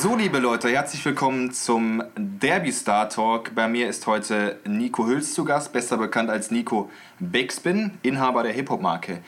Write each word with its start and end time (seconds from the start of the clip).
So, 0.00 0.14
liebe 0.14 0.38
Leute, 0.38 0.68
herzlich 0.68 1.04
willkommen 1.04 1.52
zum 1.52 2.04
Derby 2.14 2.70
Star 2.70 3.08
Talk. 3.08 3.52
Bei 3.56 3.66
mir 3.66 3.88
ist 3.88 4.06
heute 4.06 4.60
Nico 4.64 5.04
Hüls 5.04 5.34
zu 5.34 5.44
Gast, 5.44 5.72
besser 5.72 5.96
bekannt 5.96 6.30
als 6.30 6.52
Nico 6.52 6.88
Backspin, 7.18 7.98
Inhaber 8.02 8.44
der 8.44 8.52
Hip-Hop-Marke 8.52 9.22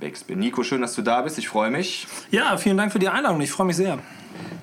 Backspin. 0.00 0.38
Nico, 0.38 0.62
schön, 0.62 0.80
dass 0.80 0.94
du 0.94 1.02
da 1.02 1.20
bist. 1.20 1.36
Ich 1.36 1.48
freue 1.48 1.70
mich. 1.70 2.06
Ja, 2.30 2.56
vielen 2.56 2.78
Dank 2.78 2.90
für 2.90 2.98
die 2.98 3.08
Einladung. 3.10 3.40
Ich 3.42 3.50
freue 3.50 3.66
mich 3.66 3.76
sehr. 3.76 3.98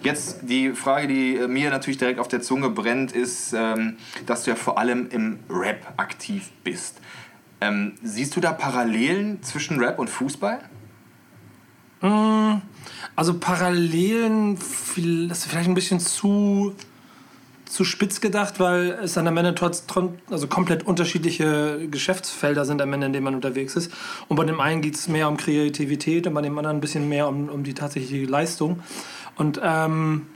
Jetzt 0.02 0.40
die 0.42 0.72
Frage, 0.72 1.08
die 1.08 1.48
mir 1.48 1.70
natürlich 1.70 2.00
direkt 2.00 2.20
auf 2.20 2.28
der 2.28 2.42
Zunge 2.42 2.72
brennt, 2.72 3.12
ist, 3.12 3.54
ähm, 3.54 3.98
dass 4.26 4.44
du 4.44 4.52
ja 4.52 4.56
vor 4.56 4.80
allem 4.80 5.10
im 5.12 5.40
Rap 5.48 5.94
aktiv 5.98 6.50
bist. 6.64 7.00
Ähm, 7.62 7.94
siehst 8.02 8.36
du 8.36 8.42
da 8.42 8.52
Parallelen 8.52 9.42
zwischen 9.44 9.80
Rap 9.80 10.00
und 10.00 10.10
Fußball? 10.10 10.60
Mmh. 12.02 12.62
Also 13.16 13.40
Parallelen, 13.40 14.56
das 14.56 15.40
ist 15.40 15.46
vielleicht 15.46 15.70
ein 15.70 15.76
bisschen 15.76 16.00
zu, 16.00 16.74
zu 17.66 17.84
spitz 17.84 18.20
gedacht, 18.20 18.60
weil 18.60 18.98
es 19.04 19.14
dann 19.14 19.28
am 19.28 19.38
Ende 19.38 19.54
trotz, 19.54 19.86
also 20.30 20.48
komplett 20.48 20.84
unterschiedliche 20.88 21.88
Geschäftsfelder 21.90 22.66
sind 22.66 22.82
am 22.82 22.92
Ende, 22.94 23.06
in 23.08 23.14
denen 23.14 23.26
man 23.26 23.36
unterwegs 23.36 23.76
ist. 23.76 23.92
Und 24.28 24.38
bei 24.38 24.46
dem 24.46 24.60
einen 24.60 24.82
geht 24.82 24.96
es 24.96 25.08
mehr 25.08 25.28
um 25.28 25.38
Kreativität 25.38 26.26
und 26.26 26.34
bei 26.34 26.42
dem 26.42 26.58
anderen 26.58 26.78
ein 26.78 26.82
bisschen 26.82 27.08
mehr 27.08 27.28
um, 27.28 27.50
um 27.50 27.64
die 27.64 27.76
tatsächliche 27.76 28.26
Leistung. 28.26 28.80
Und 29.36 29.62
ähm, 29.64 30.28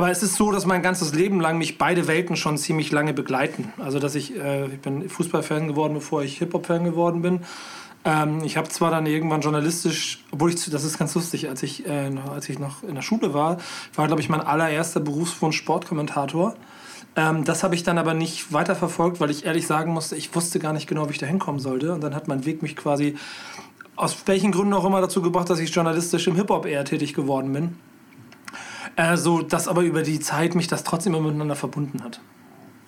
aber 0.00 0.10
es 0.10 0.22
ist 0.22 0.36
so, 0.36 0.50
dass 0.50 0.64
mein 0.64 0.80
ganzes 0.80 1.12
Leben 1.14 1.42
lang 1.42 1.58
mich 1.58 1.76
beide 1.76 2.08
Welten 2.08 2.34
schon 2.34 2.56
ziemlich 2.56 2.90
lange 2.90 3.12
begleiten. 3.12 3.70
Also 3.76 3.98
dass 3.98 4.14
ich, 4.14 4.34
äh, 4.34 4.64
ich 4.64 4.80
bin 4.80 5.06
Fußballfan 5.06 5.68
geworden, 5.68 5.92
bevor 5.92 6.22
ich 6.22 6.38
Hip-Hop-Fan 6.38 6.84
geworden 6.84 7.20
bin. 7.20 7.40
Ähm, 8.06 8.42
ich 8.42 8.56
habe 8.56 8.70
zwar 8.70 8.90
dann 8.90 9.04
irgendwann 9.04 9.42
journalistisch, 9.42 10.24
obwohl 10.30 10.48
ich, 10.48 10.70
das 10.70 10.84
ist 10.84 10.98
ganz 10.98 11.14
lustig, 11.14 11.50
als 11.50 11.62
ich, 11.62 11.86
äh, 11.86 12.10
als 12.32 12.48
ich 12.48 12.58
noch 12.58 12.82
in 12.82 12.94
der 12.94 13.02
Schule 13.02 13.34
war, 13.34 13.58
war, 13.94 14.06
glaube 14.06 14.22
ich, 14.22 14.30
mein 14.30 14.40
allererster 14.40 15.00
Berufswunsch 15.00 15.58
Sportkommentator. 15.58 16.54
Ähm, 17.14 17.44
das 17.44 17.62
habe 17.62 17.74
ich 17.74 17.82
dann 17.82 17.98
aber 17.98 18.14
nicht 18.14 18.54
weiterverfolgt, 18.54 19.20
weil 19.20 19.28
ich 19.28 19.44
ehrlich 19.44 19.66
sagen 19.66 19.92
musste, 19.92 20.16
ich 20.16 20.34
wusste 20.34 20.60
gar 20.60 20.72
nicht 20.72 20.86
genau, 20.86 21.08
wie 21.08 21.12
ich 21.12 21.18
da 21.18 21.26
hinkommen 21.26 21.60
sollte. 21.60 21.92
Und 21.92 22.00
dann 22.00 22.14
hat 22.14 22.26
mein 22.26 22.46
Weg 22.46 22.62
mich 22.62 22.74
quasi 22.74 23.16
aus 23.96 24.16
welchen 24.24 24.50
Gründen 24.50 24.72
auch 24.72 24.86
immer 24.86 25.02
dazu 25.02 25.20
gebracht, 25.20 25.50
dass 25.50 25.58
ich 25.58 25.74
journalistisch 25.74 26.26
im 26.26 26.36
Hip-Hop 26.36 26.64
eher 26.64 26.86
tätig 26.86 27.12
geworden 27.12 27.52
bin. 27.52 27.76
Äh, 28.96 29.16
so 29.16 29.42
dass 29.42 29.68
aber 29.68 29.82
über 29.82 30.02
die 30.02 30.20
Zeit 30.20 30.54
mich 30.54 30.68
das 30.68 30.84
trotzdem 30.84 31.14
immer 31.14 31.26
miteinander 31.28 31.56
verbunden 31.56 32.02
hat. 32.02 32.20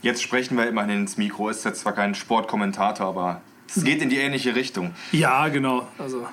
Jetzt 0.03 0.23
sprechen 0.23 0.57
wir 0.57 0.67
immerhin 0.67 1.03
ins 1.03 1.17
Mikro. 1.17 1.49
Ist 1.49 1.65
jetzt 1.65 1.81
zwar 1.81 1.93
kein 1.93 2.15
Sportkommentator, 2.15 3.07
aber 3.07 3.41
es 3.75 3.85
geht 3.85 4.03
in 4.03 4.09
die 4.11 4.19
ähnliche 4.19 4.55
Richtung. 4.55 4.91
Ja, 5.13 5.49
genau. 5.49 5.87
Also 5.99 6.27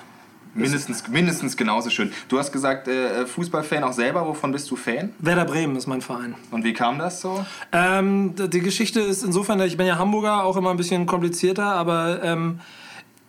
Mindestens, 0.52 1.06
mindestens 1.06 1.56
genauso 1.56 1.90
schön. 1.90 2.12
Du 2.28 2.38
hast 2.38 2.50
gesagt, 2.50 2.88
äh, 2.88 3.24
Fußballfan 3.24 3.84
auch 3.84 3.92
selber. 3.92 4.26
Wovon 4.26 4.50
bist 4.50 4.70
du 4.70 4.76
Fan? 4.76 5.14
Werder 5.20 5.44
Bremen 5.44 5.76
ist 5.76 5.86
mein 5.86 6.00
Verein. 6.00 6.34
Und 6.50 6.64
wie 6.64 6.72
kam 6.72 6.98
das 6.98 7.20
so? 7.20 7.44
Ähm, 7.72 8.34
die 8.36 8.60
Geschichte 8.60 9.00
ist 9.00 9.22
insofern, 9.22 9.60
ich 9.60 9.76
bin 9.76 9.86
ja 9.86 9.98
Hamburger, 9.98 10.44
auch 10.44 10.56
immer 10.56 10.70
ein 10.70 10.76
bisschen 10.76 11.06
komplizierter, 11.06 11.66
aber 11.66 12.20
ähm, 12.24 12.60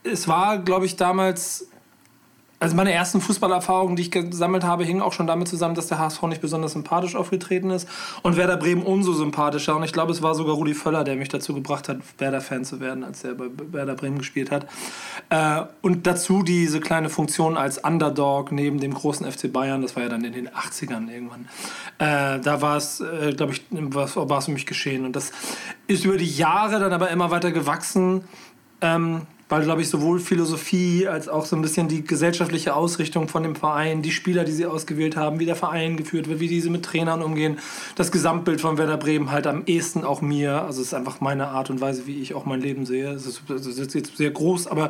es 0.03 0.28
war, 0.28 0.58
glaube 0.58 0.88
ich, 0.88 0.95
damals 0.95 1.67
also 2.62 2.76
meine 2.76 2.94
ersten 2.94 3.22
Fußballerfahrungen, 3.22 3.95
die 3.95 4.04
ich 4.04 4.12
gesammelt 4.12 4.64
habe, 4.64 4.84
hingen 4.84 5.02
auch 5.02 5.14
schon 5.14 5.26
damit 5.26 5.48
zusammen, 5.48 5.73
dass 5.73 5.88
der 5.88 5.98
HSV 5.98 6.22
nicht 6.23 6.42
besonders 6.42 6.73
sympathisch 6.73 7.16
aufgetreten 7.16 7.72
ist 7.72 7.90
und 8.22 8.38
Werder 8.38 8.56
Bremen 8.56 8.84
umso 8.84 9.14
sympathischer. 9.14 9.76
Und 9.76 9.81
ich 9.81 9.94
glaube, 9.94 10.12
es 10.12 10.22
war 10.22 10.36
sogar 10.36 10.53
Rudi 10.53 10.76
Völler, 10.76 11.03
der 11.03 11.16
mich 11.16 11.30
dazu 11.30 11.56
gebracht 11.56 11.90
hat, 11.90 11.98
Werder-Fan 12.20 12.64
zu 12.64 12.80
werden, 12.80 13.03
als 13.03 13.23
er 13.23 13.34
bei 13.34 13.45
Werder 13.72 13.95
Bremen 13.95 14.20
gespielt 14.20 14.52
hat. 14.52 14.68
Äh, 15.31 15.64
und 15.81 16.06
dazu 16.06 16.44
diese 16.44 16.80
kleine 16.80 17.09
Funktion 17.09 17.58
als 17.58 17.80
Underdog 17.80 18.52
neben 18.52 18.80
dem 18.80 18.94
großen 18.94 19.30
FC 19.30 19.52
Bayern, 19.52 19.81
das 19.81 19.96
war 19.96 20.03
ja 20.03 20.09
dann 20.09 20.24
in 20.24 20.34
den 20.34 20.47
80ern 20.47 21.09
irgendwann. 21.09 21.47
Äh, 21.97 22.41
da 22.41 22.62
war 22.62 22.78
es, 22.78 23.00
äh, 23.00 23.34
glaube 23.34 23.53
ich, 23.53 23.64
war 23.72 24.38
es 24.38 24.46
für 24.46 24.52
mich 24.52 24.68
geschehen. 24.68 25.06
Und 25.06 25.16
das 25.16 25.31
ist 25.88 26.06
über 26.06 26.18
die 26.18 26.30
Jahre 26.30 26.80
dann 26.80 26.94
aber 26.94 27.09
immer 27.09 27.31
weiter 27.31 27.52
gewachsen. 27.52 28.24
Ähm, 28.81 29.24
weil, 29.51 29.63
glaube 29.63 29.81
ich, 29.81 29.89
sowohl 29.89 30.22
Philosophie 30.22 31.09
als 31.09 31.28
auch 31.28 31.44
so 31.44 31.57
ein 31.57 31.62
bisschen 31.62 31.89
die 31.89 32.06
gesellschaftliche 32.06 32.73
Ausrichtung 32.73 33.28
von 33.28 33.44
dem 33.44 33.57
Verein, 33.57 34.01
die 34.01 34.12
Spieler, 34.12 34.45
die 34.45 34.53
sie 34.53 34.66
ausgewählt 34.66 35.17
haben, 35.17 35.39
wie 35.39 35.45
der 35.45 35.57
Verein 35.57 35.97
geführt 35.97 36.29
wird, 36.29 36.39
wie 36.39 36.47
diese 36.47 36.69
mit 36.69 36.85
Trainern 36.85 37.22
umgehen, 37.22 37.59
das 37.95 38.13
Gesamtbild 38.13 38.61
von 38.61 38.78
Werder 38.78 38.95
Bremen 38.95 39.29
halt 39.29 39.47
am 39.47 39.63
ehesten 39.66 40.06
auch 40.06 40.22
mir. 40.22 40.61
Also 40.61 40.79
es 40.79 40.88
ist 40.88 40.94
einfach 40.94 41.19
meine 41.19 41.50
Art 41.50 41.69
und 41.69 41.81
Weise, 41.81 42.07
wie 42.07 42.22
ich 42.22 42.34
auch 42.34 42.45
mein 42.45 42.61
Leben 42.61 42.85
sehe. 42.85 43.11
Es 43.11 43.25
ist, 43.25 43.50
es 43.50 43.67
ist 43.67 43.94
jetzt 43.94 44.16
sehr 44.16 44.31
groß, 44.31 44.67
aber 44.67 44.90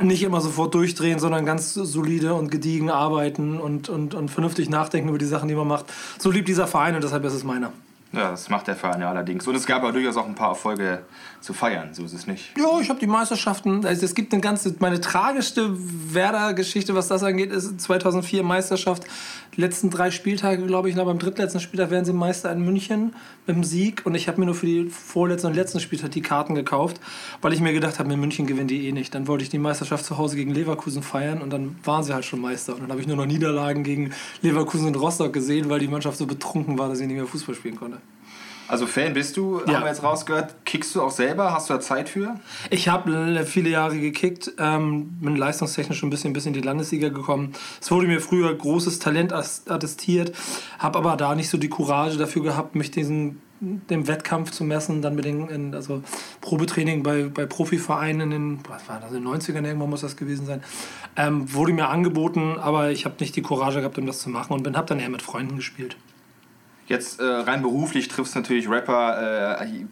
nicht 0.00 0.22
immer 0.22 0.40
sofort 0.40 0.72
durchdrehen, 0.72 1.18
sondern 1.18 1.44
ganz 1.44 1.74
solide 1.74 2.34
und 2.34 2.52
gediegen 2.52 2.90
arbeiten 2.90 3.58
und, 3.58 3.88
und, 3.88 4.14
und 4.14 4.30
vernünftig 4.30 4.70
nachdenken 4.70 5.08
über 5.08 5.18
die 5.18 5.26
Sachen, 5.26 5.48
die 5.48 5.56
man 5.56 5.66
macht. 5.66 5.86
So 6.16 6.30
liebt 6.30 6.46
dieser 6.46 6.68
Verein 6.68 6.94
und 6.94 7.02
deshalb 7.02 7.24
ist 7.24 7.32
es 7.32 7.42
meiner. 7.42 7.72
Ja, 8.12 8.32
das 8.32 8.48
macht 8.48 8.66
der 8.66 8.74
Verein 8.74 9.00
ja 9.00 9.08
allerdings. 9.08 9.46
Und 9.46 9.54
es 9.54 9.66
gab 9.66 9.82
aber 9.82 9.92
durchaus 9.92 10.16
auch 10.16 10.26
ein 10.26 10.34
paar 10.34 10.50
Erfolge 10.50 11.02
zu 11.40 11.54
feiern, 11.54 11.94
so 11.94 12.04
ist 12.04 12.12
es 12.12 12.26
nicht. 12.26 12.52
Ja, 12.58 12.80
ich 12.80 12.90
habe 12.90 13.00
die 13.00 13.06
Meisterschaften, 13.06 13.86
also 13.86 14.04
es 14.04 14.14
gibt 14.14 14.32
eine 14.32 14.42
ganze, 14.42 14.74
meine 14.78 15.00
tragischste 15.00 15.70
Werder-Geschichte, 16.14 16.94
was 16.94 17.08
das 17.08 17.22
angeht, 17.22 17.50
ist 17.50 17.80
2004 17.80 18.42
Meisterschaft. 18.42 19.04
Die 19.56 19.60
letzten 19.60 19.90
drei 19.90 20.10
Spieltage, 20.10 20.64
glaube 20.66 20.88
ich, 20.88 20.96
noch 20.96 21.06
beim 21.06 21.18
drittletzten 21.18 21.60
Spieltag 21.60 21.90
werden 21.90 22.04
sie 22.04 22.12
Meister 22.12 22.52
in 22.52 22.64
München 22.64 23.14
mit 23.46 23.56
dem 23.56 23.64
Sieg. 23.64 24.02
Und 24.04 24.14
ich 24.14 24.28
habe 24.28 24.38
mir 24.38 24.46
nur 24.46 24.54
für 24.54 24.66
die 24.66 24.88
vorletzten 24.88 25.48
und 25.48 25.54
letzten 25.54 25.80
Spieltag 25.80 26.12
die 26.12 26.20
Karten 26.20 26.54
gekauft, 26.54 27.00
weil 27.42 27.52
ich 27.52 27.60
mir 27.60 27.72
gedacht 27.72 27.98
habe, 27.98 28.12
in 28.12 28.20
München 28.20 28.46
gewinnen 28.46 28.68
die 28.68 28.86
eh 28.86 28.92
nicht. 28.92 29.14
Dann 29.14 29.26
wollte 29.26 29.42
ich 29.42 29.50
die 29.50 29.58
Meisterschaft 29.58 30.04
zu 30.04 30.18
Hause 30.18 30.36
gegen 30.36 30.54
Leverkusen 30.54 31.02
feiern 31.02 31.42
und 31.42 31.50
dann 31.50 31.76
waren 31.84 32.04
sie 32.04 32.14
halt 32.14 32.24
schon 32.24 32.40
Meister. 32.40 32.74
Und 32.74 32.82
dann 32.82 32.90
habe 32.90 33.00
ich 33.00 33.06
nur 33.06 33.16
noch 33.16 33.26
Niederlagen 33.26 33.82
gegen 33.82 34.12
Leverkusen 34.42 34.86
und 34.86 34.96
Rostock 34.96 35.32
gesehen, 35.32 35.68
weil 35.68 35.80
die 35.80 35.88
Mannschaft 35.88 36.18
so 36.18 36.26
betrunken 36.26 36.78
war, 36.78 36.88
dass 36.88 36.98
sie 36.98 37.06
nicht 37.06 37.16
mehr 37.16 37.26
Fußball 37.26 37.54
spielen 37.54 37.76
konnte. 37.76 37.98
Also 38.70 38.86
Fan 38.86 39.14
bist 39.14 39.36
du, 39.36 39.60
ja. 39.66 39.74
haben 39.74 39.82
wir 39.82 39.88
jetzt 39.88 40.04
rausgehört. 40.04 40.54
Kickst 40.64 40.94
du 40.94 41.02
auch 41.02 41.10
selber? 41.10 41.52
Hast 41.52 41.68
du 41.68 41.74
da 41.74 41.80
Zeit 41.80 42.08
für? 42.08 42.36
Ich 42.70 42.88
habe 42.88 43.44
viele 43.44 43.68
Jahre 43.68 43.98
gekickt, 43.98 44.52
ähm, 44.58 45.08
bin 45.20 45.34
leistungstechnisch 45.34 45.98
schon 45.98 46.06
ein 46.06 46.10
bisschen 46.10 46.32
bis 46.32 46.46
in 46.46 46.52
die 46.52 46.60
Landesliga 46.60 47.08
gekommen. 47.08 47.52
Es 47.80 47.90
wurde 47.90 48.06
mir 48.06 48.20
früher 48.20 48.54
großes 48.54 49.00
Talent 49.00 49.32
attestiert, 49.32 50.36
habe 50.78 50.98
aber 51.00 51.16
da 51.16 51.34
nicht 51.34 51.50
so 51.50 51.58
die 51.58 51.68
Courage 51.68 52.16
dafür 52.16 52.44
gehabt, 52.44 52.76
mich 52.76 52.92
diesen 52.92 53.42
dem 53.60 54.06
Wettkampf 54.06 54.52
zu 54.52 54.62
messen, 54.62 55.02
dann 55.02 55.16
mit 55.16 55.24
den, 55.24 55.74
also 55.74 56.02
Probetraining 56.40 57.02
bei, 57.02 57.24
bei 57.24 57.44
Profivereinen 57.46 58.20
in 58.20 58.30
den, 58.30 58.60
was 58.68 58.88
war 58.88 59.00
das, 59.00 59.12
in 59.12 59.24
den 59.24 59.26
90ern 59.26 59.66
irgendwann 59.66 59.90
muss 59.90 60.00
das 60.00 60.16
gewesen 60.16 60.46
sein, 60.46 60.62
ähm, 61.16 61.52
wurde 61.52 61.72
mir 61.72 61.88
angeboten, 61.88 62.56
aber 62.58 62.90
ich 62.90 63.04
habe 63.04 63.16
nicht 63.20 63.36
die 63.36 63.42
Courage 63.42 63.80
gehabt, 63.80 63.98
um 63.98 64.06
das 64.06 64.20
zu 64.20 64.30
machen 64.30 64.54
und 64.54 64.76
habe 64.76 64.86
dann 64.86 65.00
eher 65.00 65.10
mit 65.10 65.20
Freunden 65.22 65.56
gespielt. 65.56 65.96
Jetzt 66.90 67.20
äh, 67.20 67.24
rein 67.24 67.62
beruflich 67.62 68.08
triffst 68.08 68.34
du 68.34 68.40
natürlich 68.40 68.68
Rapper, 68.68 69.62
äh, 69.62 69.84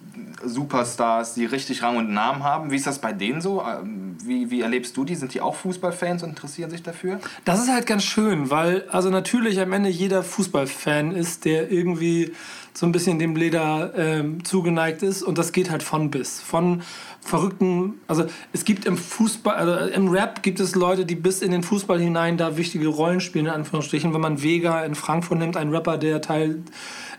Superstars, 0.44 1.34
die 1.34 1.44
richtig 1.44 1.84
Rang 1.84 1.96
und 1.96 2.12
Namen 2.12 2.42
haben. 2.42 2.72
Wie 2.72 2.76
ist 2.76 2.88
das 2.88 2.98
bei 2.98 3.12
denen 3.12 3.40
so? 3.40 3.62
Ähm, 3.62 4.16
wie, 4.24 4.50
wie 4.50 4.62
erlebst 4.62 4.96
du 4.96 5.04
die? 5.04 5.14
Sind 5.14 5.32
die 5.32 5.40
auch 5.40 5.54
Fußballfans 5.54 6.24
und 6.24 6.30
interessieren 6.30 6.70
sich 6.70 6.82
dafür? 6.82 7.20
Das 7.44 7.60
ist 7.62 7.70
halt 7.70 7.86
ganz 7.86 8.02
schön, 8.02 8.50
weil 8.50 8.84
also 8.90 9.10
natürlich 9.10 9.60
am 9.60 9.72
Ende 9.72 9.90
jeder 9.90 10.24
Fußballfan 10.24 11.12
ist, 11.12 11.44
der 11.44 11.70
irgendwie 11.70 12.32
so 12.78 12.86
ein 12.86 12.92
bisschen 12.92 13.18
dem 13.18 13.34
Leder 13.34 13.92
äh, 13.98 14.24
zugeneigt 14.44 15.02
ist 15.02 15.24
und 15.24 15.36
das 15.36 15.50
geht 15.50 15.68
halt 15.68 15.82
von 15.82 16.12
bis. 16.12 16.40
Von 16.40 16.82
verrückten, 17.20 17.94
also 18.06 18.26
es 18.52 18.64
gibt 18.64 18.84
im 18.84 18.96
Fußball, 18.96 19.56
also 19.56 19.92
im 19.92 20.06
Rap 20.06 20.44
gibt 20.44 20.60
es 20.60 20.76
Leute, 20.76 21.04
die 21.04 21.16
bis 21.16 21.42
in 21.42 21.50
den 21.50 21.64
Fußball 21.64 21.98
hinein 21.98 22.36
da 22.36 22.56
wichtige 22.56 22.86
Rollen 22.86 23.20
spielen, 23.20 23.46
in 23.46 23.50
Anführungsstrichen. 23.52 24.14
Wenn 24.14 24.20
man 24.20 24.44
Vega 24.44 24.84
in 24.84 24.94
Frankfurt 24.94 25.38
nimmt, 25.38 25.56
ein 25.56 25.70
Rapper, 25.70 25.98
der 25.98 26.20
Teil, 26.20 26.62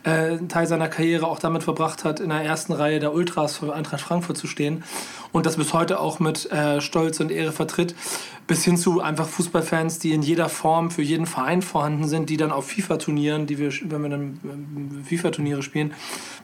äh, 0.03 0.37
Teil 0.47 0.65
seiner 0.65 0.87
Karriere 0.87 1.27
auch 1.27 1.39
damit 1.39 1.63
verbracht 1.63 2.05
hat, 2.05 2.21
in 2.21 2.29
der 2.29 2.41
ersten 2.41 2.71
Reihe 2.71 3.01
der 3.01 3.13
Ultras 3.13 3.57
für 3.57 3.73
Eintracht 3.73 3.99
Frankfurt 3.99 4.37
zu 4.37 4.47
stehen 4.47 4.85
und 5.33 5.45
das 5.45 5.57
bis 5.57 5.73
heute 5.73 5.99
auch 5.99 6.19
mit 6.19 6.49
äh, 6.51 6.79
Stolz 6.79 7.19
und 7.19 7.31
Ehre 7.31 7.51
vertritt, 7.51 7.95
bis 8.47 8.63
hin 8.63 8.77
zu 8.77 9.01
einfach 9.01 9.27
Fußballfans, 9.27 9.99
die 9.99 10.11
in 10.11 10.23
jeder 10.23 10.49
Form 10.49 10.89
für 10.89 11.03
jeden 11.03 11.27
Verein 11.27 11.61
vorhanden 11.61 12.07
sind, 12.07 12.29
die 12.29 12.37
dann 12.37 12.51
auf 12.51 12.71
FIFA-Turnieren, 12.71 13.45
die 13.45 13.59
wir, 13.59 13.71
wenn 13.83 14.01
wir 14.01 14.09
dann 14.09 14.39
äh, 15.03 15.03
FIFA-Turniere 15.49 15.63
spielen, 15.63 15.93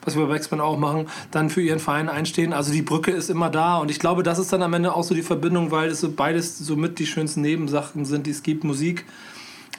was 0.03 0.15
wir 0.15 0.25
bei 0.25 0.33
Backspin 0.33 0.59
auch 0.59 0.77
machen, 0.77 1.07
dann 1.31 1.49
für 1.49 1.61
ihren 1.61 1.79
Verein 1.79 2.09
einstehen. 2.09 2.53
Also 2.53 2.71
die 2.71 2.81
Brücke 2.81 3.11
ist 3.11 3.29
immer 3.29 3.49
da 3.49 3.77
und 3.77 3.91
ich 3.91 3.99
glaube, 3.99 4.23
das 4.23 4.39
ist 4.39 4.51
dann 4.51 4.61
am 4.61 4.73
Ende 4.73 4.93
auch 4.93 5.03
so 5.03 5.15
die 5.15 5.23
Verbindung, 5.23 5.71
weil 5.71 5.89
es 5.89 6.01
so 6.01 6.11
beides 6.11 6.57
somit 6.57 6.99
die 6.99 7.07
schönsten 7.07 7.41
Nebensachen 7.41 8.05
sind, 8.05 8.27
die 8.27 8.31
es 8.31 8.43
gibt. 8.43 8.63
Musik, 8.63 9.05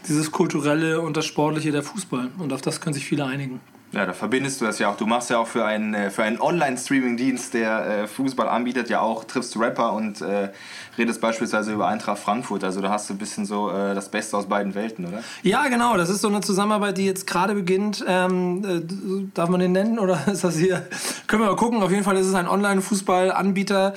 dieses 0.09 0.31
kulturelle 0.31 1.01
und 1.01 1.17
das 1.17 1.27
sportliche 1.27 1.73
der 1.73 1.83
Fußball 1.83 2.31
und 2.39 2.53
auf 2.53 2.61
das 2.61 2.81
können 2.81 2.95
sich 2.95 3.05
viele 3.05 3.25
einigen. 3.25 3.61
Ja, 3.97 4.05
da 4.05 4.13
verbindest 4.13 4.61
du 4.61 4.67
das 4.67 4.79
ja 4.79 4.91
auch. 4.91 4.99
Du 4.99 5.07
machst 5.07 5.31
ja 5.31 5.39
auch 5.39 5.47
für 5.47 5.65
einen, 5.65 5.95
äh, 5.95 6.11
für 6.11 6.23
einen 6.23 6.39
Online-Streaming-Dienst, 6.39 7.55
der 7.55 8.03
äh, 8.03 8.07
Fußball 8.07 8.47
anbietet, 8.47 8.91
ja 8.91 9.01
auch, 9.01 9.25
triffst 9.25 9.59
Rapper 9.59 9.95
und 9.95 10.21
äh, 10.21 10.51
redest 10.99 11.23
beispielsweise 11.23 11.73
über 11.73 11.89
Eintracht 11.89 12.19
Frankfurt. 12.19 12.63
Also 12.63 12.83
da 12.83 12.91
hast 12.91 13.09
du 13.09 13.15
ein 13.15 13.19
bisschen 13.19 13.47
so 13.47 13.71
äh, 13.71 13.95
das 13.95 14.11
Beste 14.11 14.37
aus 14.37 14.45
beiden 14.45 14.75
Welten, 14.75 15.07
oder? 15.07 15.23
Ja, 15.43 15.69
genau. 15.69 15.97
Das 15.97 16.11
ist 16.11 16.21
so 16.21 16.29
eine 16.29 16.43
Zusammenarbeit, 16.43 16.99
die 16.99 17.07
jetzt 17.07 17.27
gerade 17.27 17.55
beginnt. 17.55 18.05
Ähm, 18.07 18.63
äh, 18.67 19.31
darf 19.33 19.49
man 19.49 19.61
den 19.61 19.73
nennen 19.73 19.99
oder 19.99 20.29
ist 20.31 20.45
das 20.45 20.59
hier? 20.59 20.87
Können 21.27 21.45
wir 21.45 21.49
mal 21.49 21.57
gucken. 21.57 21.83
Auf 21.83 21.91
jeden 21.91 22.05
Fall 22.05 22.19
ist 22.19 22.27
es 22.27 22.35
ein 22.35 22.49
Online-Fußball-Anbieter, 22.49 23.95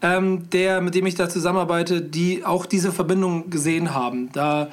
ähm, 0.00 0.48
mit 0.80 0.94
dem 0.94 1.04
ich 1.04 1.14
da 1.14 1.28
zusammenarbeite, 1.28 2.00
die 2.00 2.42
auch 2.42 2.64
diese 2.64 2.90
Verbindung 2.90 3.50
gesehen 3.50 3.92
haben. 3.92 4.30
Da 4.32 4.68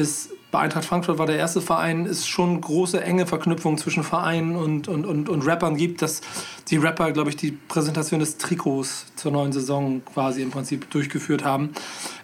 ist 0.00 0.30
bei 0.50 0.58
Eintracht 0.58 0.84
Frankfurt 0.84 1.18
war 1.18 1.26
der 1.26 1.36
erste 1.36 1.60
Verein, 1.60 2.06
ist 2.06 2.26
schon 2.26 2.60
große 2.60 3.00
enge 3.00 3.26
Verknüpfung 3.26 3.78
zwischen 3.78 4.02
Vereinen 4.02 4.56
und, 4.56 4.88
und, 4.88 5.06
und, 5.06 5.28
und 5.28 5.46
Rappern 5.46 5.76
gibt, 5.76 6.02
dass 6.02 6.22
die 6.68 6.76
Rapper, 6.76 7.12
glaube 7.12 7.30
ich, 7.30 7.36
die 7.36 7.52
Präsentation 7.52 8.18
des 8.18 8.36
Trikots 8.36 9.06
zur 9.14 9.30
neuen 9.30 9.52
Saison 9.52 10.02
quasi 10.04 10.42
im 10.42 10.50
Prinzip 10.50 10.90
durchgeführt 10.90 11.44
haben. 11.44 11.70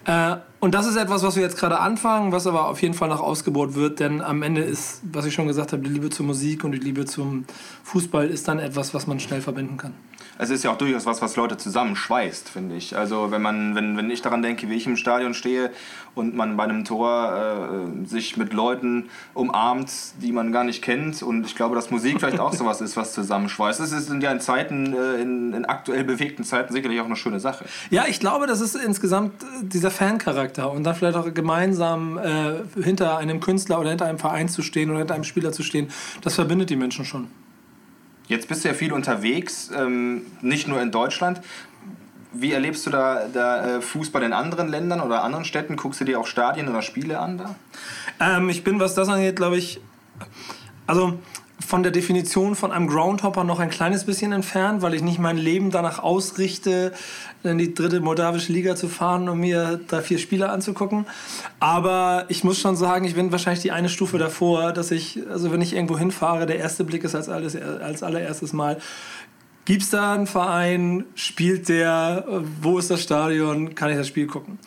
Äh, 0.05 0.35
und 0.59 0.75
das 0.75 0.87
ist 0.87 0.97
etwas, 0.97 1.23
was 1.23 1.37
wir 1.37 1.43
jetzt 1.43 1.57
gerade 1.57 1.79
anfangen, 1.79 2.33
was 2.33 2.47
aber 2.47 2.67
auf 2.67 2.81
jeden 2.81 2.95
Fall 2.95 3.07
noch 3.07 3.21
ausgebaut 3.21 3.75
wird, 3.75 4.01
denn 4.01 4.21
am 4.21 4.43
Ende 4.43 4.61
ist, 4.61 5.01
was 5.03 5.25
ich 5.25 5.33
schon 5.33 5.47
gesagt 5.47 5.71
habe, 5.71 5.83
die 5.83 5.89
Liebe 5.89 6.09
zur 6.09 6.25
Musik 6.25 6.65
und 6.65 6.73
die 6.73 6.79
Liebe 6.79 7.05
zum 7.05 7.45
Fußball 7.83 8.27
ist 8.27 8.47
dann 8.49 8.59
etwas, 8.59 8.93
was 8.93 9.07
man 9.07 9.21
schnell 9.21 9.41
verbinden 9.41 9.77
kann 9.77 9.93
es 10.37 10.49
ist 10.49 10.63
ja 10.63 10.71
auch 10.71 10.77
durchaus 10.77 11.05
was, 11.05 11.21
was 11.21 11.35
Leute 11.35 11.57
zusammenschweißt, 11.57 12.49
finde 12.49 12.75
ich. 12.75 12.95
Also 12.95 13.31
wenn 13.31 13.41
man, 13.41 13.75
wenn, 13.75 13.97
wenn 13.97 14.09
ich 14.09 14.21
daran 14.21 14.41
denke, 14.41 14.69
wie 14.69 14.75
ich 14.75 14.85
im 14.85 14.97
Stadion 14.97 15.33
stehe 15.33 15.71
und 16.15 16.35
man 16.35 16.57
bei 16.57 16.63
einem 16.63 16.85
Tor 16.85 17.87
äh, 18.03 18.07
sich 18.07 18.37
mit 18.37 18.53
Leuten 18.53 19.09
umarmt, 19.33 19.91
die 20.21 20.31
man 20.31 20.51
gar 20.51 20.63
nicht 20.63 20.81
kennt. 20.81 21.23
Und 21.23 21.45
ich 21.45 21.55
glaube, 21.55 21.75
dass 21.75 21.91
Musik 21.91 22.19
vielleicht 22.19 22.39
auch 22.39 22.53
sowas 22.53 22.81
ist, 22.81 22.97
was 22.97 23.13
zusammenschweißt. 23.13 23.79
Das 23.79 23.89
sind 23.89 24.21
ja 24.21 24.31
in 24.31 24.39
Zeiten, 24.39 24.93
äh, 24.93 25.21
in, 25.21 25.53
in, 25.53 25.65
aktuell 25.65 26.03
bewegten 26.03 26.43
Zeiten 26.43 26.73
sicherlich 26.73 26.99
auch 27.01 27.05
eine 27.05 27.15
schöne 27.15 27.39
Sache. 27.39 27.65
Ja, 27.89 28.05
ich 28.07 28.19
glaube, 28.19 28.47
das 28.47 28.61
ist 28.61 28.75
insgesamt 28.75 29.43
äh, 29.43 29.45
dieser 29.63 29.91
Fancharakter 29.91 30.71
und 30.71 30.83
dann 30.83 30.95
vielleicht 30.95 31.17
auch 31.17 31.33
gemeinsam 31.33 32.17
äh, 32.17 32.81
hinter 32.81 33.17
einem 33.17 33.39
Künstler 33.39 33.79
oder 33.79 33.89
hinter 33.89 34.05
einem 34.05 34.19
Verein 34.19 34.49
zu 34.49 34.61
stehen 34.61 34.89
oder 34.89 34.99
hinter 34.99 35.15
einem 35.15 35.23
Spieler 35.23 35.51
zu 35.51 35.63
stehen, 35.63 35.89
das 36.21 36.35
verbindet 36.35 36.69
die 36.69 36.75
Menschen 36.75 37.05
schon. 37.05 37.27
Jetzt 38.27 38.47
bist 38.47 38.63
du 38.63 38.69
ja 38.69 38.73
viel 38.73 38.93
unterwegs, 38.93 39.71
ähm, 39.75 40.25
nicht 40.41 40.67
nur 40.67 40.81
in 40.81 40.91
Deutschland. 40.91 41.41
Wie 42.33 42.51
erlebst 42.51 42.85
du 42.85 42.89
da, 42.89 43.27
da 43.33 43.77
äh, 43.77 43.81
Fußball 43.81 44.21
in 44.21 44.33
anderen 44.33 44.67
Ländern 44.67 44.99
oder 44.99 45.23
anderen 45.23 45.45
Städten? 45.45 45.77
Guckst 45.77 46.01
du 46.01 46.05
dir 46.05 46.19
auch 46.19 46.27
Stadien 46.27 46.67
oder 46.67 46.81
Spiele 46.81 47.19
an 47.19 47.37
da? 47.37 47.55
Ähm, 48.19 48.49
ich 48.49 48.63
bin, 48.63 48.79
was 48.79 48.95
das 48.95 49.07
angeht, 49.07 49.37
glaube 49.37 49.57
ich, 49.57 49.79
also 50.85 51.19
von 51.67 51.83
der 51.83 51.91
Definition 51.91 52.55
von 52.55 52.71
einem 52.71 52.87
Groundhopper 52.87 53.43
noch 53.43 53.59
ein 53.59 53.69
kleines 53.69 54.05
bisschen 54.05 54.31
entfernt, 54.31 54.81
weil 54.81 54.93
ich 54.93 55.01
nicht 55.01 55.19
mein 55.19 55.35
Leben 55.35 55.69
danach 55.69 55.99
ausrichte, 55.99 56.93
in 57.43 57.57
die 57.57 57.73
dritte 57.73 57.99
moldawische 57.99 58.53
Liga 58.53 58.77
zu 58.77 58.87
fahren, 58.87 59.27
um 59.27 59.41
mir 59.41 59.77
da 59.89 59.99
vier 59.99 60.17
Spiele 60.17 60.49
anzugucken. 60.49 61.05
Aber 61.59 62.23
ich 62.29 62.45
muss 62.45 62.57
schon 62.57 62.77
sagen, 62.77 63.03
ich 63.03 63.15
bin 63.15 63.33
wahrscheinlich 63.33 63.63
die 63.63 63.73
eine 63.73 63.89
Stufe 63.89 64.17
davor, 64.17 64.71
dass 64.71 64.91
ich, 64.91 65.19
also 65.29 65.51
wenn 65.51 65.59
ich 65.59 65.75
irgendwo 65.75 65.97
hinfahre, 65.97 66.45
der 66.45 66.57
erste 66.57 66.85
Blick 66.85 67.03
ist 67.03 67.15
als, 67.15 67.27
alles, 67.27 67.57
als 67.57 68.01
allererstes 68.01 68.53
Mal, 68.53 68.77
Gibt 69.67 69.83
es 69.83 69.89
da 69.89 70.13
einen 70.13 70.27
Verein? 70.27 71.03
Spielt 71.15 71.67
der? 71.67 72.23
Wo 72.61 72.79
ist 72.79 72.89
das 72.89 73.03
Stadion? 73.03 73.75
Kann 73.75 73.91
ich 73.91 73.97
das 73.97 74.07
Spiel 74.07 74.25
gucken? 74.25 74.59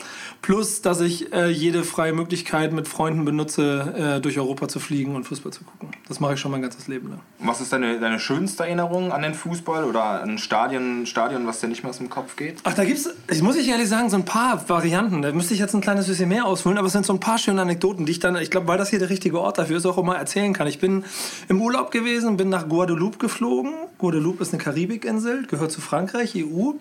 Plus, 0.43 0.83
dass 0.83 1.01
ich 1.01 1.33
äh, 1.33 1.49
jede 1.49 1.85
freie 1.85 2.13
Möglichkeit 2.13 2.75
mit 2.75 2.87
Freunden 2.87 3.25
benutze, 3.25 4.19
äh, 4.19 4.21
durch 4.21 4.39
Europa 4.39 4.69
zu 4.69 4.79
fliegen 4.79 5.17
und 5.17 5.25
Fußball 5.25 5.55
zu 5.55 5.65
gucken. 5.65 5.89
Das 6.07 6.21
mache 6.21 6.35
ich 6.35 6.41
schon 6.41 6.51
mein 6.51 6.61
ganzes 6.61 6.87
Leben 6.87 7.09
lang. 7.09 7.21
Was 7.39 7.63
ist 7.63 7.73
deine, 7.73 7.99
deine 7.99 8.21
schönste 8.21 8.65
Erinnerung 8.65 9.11
an 9.11 9.23
den 9.23 9.33
Fußball 9.33 9.85
oder 9.85 10.23
ein 10.23 10.37
Stadion, 10.37 11.07
Stadion, 11.07 11.47
was 11.47 11.61
dir 11.61 11.69
nicht 11.69 11.83
mehr 11.83 11.89
aus 11.89 11.99
dem 11.99 12.11
Kopf 12.11 12.37
geht? 12.37 12.59
Ach, 12.65 12.75
da 12.75 12.85
gibt 12.85 12.99
es, 12.99 13.09
ich 13.31 13.41
muss 13.41 13.57
ich 13.57 13.69
ehrlich 13.69 13.89
sagen, 13.89 14.11
so 14.11 14.17
ein 14.17 14.27
paar 14.27 14.69
Varianten. 14.69 15.23
Da 15.23 15.33
müsste 15.33 15.55
ich 15.55 15.61
jetzt 15.61 15.75
ein 15.75 15.81
kleines 15.81 16.09
bisschen 16.09 16.29
mehr 16.29 16.45
ausholen, 16.45 16.77
aber 16.77 16.89
es 16.89 16.93
sind 16.93 17.07
so 17.07 17.15
ein 17.15 17.21
paar 17.21 17.39
schöne 17.39 17.63
Anekdoten, 17.63 18.05
die 18.05 18.13
ich 18.13 18.19
dann, 18.19 18.37
ich 18.37 18.51
glaube, 18.51 18.69
weil 18.69 18.77
das 18.77 18.91
hier 18.91 18.99
der 18.99 19.09
richtige 19.09 19.41
Ort 19.41 19.57
dafür 19.57 19.79
ist, 19.79 19.87
auch 19.87 19.97
immer 19.97 20.17
erzählen 20.17 20.53
kann. 20.53 20.67
Ich 20.67 20.79
bin 20.79 21.05
im 21.49 21.63
Urlaub 21.63 21.91
gewesen, 21.91 22.37
bin 22.37 22.51
nach 22.51 22.69
Guadeloupe 22.69 23.17
geflogen. 23.17 23.73
Guadeloupe 24.01 24.43
ist 24.43 24.53
eine 24.53 24.63
Karibikinsel, 24.63 25.47
gehört 25.47 25.71
zu 25.71 25.81
Frankreich, 25.81 26.35
EU. 26.35 26.73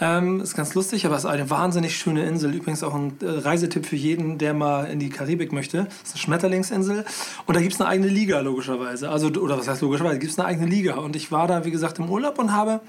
Ähm, 0.00 0.40
ist 0.40 0.54
ganz 0.54 0.74
lustig, 0.74 1.04
aber 1.04 1.16
es 1.16 1.24
ist 1.24 1.30
eine 1.30 1.50
wahnsinnig 1.50 1.96
schöne 1.96 2.24
Insel. 2.24 2.54
Übrigens 2.54 2.82
auch 2.84 2.94
ein 2.94 3.14
äh, 3.20 3.28
Reisetipp 3.28 3.84
für 3.84 3.96
jeden, 3.96 4.38
der 4.38 4.54
mal 4.54 4.84
in 4.84 5.00
die 5.00 5.10
Karibik 5.10 5.52
möchte. 5.52 5.88
Ist 6.04 6.14
eine 6.14 6.20
Schmetterlingsinsel 6.20 7.04
und 7.46 7.56
da 7.56 7.60
gibt 7.60 7.74
es 7.74 7.80
eine 7.80 7.90
eigene 7.90 8.08
Liga, 8.08 8.40
logischerweise. 8.40 9.10
Also, 9.10 9.28
oder 9.28 9.58
was 9.58 9.68
heißt 9.68 9.82
logischerweise? 9.82 10.20
Gibt 10.20 10.32
es 10.32 10.38
eine 10.38 10.46
eigene 10.46 10.66
Liga. 10.66 10.94
Und 10.94 11.16
ich 11.16 11.32
war 11.32 11.48
da, 11.48 11.64
wie 11.64 11.72
gesagt, 11.72 11.98
im 11.98 12.08
Urlaub 12.08 12.38
und 12.38 12.52
habe 12.52 12.80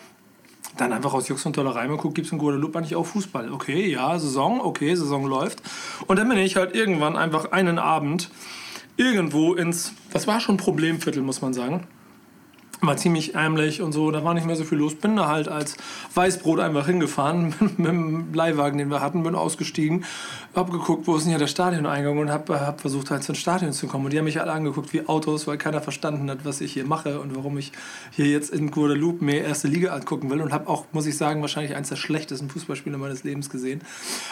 dann 0.77 0.93
einfach 0.93 1.13
aus 1.13 1.27
Jux 1.27 1.45
und 1.45 1.53
Tollerei 1.53 1.87
mal 1.87 1.97
guckt, 1.97 2.15
gibt 2.15 2.27
es 2.27 2.31
in 2.31 2.37
Guadeloupe 2.37 2.77
eigentlich 2.77 2.95
auch 2.95 3.05
Fußball? 3.05 3.51
Okay, 3.51 3.89
ja, 3.89 4.17
Saison, 4.19 4.61
okay, 4.61 4.95
Saison 4.95 5.25
läuft. 5.25 5.61
Und 6.07 6.17
dann 6.17 6.29
bin 6.29 6.37
ich 6.37 6.55
halt 6.55 6.75
irgendwann 6.75 7.17
einfach 7.17 7.51
einen 7.51 7.79
Abend 7.79 8.29
irgendwo 8.97 9.55
ins, 9.55 9.93
das 10.11 10.27
war 10.27 10.39
schon 10.39 10.57
Problemviertel, 10.57 11.23
muss 11.23 11.41
man 11.41 11.53
sagen 11.53 11.87
war 12.88 12.97
ziemlich 12.97 13.35
ärmlich 13.35 13.81
und 13.81 13.91
so, 13.91 14.12
da 14.12 14.24
war 14.24 14.33
nicht 14.33 14.45
mehr 14.45 14.56
so 14.56 14.63
viel 14.63 14.77
los. 14.77 14.95
Bin 14.95 15.15
da 15.15 15.27
halt 15.27 15.47
als 15.47 15.77
Weißbrot 16.13 16.59
einfach 16.59 16.85
hingefahren 16.85 17.53
mit 17.77 17.88
dem 17.88 18.33
Leihwagen, 18.33 18.77
den 18.77 18.89
wir 18.89 19.01
hatten, 19.01 19.24
bin 19.24 19.35
ausgestiegen, 19.35 20.06
hab 20.53 20.71
geguckt, 20.71 21.07
wo 21.07 21.15
ist 21.15 21.24
denn 21.24 21.30
hier 21.30 21.39
der 21.39 21.47
Stadioneingang 21.47 22.18
und 22.18 22.31
hab, 22.31 22.50
hab 22.50 22.81
versucht 22.81 23.09
halt 23.09 23.27
ins 23.27 23.38
Stadion 23.38 23.71
zu 23.74 23.88
kommen. 23.88 24.06
Und 24.06 24.13
die 24.13 24.18
haben 24.18 24.25
mich 24.25 24.39
alle 24.41 24.51
angeguckt 24.51 24.94
wie 24.94 25.07
Autos, 25.07 25.47
weil 25.47 25.57
keiner 25.57 25.81
verstanden 25.81 26.30
hat, 26.30 26.39
was 26.44 26.62
ich 26.62 26.74
hier 26.74 26.85
mache 26.85 27.19
und 27.19 27.35
warum 27.35 27.57
ich 27.57 27.71
hier 28.12 28.27
jetzt 28.27 28.51
in 28.51 28.69
Guadeloupe 28.69 29.24
mir 29.24 29.44
erste 29.44 29.68
Liga 29.68 29.94
angucken 29.94 30.29
will 30.29 30.41
und 30.41 30.51
habe 30.51 30.68
auch, 30.68 30.86
muss 30.91 31.06
ich 31.06 31.18
sagen, 31.18 31.41
wahrscheinlich 31.41 31.75
eines 31.75 31.89
der 31.89 31.95
schlechtesten 31.95 32.50
Fußballspiele 32.50 32.97
meines 32.97 33.24
Lebens 33.24 33.50
gesehen. 33.50 33.81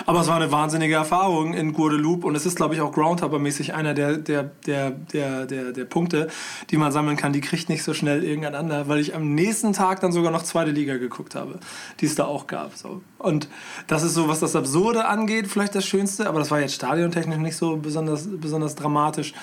Aber 0.05 0.21
es 0.21 0.27
war 0.27 0.35
eine 0.35 0.51
wahnsinnige 0.51 0.95
Erfahrung 0.95 1.53
in 1.53 1.73
Guadeloupe 1.73 2.27
und 2.27 2.35
es 2.35 2.45
ist, 2.45 2.57
glaube 2.57 2.75
ich, 2.75 2.81
auch 2.81 2.91
Groundhopper-mäßig 2.91 3.73
einer 3.73 3.93
der, 3.93 4.17
der, 4.17 4.51
der, 4.65 4.91
der, 4.91 5.45
der, 5.45 5.71
der 5.71 5.85
Punkte, 5.85 6.27
die 6.69 6.77
man 6.77 6.91
sammeln 6.91 7.17
kann. 7.17 7.33
Die 7.33 7.41
kriegt 7.41 7.69
nicht 7.69 7.83
so 7.83 7.93
schnell 7.93 8.23
irgendwie 8.23 8.40
gegeneinander, 8.41 8.87
weil 8.87 8.99
ich 8.99 9.15
am 9.15 9.33
nächsten 9.33 9.73
Tag 9.73 9.99
dann 10.01 10.11
sogar 10.11 10.31
noch 10.31 10.43
zweite 10.43 10.71
Liga 10.71 10.97
geguckt 10.97 11.35
habe, 11.35 11.59
die 11.99 12.05
es 12.05 12.15
da 12.15 12.25
auch 12.25 12.47
gab. 12.47 12.75
So. 12.75 13.01
Und 13.17 13.47
das 13.87 14.03
ist 14.03 14.13
so, 14.13 14.27
was 14.27 14.39
das 14.39 14.55
Absurde 14.55 15.05
angeht, 15.05 15.47
vielleicht 15.47 15.75
das 15.75 15.85
Schönste, 15.85 16.27
aber 16.27 16.39
das 16.39 16.51
war 16.51 16.59
jetzt 16.59 16.75
stadiontechnisch 16.75 17.37
nicht 17.37 17.55
so 17.55 17.77
besonders, 17.77 18.27
besonders 18.29 18.75
dramatisch. 18.75 19.33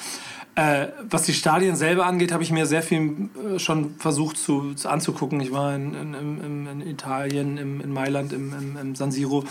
Äh, 0.58 0.88
was 1.08 1.22
die 1.22 1.34
Stadien 1.34 1.76
selber 1.76 2.04
angeht, 2.04 2.32
habe 2.32 2.42
ich 2.42 2.50
mir 2.50 2.66
sehr 2.66 2.82
viel 2.82 3.30
äh, 3.54 3.60
schon 3.60 3.94
versucht 3.94 4.38
zu, 4.38 4.74
zu, 4.74 4.88
anzugucken. 4.88 5.40
Ich 5.40 5.52
war 5.52 5.72
in, 5.76 5.94
in, 5.94 6.66
in, 6.66 6.80
Italien, 6.80 7.56
in 7.56 7.92
Mailand, 7.92 8.32
im, 8.32 8.76
im, 8.76 8.96
San 8.96 9.12
Siro. 9.12 9.44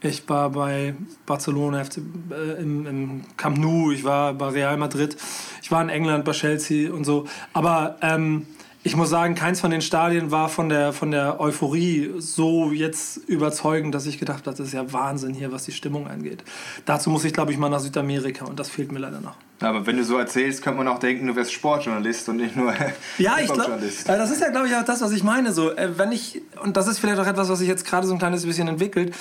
Ich 0.00 0.28
war 0.28 0.50
bei 0.50 0.94
Barcelona, 1.26 1.82
FC, 1.82 1.98
äh, 2.30 2.62
im, 2.62 2.86
im, 2.86 3.20
Camp 3.36 3.58
Nou, 3.58 3.90
ich 3.90 4.04
war 4.04 4.32
bei 4.34 4.50
Real 4.50 4.76
Madrid, 4.76 5.16
ich 5.60 5.72
war 5.72 5.82
in 5.82 5.88
England 5.88 6.24
bei 6.24 6.30
Chelsea 6.30 6.92
und 6.92 7.02
so. 7.02 7.26
Aber 7.52 7.96
ähm, 8.00 8.46
ich 8.86 8.96
muss 8.96 9.08
sagen, 9.08 9.34
keins 9.34 9.60
von 9.62 9.70
den 9.70 9.80
Stadien 9.80 10.30
war 10.30 10.50
von 10.50 10.68
der, 10.68 10.92
von 10.92 11.10
der 11.10 11.40
Euphorie 11.40 12.12
so 12.18 12.70
jetzt 12.70 13.16
überzeugend, 13.16 13.94
dass 13.94 14.04
ich 14.04 14.18
gedacht 14.18 14.46
habe, 14.46 14.54
das 14.54 14.68
ist 14.68 14.74
ja 14.74 14.92
Wahnsinn 14.92 15.32
hier, 15.32 15.50
was 15.52 15.64
die 15.64 15.72
Stimmung 15.72 16.06
angeht. 16.06 16.44
Dazu 16.84 17.08
muss 17.08 17.24
ich, 17.24 17.32
glaube 17.32 17.50
ich, 17.50 17.56
mal 17.56 17.70
nach 17.70 17.80
Südamerika 17.80 18.44
und 18.44 18.60
das 18.60 18.68
fehlt 18.68 18.92
mir 18.92 18.98
leider 18.98 19.22
noch. 19.22 19.36
Aber 19.60 19.86
wenn 19.86 19.96
du 19.96 20.04
so 20.04 20.18
erzählst, 20.18 20.62
könnte 20.62 20.76
man 20.76 20.88
auch 20.88 20.98
denken, 20.98 21.26
du 21.26 21.34
wärst 21.34 21.54
Sportjournalist 21.54 22.28
und 22.28 22.36
nicht 22.36 22.56
nur 22.56 22.74
Ja, 23.18 23.38
ich 23.42 23.50
glaube, 23.50 23.78
das 24.06 24.30
ist 24.30 24.40
ja, 24.42 24.50
glaube 24.50 24.68
ich, 24.68 24.74
auch 24.76 24.84
das, 24.84 25.00
was 25.00 25.12
ich 25.12 25.22
meine. 25.24 25.54
So, 25.54 25.70
äh, 25.70 25.96
wenn 25.98 26.12
ich, 26.12 26.42
und 26.62 26.76
das 26.76 26.86
ist 26.86 26.98
vielleicht 26.98 27.18
auch 27.18 27.26
etwas, 27.26 27.48
was 27.48 27.60
sich 27.60 27.68
jetzt 27.68 27.86
gerade 27.86 28.06
so 28.06 28.12
ein 28.12 28.18
kleines 28.18 28.44
bisschen 28.44 28.68
entwickelt, 28.68 29.14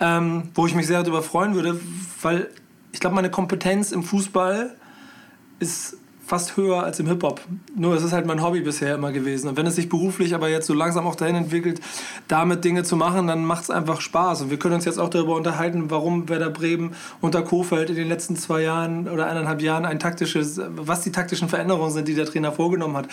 ähm, 0.00 0.44
wo 0.54 0.66
ich 0.66 0.74
mich 0.74 0.86
sehr 0.86 1.02
darüber 1.02 1.22
freuen 1.22 1.54
würde, 1.54 1.78
weil 2.22 2.48
ich 2.92 3.00
glaube, 3.00 3.16
meine 3.16 3.30
Kompetenz 3.30 3.92
im 3.92 4.02
Fußball 4.02 4.74
ist 5.58 5.98
fast 6.30 6.56
höher 6.56 6.84
als 6.84 7.00
im 7.00 7.08
Hip-Hop. 7.08 7.40
Nur 7.74 7.96
es 7.96 8.04
ist 8.04 8.12
halt 8.12 8.24
mein 8.24 8.40
Hobby 8.40 8.60
bisher 8.60 8.94
immer 8.94 9.10
gewesen. 9.10 9.48
Und 9.48 9.56
wenn 9.56 9.66
es 9.66 9.74
sich 9.74 9.88
beruflich 9.88 10.32
aber 10.32 10.48
jetzt 10.48 10.68
so 10.68 10.74
langsam 10.74 11.04
auch 11.04 11.16
dahin 11.16 11.34
entwickelt, 11.34 11.80
damit 12.28 12.64
Dinge 12.64 12.84
zu 12.84 12.94
machen, 12.94 13.26
dann 13.26 13.44
macht 13.44 13.64
es 13.64 13.70
einfach 13.70 14.00
Spaß. 14.00 14.42
Und 14.42 14.50
wir 14.50 14.58
können 14.60 14.76
uns 14.76 14.84
jetzt 14.84 15.00
auch 15.00 15.08
darüber 15.08 15.34
unterhalten, 15.34 15.90
warum 15.90 16.28
Werder 16.28 16.50
Bremen 16.50 16.94
unter 17.20 17.42
Kofeld 17.42 17.90
in 17.90 17.96
den 17.96 18.08
letzten 18.08 18.36
zwei 18.36 18.62
Jahren 18.62 19.08
oder 19.08 19.26
eineinhalb 19.26 19.60
Jahren 19.60 19.84
ein 19.84 19.98
taktisches, 19.98 20.60
was 20.76 21.00
die 21.00 21.10
taktischen 21.10 21.48
Veränderungen 21.48 21.90
sind, 21.90 22.06
die 22.06 22.14
der 22.14 22.26
Trainer 22.26 22.52
vorgenommen 22.52 22.96
hat, 22.96 23.08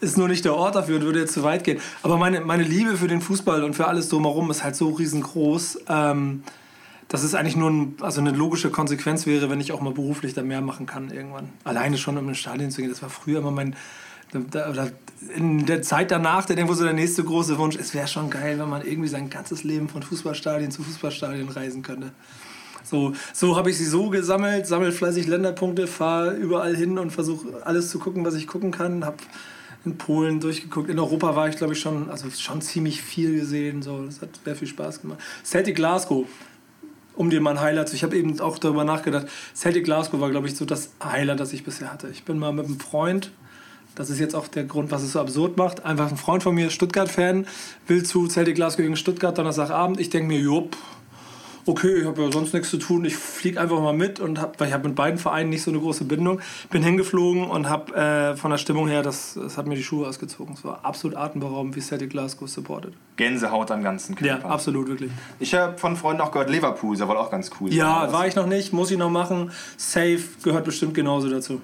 ist 0.00 0.16
nur 0.16 0.28
nicht 0.28 0.44
der 0.44 0.54
Ort 0.54 0.76
dafür 0.76 0.98
und 0.98 1.02
würde 1.02 1.18
jetzt 1.18 1.34
zu 1.34 1.42
weit 1.42 1.64
gehen. 1.64 1.80
Aber 2.04 2.18
meine, 2.18 2.40
meine 2.40 2.62
Liebe 2.62 2.96
für 2.96 3.08
den 3.08 3.20
Fußball 3.20 3.64
und 3.64 3.74
für 3.74 3.88
alles 3.88 4.10
drumherum 4.10 4.48
ist 4.52 4.62
halt 4.62 4.76
so 4.76 4.90
riesengroß. 4.90 5.80
Ähm, 5.88 6.44
dass 7.10 7.24
es 7.24 7.34
eigentlich 7.34 7.56
nur 7.56 7.70
ein, 7.70 7.96
also 8.00 8.20
eine 8.20 8.30
logische 8.30 8.70
Konsequenz 8.70 9.26
wäre, 9.26 9.50
wenn 9.50 9.60
ich 9.60 9.72
auch 9.72 9.80
mal 9.80 9.92
beruflich 9.92 10.32
da 10.32 10.42
mehr 10.42 10.60
machen 10.60 10.86
kann 10.86 11.10
irgendwann. 11.10 11.48
Alleine 11.64 11.98
schon, 11.98 12.16
um 12.16 12.28
ins 12.28 12.38
Stadion 12.38 12.70
zu 12.70 12.80
gehen. 12.80 12.88
Das 12.90 13.02
war 13.02 13.10
früher 13.10 13.40
immer 13.40 13.50
mein. 13.50 13.74
Oder 14.32 14.92
in 15.34 15.66
der 15.66 15.82
Zeit 15.82 16.12
danach, 16.12 16.46
der 16.46 16.56
irgendwo 16.56 16.74
so 16.74 16.84
der 16.84 16.92
nächste 16.92 17.24
große 17.24 17.58
Wunsch. 17.58 17.74
Es 17.74 17.94
wäre 17.94 18.06
schon 18.06 18.30
geil, 18.30 18.60
wenn 18.60 18.68
man 18.68 18.86
irgendwie 18.86 19.08
sein 19.08 19.28
ganzes 19.28 19.64
Leben 19.64 19.88
von 19.88 20.04
Fußballstadien 20.04 20.70
zu 20.70 20.84
Fußballstadien 20.84 21.48
reisen 21.48 21.82
könnte. 21.82 22.12
So, 22.84 23.12
so 23.32 23.56
habe 23.56 23.70
ich 23.70 23.78
sie 23.78 23.86
so 23.86 24.08
gesammelt, 24.08 24.68
sammle 24.68 24.92
fleißig 24.92 25.26
Länderpunkte, 25.26 25.88
fahre 25.88 26.36
überall 26.36 26.76
hin 26.76 26.96
und 26.96 27.10
versuche 27.10 27.66
alles 27.66 27.90
zu 27.90 27.98
gucken, 27.98 28.24
was 28.24 28.34
ich 28.34 28.46
gucken 28.46 28.70
kann. 28.70 29.04
Habe 29.04 29.16
in 29.84 29.98
Polen 29.98 30.38
durchgeguckt. 30.38 30.88
In 30.88 31.00
Europa 31.00 31.34
war 31.34 31.48
ich, 31.48 31.56
glaube 31.56 31.72
ich, 31.72 31.80
schon, 31.80 32.08
also 32.08 32.30
schon 32.30 32.60
ziemlich 32.60 33.02
viel 33.02 33.34
gesehen. 33.34 33.82
So. 33.82 34.04
Das 34.04 34.22
hat 34.22 34.28
sehr 34.44 34.54
viel 34.54 34.68
Spaß 34.68 35.00
gemacht. 35.02 35.18
Celtic 35.42 35.74
Glasgow, 35.74 36.26
um 37.20 37.28
dir 37.28 37.42
mal 37.42 37.50
ein 37.50 37.60
Highlight 37.60 37.90
zu. 37.90 37.96
Ich 37.96 38.02
habe 38.02 38.16
eben 38.16 38.40
auch 38.40 38.58
darüber 38.58 38.82
nachgedacht. 38.82 39.26
Celtic 39.54 39.84
Glasgow 39.84 40.20
war, 40.20 40.30
glaube 40.30 40.46
ich, 40.46 40.56
so 40.56 40.64
das 40.64 40.92
Highlight, 41.04 41.38
das 41.38 41.52
ich 41.52 41.64
bisher 41.64 41.92
hatte. 41.92 42.08
Ich 42.08 42.24
bin 42.24 42.38
mal 42.38 42.50
mit 42.50 42.64
einem 42.64 42.80
Freund, 42.80 43.30
das 43.94 44.08
ist 44.08 44.20
jetzt 44.20 44.34
auch 44.34 44.48
der 44.48 44.64
Grund, 44.64 44.90
was 44.90 45.02
es 45.02 45.12
so 45.12 45.20
absurd 45.20 45.58
macht. 45.58 45.84
Einfach 45.84 46.10
ein 46.10 46.16
Freund 46.16 46.42
von 46.42 46.54
mir, 46.54 46.70
Stuttgart-Fan, 46.70 47.46
will 47.86 48.04
zu 48.04 48.26
Celtic 48.28 48.54
Glasgow 48.54 48.84
gegen 48.84 48.96
Stuttgart 48.96 49.36
Donnerstagabend. 49.36 50.00
Ich 50.00 50.08
denke 50.08 50.28
mir, 50.28 50.40
jupp, 50.40 50.78
okay, 51.70 52.00
ich 52.00 52.06
habe 52.06 52.22
ja 52.22 52.32
sonst 52.32 52.52
nichts 52.52 52.70
zu 52.70 52.76
tun, 52.76 53.04
ich 53.04 53.16
fliege 53.16 53.60
einfach 53.60 53.80
mal 53.80 53.92
mit 53.92 54.20
und 54.20 54.40
hab, 54.40 54.58
weil 54.60 54.68
ich 54.68 54.74
habe 54.74 54.88
mit 54.88 54.96
beiden 54.96 55.18
Vereinen 55.18 55.50
nicht 55.50 55.62
so 55.62 55.70
eine 55.70 55.80
große 55.80 56.04
Bindung, 56.04 56.40
bin 56.70 56.82
hingeflogen 56.82 57.44
und 57.44 57.68
habe 57.68 57.94
äh, 57.94 58.36
von 58.36 58.50
der 58.50 58.58
Stimmung 58.58 58.88
her, 58.88 59.02
das, 59.02 59.34
das 59.34 59.56
hat 59.56 59.66
mir 59.66 59.76
die 59.76 59.82
Schuhe 59.82 60.08
ausgezogen. 60.08 60.54
Es 60.54 60.64
war 60.64 60.80
absolut 60.84 61.16
atemberaubend, 61.16 61.76
wie 61.76 61.80
Celtic 61.80 62.10
Glasgow 62.10 62.48
supportet. 62.48 62.94
Gänsehaut 63.16 63.70
am 63.70 63.82
ganzen 63.82 64.14
Körper. 64.14 64.42
Ja, 64.42 64.50
absolut, 64.50 64.88
wirklich. 64.88 65.10
Ich 65.38 65.54
habe 65.54 65.78
von 65.78 65.96
Freunden 65.96 66.22
auch 66.22 66.32
gehört, 66.32 66.50
Liverpool 66.50 66.94
ist 66.94 67.02
aber 67.02 67.18
auch 67.18 67.30
ganz 67.30 67.50
cool. 67.60 67.72
Ja, 67.72 68.12
war 68.12 68.26
ich 68.26 68.36
noch 68.36 68.46
nicht, 68.46 68.72
muss 68.72 68.90
ich 68.90 68.98
noch 68.98 69.10
machen. 69.10 69.50
Safe 69.76 70.20
gehört 70.42 70.64
bestimmt 70.64 70.94
genauso 70.94 71.28
dazu. 71.28 71.60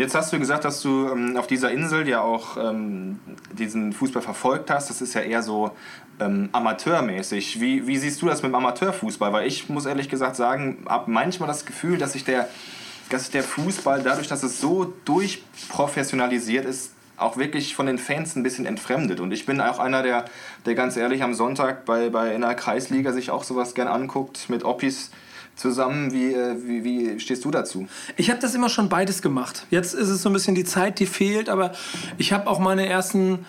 Jetzt 0.00 0.14
hast 0.14 0.32
du 0.32 0.38
gesagt, 0.38 0.64
dass 0.64 0.80
du 0.80 1.08
ähm, 1.08 1.36
auf 1.36 1.46
dieser 1.46 1.70
Insel 1.72 2.08
ja 2.08 2.22
auch 2.22 2.56
ähm, 2.56 3.18
diesen 3.52 3.92
Fußball 3.92 4.22
verfolgt 4.22 4.70
hast. 4.70 4.88
Das 4.88 5.02
ist 5.02 5.14
ja 5.14 5.20
eher 5.20 5.42
so 5.42 5.72
ähm, 6.20 6.48
amateurmäßig. 6.52 7.60
Wie, 7.60 7.86
wie 7.86 7.96
siehst 7.96 8.20
du 8.22 8.26
das 8.26 8.42
mit 8.42 8.52
dem 8.52 8.54
Amateurfußball? 8.54 9.32
Weil 9.32 9.46
ich 9.46 9.68
muss 9.68 9.86
ehrlich 9.86 10.08
gesagt 10.08 10.36
sagen, 10.36 10.84
habe 10.88 11.10
manchmal 11.10 11.48
das 11.48 11.66
Gefühl, 11.66 11.98
dass 11.98 12.12
sich 12.12 12.24
der, 12.24 12.48
dass 13.08 13.30
der 13.30 13.42
Fußball 13.42 14.02
dadurch, 14.02 14.28
dass 14.28 14.42
es 14.42 14.60
so 14.60 14.92
durchprofessionalisiert 15.04 16.64
ist, 16.64 16.92
auch 17.16 17.36
wirklich 17.36 17.74
von 17.74 17.86
den 17.86 17.98
Fans 17.98 18.34
ein 18.36 18.42
bisschen 18.42 18.66
entfremdet. 18.66 19.20
Und 19.20 19.32
ich 19.32 19.46
bin 19.46 19.60
auch 19.60 19.78
einer, 19.78 20.02
der, 20.02 20.24
der 20.64 20.74
ganz 20.74 20.96
ehrlich 20.96 21.22
am 21.22 21.34
Sonntag 21.34 21.84
bei, 21.84 22.08
bei 22.08 22.34
in 22.34 22.40
der 22.40 22.54
Kreisliga 22.54 23.12
sich 23.12 23.30
auch 23.30 23.44
sowas 23.44 23.74
gern 23.74 23.88
anguckt 23.88 24.48
mit 24.48 24.64
Oppis 24.64 25.10
zusammen. 25.54 26.12
Wie, 26.12 26.32
äh, 26.32 26.56
wie, 26.64 26.84
wie 26.84 27.20
stehst 27.20 27.44
du 27.44 27.50
dazu? 27.50 27.86
Ich 28.16 28.30
habe 28.30 28.40
das 28.40 28.54
immer 28.54 28.68
schon 28.68 28.88
beides 28.88 29.22
gemacht. 29.22 29.66
Jetzt 29.70 29.94
ist 29.94 30.08
es 30.08 30.22
so 30.22 30.30
ein 30.30 30.32
bisschen 30.32 30.54
die 30.54 30.64
Zeit, 30.64 30.98
die 30.98 31.06
fehlt, 31.06 31.48
aber 31.48 31.72
ich 32.18 32.32
habe 32.32 32.48
auch 32.48 32.58
meine 32.58 32.86
ersten, 32.86 33.44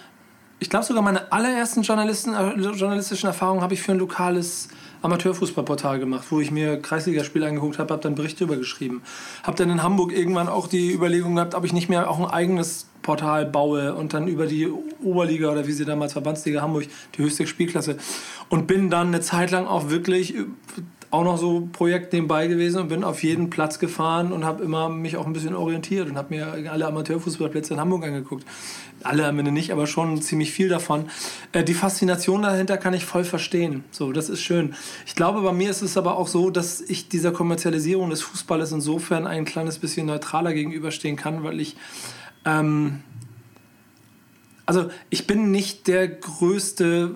ich 0.61 0.69
glaube 0.69 0.85
sogar 0.85 1.01
meine 1.01 1.31
allerersten 1.31 1.81
Journalisten, 1.81 2.35
äh, 2.35 2.53
journalistischen 2.53 3.27
Erfahrungen 3.27 3.61
habe 3.61 3.73
ich 3.73 3.81
für 3.81 3.93
ein 3.93 3.97
lokales 3.97 4.69
Amateurfußballportal 5.01 5.97
gemacht, 5.97 6.25
wo 6.29 6.39
ich 6.39 6.51
mir 6.51 6.79
Kreisligaspiele 6.79 7.47
angeguckt 7.47 7.79
habe, 7.79 7.91
habe 7.91 8.03
dann 8.03 8.13
Berichte 8.13 8.45
darüber 8.45 8.57
geschrieben. 8.57 9.01
Habe 9.41 9.57
dann 9.57 9.71
in 9.71 9.81
Hamburg 9.81 10.13
irgendwann 10.13 10.47
auch 10.47 10.67
die 10.67 10.93
Überlegung 10.93 11.33
gehabt, 11.33 11.55
ob 11.55 11.65
ich 11.65 11.73
nicht 11.73 11.89
mehr 11.89 12.07
auch 12.07 12.19
ein 12.19 12.25
eigenes 12.25 12.85
Portal 13.01 13.47
baue 13.47 13.95
und 13.95 14.13
dann 14.13 14.27
über 14.27 14.45
die 14.45 14.67
Oberliga 15.03 15.51
oder 15.51 15.65
wie 15.65 15.71
sie 15.71 15.83
damals 15.85 16.13
Verbandsliga 16.13 16.61
Hamburg, 16.61 16.85
die 17.17 17.23
höchste 17.23 17.47
Spielklasse. 17.47 17.97
Und 18.49 18.67
bin 18.67 18.91
dann 18.91 19.07
eine 19.07 19.21
Zeit 19.21 19.49
lang 19.49 19.65
auch 19.65 19.89
wirklich 19.89 20.35
auch 21.11 21.25
noch 21.25 21.37
so 21.37 21.67
Projekt 21.73 22.13
nebenbei 22.13 22.47
gewesen 22.47 22.81
und 22.81 22.87
bin 22.87 23.03
auf 23.03 23.21
jeden 23.21 23.49
Platz 23.49 23.79
gefahren 23.79 24.31
und 24.31 24.45
habe 24.45 24.63
immer 24.63 24.87
mich 24.87 25.17
auch 25.17 25.25
ein 25.25 25.33
bisschen 25.33 25.55
orientiert 25.55 26.09
und 26.09 26.17
habe 26.17 26.33
mir 26.33 26.71
alle 26.71 26.87
Amateurfußballplätze 26.87 27.73
in 27.73 27.79
Hamburg 27.81 28.05
angeguckt. 28.05 28.45
Alle 29.03 29.27
am 29.27 29.37
Ende 29.37 29.51
nicht, 29.51 29.71
aber 29.71 29.87
schon 29.87 30.21
ziemlich 30.21 30.51
viel 30.51 30.69
davon. 30.69 31.09
Äh, 31.51 31.63
die 31.63 31.73
Faszination 31.73 32.43
dahinter 32.43 32.77
kann 32.77 32.93
ich 32.93 33.03
voll 33.03 33.25
verstehen. 33.25 33.83
So, 33.91 34.13
das 34.13 34.29
ist 34.29 34.41
schön. 34.41 34.73
Ich 35.05 35.15
glaube, 35.15 35.41
bei 35.41 35.51
mir 35.51 35.69
ist 35.69 35.81
es 35.81 35.97
aber 35.97 36.17
auch 36.17 36.27
so, 36.27 36.49
dass 36.49 36.79
ich 36.81 37.09
dieser 37.09 37.31
Kommerzialisierung 37.31 38.09
des 38.09 38.21
Fußballes 38.21 38.71
insofern 38.71 39.27
ein 39.27 39.43
kleines 39.43 39.79
bisschen 39.79 40.07
neutraler 40.07 40.53
gegenüberstehen 40.53 41.17
kann, 41.17 41.43
weil 41.43 41.59
ich 41.59 41.75
ähm, 42.45 43.01
also 44.65 44.89
ich 45.09 45.27
bin 45.27 45.51
nicht 45.51 45.87
der 45.87 46.07
größte 46.07 47.15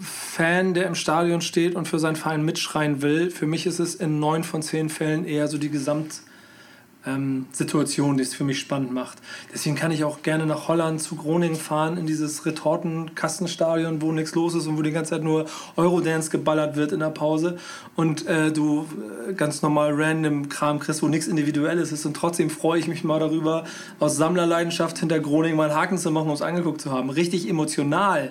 Fan, 0.00 0.74
der 0.74 0.86
im 0.86 0.94
Stadion 0.94 1.40
steht 1.40 1.74
und 1.74 1.88
für 1.88 1.98
seinen 1.98 2.16
Verein 2.16 2.44
mitschreien 2.44 3.00
will. 3.02 3.30
Für 3.30 3.46
mich 3.46 3.66
ist 3.66 3.80
es 3.80 3.96
in 3.96 4.20
neun 4.20 4.44
von 4.44 4.62
zehn 4.62 4.90
Fällen 4.90 5.24
eher 5.24 5.48
so 5.48 5.58
die 5.58 5.70
Gesamtsituation, 5.70 8.10
ähm, 8.10 8.16
die 8.16 8.22
es 8.22 8.32
für 8.32 8.44
mich 8.44 8.60
spannend 8.60 8.92
macht. 8.92 9.18
Deswegen 9.52 9.74
kann 9.74 9.90
ich 9.90 10.04
auch 10.04 10.22
gerne 10.22 10.46
nach 10.46 10.68
Holland 10.68 11.02
zu 11.02 11.16
Groningen 11.16 11.56
fahren, 11.56 11.96
in 11.96 12.06
dieses 12.06 12.46
Retortenkastenstadion, 12.46 14.00
wo 14.00 14.12
nichts 14.12 14.36
los 14.36 14.54
ist 14.54 14.68
und 14.68 14.78
wo 14.78 14.82
die 14.82 14.92
ganze 14.92 15.10
Zeit 15.10 15.24
nur 15.24 15.46
Eurodance 15.76 16.30
geballert 16.30 16.76
wird 16.76 16.92
in 16.92 17.00
der 17.00 17.10
Pause 17.10 17.58
und 17.96 18.24
äh, 18.28 18.52
du 18.52 18.86
äh, 19.28 19.32
ganz 19.32 19.62
normal 19.62 20.00
random 20.00 20.48
Kram 20.48 20.78
kriegst, 20.78 21.02
wo 21.02 21.08
nichts 21.08 21.26
Individuelles 21.26 21.90
ist. 21.90 22.06
Und 22.06 22.14
trotzdem 22.14 22.50
freue 22.50 22.78
ich 22.78 22.86
mich 22.86 23.02
mal 23.02 23.18
darüber, 23.18 23.64
aus 23.98 24.16
Sammlerleidenschaft 24.16 24.98
hinter 24.98 25.18
Groningen 25.18 25.56
mal 25.56 25.70
einen 25.70 25.78
Haken 25.78 25.98
zu 25.98 26.12
machen, 26.12 26.28
um 26.28 26.34
es 26.34 26.42
angeguckt 26.42 26.80
zu 26.80 26.92
haben. 26.92 27.10
Richtig 27.10 27.48
emotional 27.48 28.30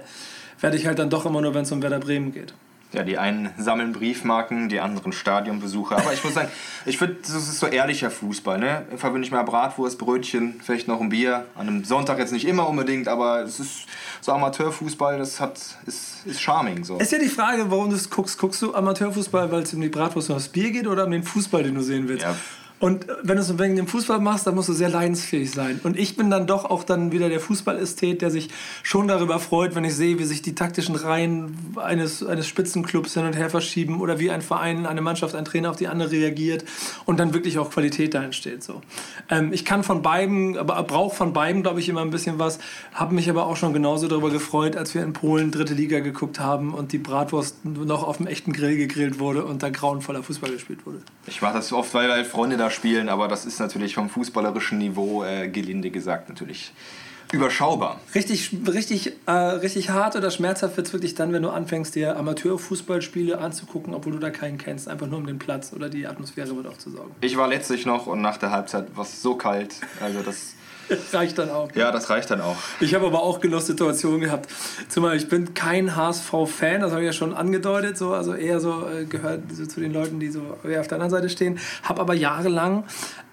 werde 0.60 0.78
ich 0.78 0.86
halt 0.86 1.00
dann 1.00 1.10
doch 1.10 1.26
immer 1.26 1.42
nur, 1.42 1.54
wenn 1.54 1.64
es 1.64 1.72
um 1.72 1.82
Werder 1.82 2.00
Bremen 2.00 2.32
geht. 2.32 2.54
Ja, 2.94 3.04
die 3.04 3.18
einen 3.18 3.50
sammeln 3.58 3.92
Briefmarken, 3.92 4.70
die 4.70 4.80
anderen 4.80 5.12
Stadionbesucher. 5.12 5.98
Aber 5.98 6.14
ich 6.14 6.24
muss 6.24 6.36
sagen, 6.36 6.50
ich 6.86 6.98
finde, 6.98 7.18
das 7.22 7.32
ist 7.32 7.60
so 7.60 7.68
ehrlicher 7.68 8.10
Fußball. 8.10 8.58
Ne? 8.60 8.86
Verwöhne 8.96 9.26
ich 9.26 9.32
mir 9.32 9.44
Bratwurst, 9.44 10.00
Brötchen, 10.00 10.62
vielleicht 10.64 10.88
noch 10.88 11.02
ein 11.02 11.10
Bier. 11.10 11.46
An 11.56 11.68
einem 11.68 11.84
Sonntag 11.84 12.18
jetzt 12.18 12.32
nicht 12.32 12.48
immer 12.48 12.70
unbedingt, 12.70 13.10
aber 13.10 13.42
es 13.42 13.60
ist 13.60 13.88
so 14.22 14.32
Amateurfußball, 14.32 15.18
das 15.18 15.42
hat, 15.42 15.60
ist, 15.86 16.26
ist 16.26 16.42
charming. 16.42 16.86
So. 16.86 16.98
Ist 16.98 17.12
ja 17.12 17.20
die 17.20 17.28
Frage, 17.28 17.70
warum 17.70 17.90
du 17.90 17.98
es 17.98 18.10
guckst. 18.10 18.38
Guckst 18.40 18.62
du 18.62 18.74
Amateurfußball, 18.74 19.52
weil 19.52 19.64
es 19.64 19.74
um 19.74 19.82
die 19.82 19.90
Bratwurst 19.90 20.30
und 20.30 20.38
das 20.38 20.48
Bier 20.48 20.72
geht 20.72 20.88
oder 20.88 21.06
um 21.06 21.12
den 21.12 21.24
Fußball, 21.24 21.64
den 21.64 21.76
du 21.76 21.82
sehen 21.82 22.08
willst? 22.08 22.24
Ja. 22.24 22.38
Und 22.80 23.08
wenn 23.24 23.38
du 23.38 23.42
es 23.42 23.58
wegen 23.58 23.76
dem 23.76 23.88
Fußball 23.88 24.20
machst, 24.20 24.46
dann 24.46 24.54
musst 24.54 24.70
du 24.70 24.74
sehr 24.74 24.90
leidensfähig 24.90 25.50
sein. 25.50 25.80
Und 25.84 25.98
ich 25.98 26.16
bin 26.16 26.30
dann 26.30 26.46
doch 26.46 26.66
auch 26.66 26.84
dann 26.84 27.12
wieder 27.12 27.28
der 27.28 27.40
Fußballästhet, 27.40 28.22
der 28.22 28.30
sich 28.30 28.50
schon 28.84 29.08
darüber 29.08 29.40
freut, 29.40 29.74
wenn 29.74 29.84
ich 29.84 29.96
sehe, 29.96 30.20
wie 30.20 30.26
sich 30.26 30.44
die 30.44 30.54
taktischen 30.54 30.96
Reihen 30.96 31.58
eines, 31.78 32.24
eines 32.24 32.48
Spitzenclubs 32.48 33.16
hin 33.16 33.26
und 33.26 33.36
her 33.36 33.50
verschieben 33.50 34.00
oder 34.00 34.20
wie 34.20 34.30
ein 34.30 34.44
Verein, 34.44 34.86
eine 34.86 35.02
Mannschaft, 35.02 35.34
ein 35.34 35.46
Trainer 35.46 35.72
auf 35.72 35.78
die 35.78 35.88
andere 35.88 36.12
reagiert 36.12 36.66
und 37.06 37.20
dann 37.20 37.34
wirklich 37.34 37.58
auch 37.58 37.72
Qualität 37.72 38.14
da 38.14 38.24
entsteht. 38.24 38.64
So. 38.64 38.82
Ähm, 39.30 39.54
ich 39.54 39.66
kann 39.66 39.84
von 39.84 40.04
beiden, 40.04 40.56
aber 40.58 40.82
brauche 40.84 41.16
von 41.16 41.34
beiden, 41.34 41.64
glaube 41.64 41.80
ich, 41.80 41.90
immer 41.90 42.02
ein 42.02 42.12
bisschen 42.12 42.38
was. 42.38 42.60
Habe 42.94 43.16
mich 43.16 43.28
aber 43.28 43.48
auch 43.48 43.58
schon 43.58 43.74
genauso 43.74 44.08
darüber 44.08 44.30
gefreut, 44.30 44.76
als 44.76 44.94
wir 44.94 45.02
in 45.02 45.14
Polen 45.14 45.52
dritte 45.52 45.74
Liga 45.74 46.00
geguckt 46.00 46.40
haben 46.40 46.76
und 46.76 46.92
die 46.92 47.00
Bratwurst 47.00 47.66
noch 47.66 48.04
auf 48.04 48.18
dem 48.18 48.28
echten 48.28 48.54
Grill 48.54 48.78
gegrillt 48.78 49.20
wurde 49.20 49.46
und 49.46 49.64
da 49.64 49.70
grauenvoller 49.70 50.22
Fußball 50.22 50.52
gespielt 50.52 50.86
wurde. 50.86 51.02
Ich 51.26 51.42
mache 51.42 51.56
das 51.56 51.74
oft, 51.74 51.94
weil 51.96 52.12
halt 52.12 52.28
Freunde 52.28 52.58
da 52.58 52.67
spielen, 52.70 53.10
aber 53.10 53.28
das 53.28 53.46
ist 53.46 53.60
natürlich 53.60 53.96
vom 53.96 54.10
fußballerischen 54.10 54.78
Niveau, 54.78 55.24
äh, 55.24 55.48
gelinde 55.48 55.92
gesagt, 55.92 56.30
natürlich 56.30 56.72
überschaubar. 57.32 58.00
Richtig, 58.16 58.52
richtig, 58.68 59.14
äh, 59.26 59.32
richtig 59.32 59.90
hart 59.90 60.16
oder 60.16 60.32
schmerzhaft 60.32 60.78
wird 60.78 60.88
es 60.88 60.94
wirklich 60.94 61.16
dann, 61.16 61.34
wenn 61.34 61.44
du 61.44 61.50
anfängst, 61.50 61.96
dir 61.96 62.18
Amateurfußballspiele 62.18 63.38
anzugucken, 63.38 63.94
obwohl 63.94 64.14
du 64.14 64.20
da 64.20 64.30
keinen 64.30 64.58
kennst, 64.58 64.88
einfach 64.88 65.08
nur 65.08 65.20
um 65.20 65.28
den 65.28 65.40
Platz 65.40 65.74
oder 65.74 65.90
die 65.90 66.08
Atmosphäre 66.08 66.54
mit 66.54 66.68
aufzusaugen. 66.68 67.12
Ich 67.22 67.38
war 67.38 67.48
letztlich 67.48 67.86
noch 67.86 68.08
und 68.08 68.22
nach 68.22 68.38
der 68.38 68.52
Halbzeit 68.52 68.96
war 68.96 69.04
es 69.04 69.22
so 69.22 69.36
kalt, 69.36 69.76
also 70.02 70.22
das 70.22 70.54
reicht 71.14 71.38
dann 71.38 71.50
auch. 71.50 71.70
Ja, 71.76 71.92
das 71.92 72.10
reicht 72.10 72.30
dann 72.32 72.42
auch. 72.42 72.56
Ich 72.80 72.94
habe 72.96 73.06
aber 73.08 73.22
auch 73.22 73.40
Genusssituationen 73.40 74.22
gehabt. 74.22 74.50
Zumal 74.90 75.16
ich 75.16 75.28
bin 75.28 75.54
kein 75.54 75.96
HSV-Fan, 75.96 76.82
das 76.82 76.92
habe 76.92 77.02
ich 77.02 77.08
ja 77.08 77.14
schon 77.14 77.34
angedeutet, 77.34 77.98
so, 77.98 78.14
also 78.14 78.34
eher 78.34 78.60
so 78.60 78.88
äh, 78.88 79.06
gehört 79.06 79.42
so 79.52 79.66
zu 79.66 79.80
den 79.80 79.94
Leuten, 79.94 80.20
die 80.20 80.30
so 80.30 80.42
eher 80.64 80.82
auf 80.82 80.88
der 80.88 80.96
anderen 80.96 81.12
Seite 81.12 81.30
stehen. 81.30 81.60
Habe 81.84 82.02
aber 82.02 82.14
jahrelang 82.14 82.86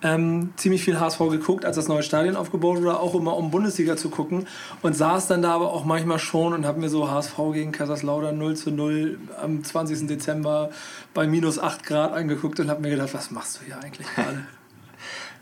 ähm, 0.02 0.52
ziemlich 0.56 0.84
viel 0.84 1.00
HSV 1.00 1.18
geguckt, 1.30 1.64
als 1.64 1.76
das 1.76 1.88
neue 1.88 2.02
Stadion 2.02 2.37
aufgebaut 2.37 2.78
wurde, 2.78 2.99
auch 2.99 3.14
immer 3.14 3.37
um 3.37 3.50
Bundesliga 3.50 3.96
zu 3.96 4.11
gucken 4.11 4.46
und 4.82 4.94
saß 4.94 5.28
dann 5.28 5.42
da 5.42 5.54
aber 5.54 5.73
auch 5.73 5.84
manchmal 5.84 6.18
schon 6.18 6.52
und 6.52 6.66
habe 6.66 6.80
mir 6.80 6.88
so 6.88 7.11
HSV 7.11 7.37
gegen 7.52 7.73
Kaiserslautern 7.73 8.37
0 8.37 8.56
zu 8.56 8.70
0 8.70 9.18
am 9.42 9.64
20. 9.64 10.06
Dezember 10.06 10.70
bei 11.14 11.26
minus 11.26 11.58
8 11.58 11.84
Grad 11.84 12.12
angeguckt 12.12 12.61
und 12.61 12.70
habe 12.70 12.82
mir 12.82 12.90
gedacht, 12.90 13.14
was 13.14 13.30
machst 13.30 13.61
du 13.61 13.66
hier 13.66 13.78
eigentlich 13.78 14.06
gerade? 14.14 14.46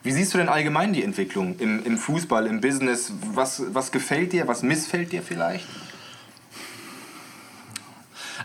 Wie 0.02 0.10
siehst 0.10 0.34
du 0.34 0.38
denn 0.38 0.48
allgemein 0.48 0.92
die 0.92 1.04
Entwicklung 1.04 1.56
im, 1.58 1.84
im 1.84 1.96
Fußball, 1.96 2.46
im 2.46 2.60
Business? 2.60 3.12
Was, 3.34 3.62
was 3.72 3.92
gefällt 3.92 4.32
dir, 4.32 4.48
was 4.48 4.62
missfällt 4.62 5.12
dir 5.12 5.22
vielleicht? 5.22 5.66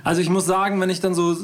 Also 0.04 0.22
ich 0.22 0.30
muss 0.30 0.46
sagen, 0.46 0.80
wenn 0.80 0.92
ich 0.92 1.00
dann 1.00 1.16
so 1.16 1.34
äh, 1.34 1.36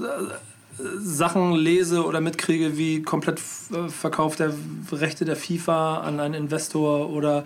Sachen 1.00 1.54
lese 1.54 2.06
oder 2.06 2.22
mitkriege, 2.22 2.78
wie 2.78 3.02
komplett 3.02 3.40
äh, 3.72 3.90
Verkauf 3.90 4.36
der 4.36 4.54
Rechte 4.92 5.26
der 5.26 5.36
FIFA 5.36 6.02
an 6.02 6.20
einen 6.20 6.36
Investor 6.36 7.10
oder 7.10 7.44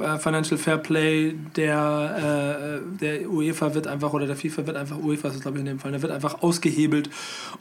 äh, 0.00 0.18
Financial 0.18 0.58
Fair 0.58 0.78
Play 0.78 1.36
der, 1.54 2.80
der 3.00 3.30
UEFA 3.30 3.74
wird 3.74 3.86
einfach, 3.86 4.12
oder 4.12 4.26
der 4.26 4.36
FIFA 4.36 4.66
wird 4.66 4.76
einfach, 4.76 4.98
UEFA 4.98 5.28
ist 5.28 5.42
glaube 5.42 5.58
ich 5.58 5.60
in 5.60 5.66
dem 5.66 5.78
Fall, 5.78 5.92
der 5.92 6.02
wird 6.02 6.12
einfach 6.12 6.42
ausgehebelt 6.42 7.08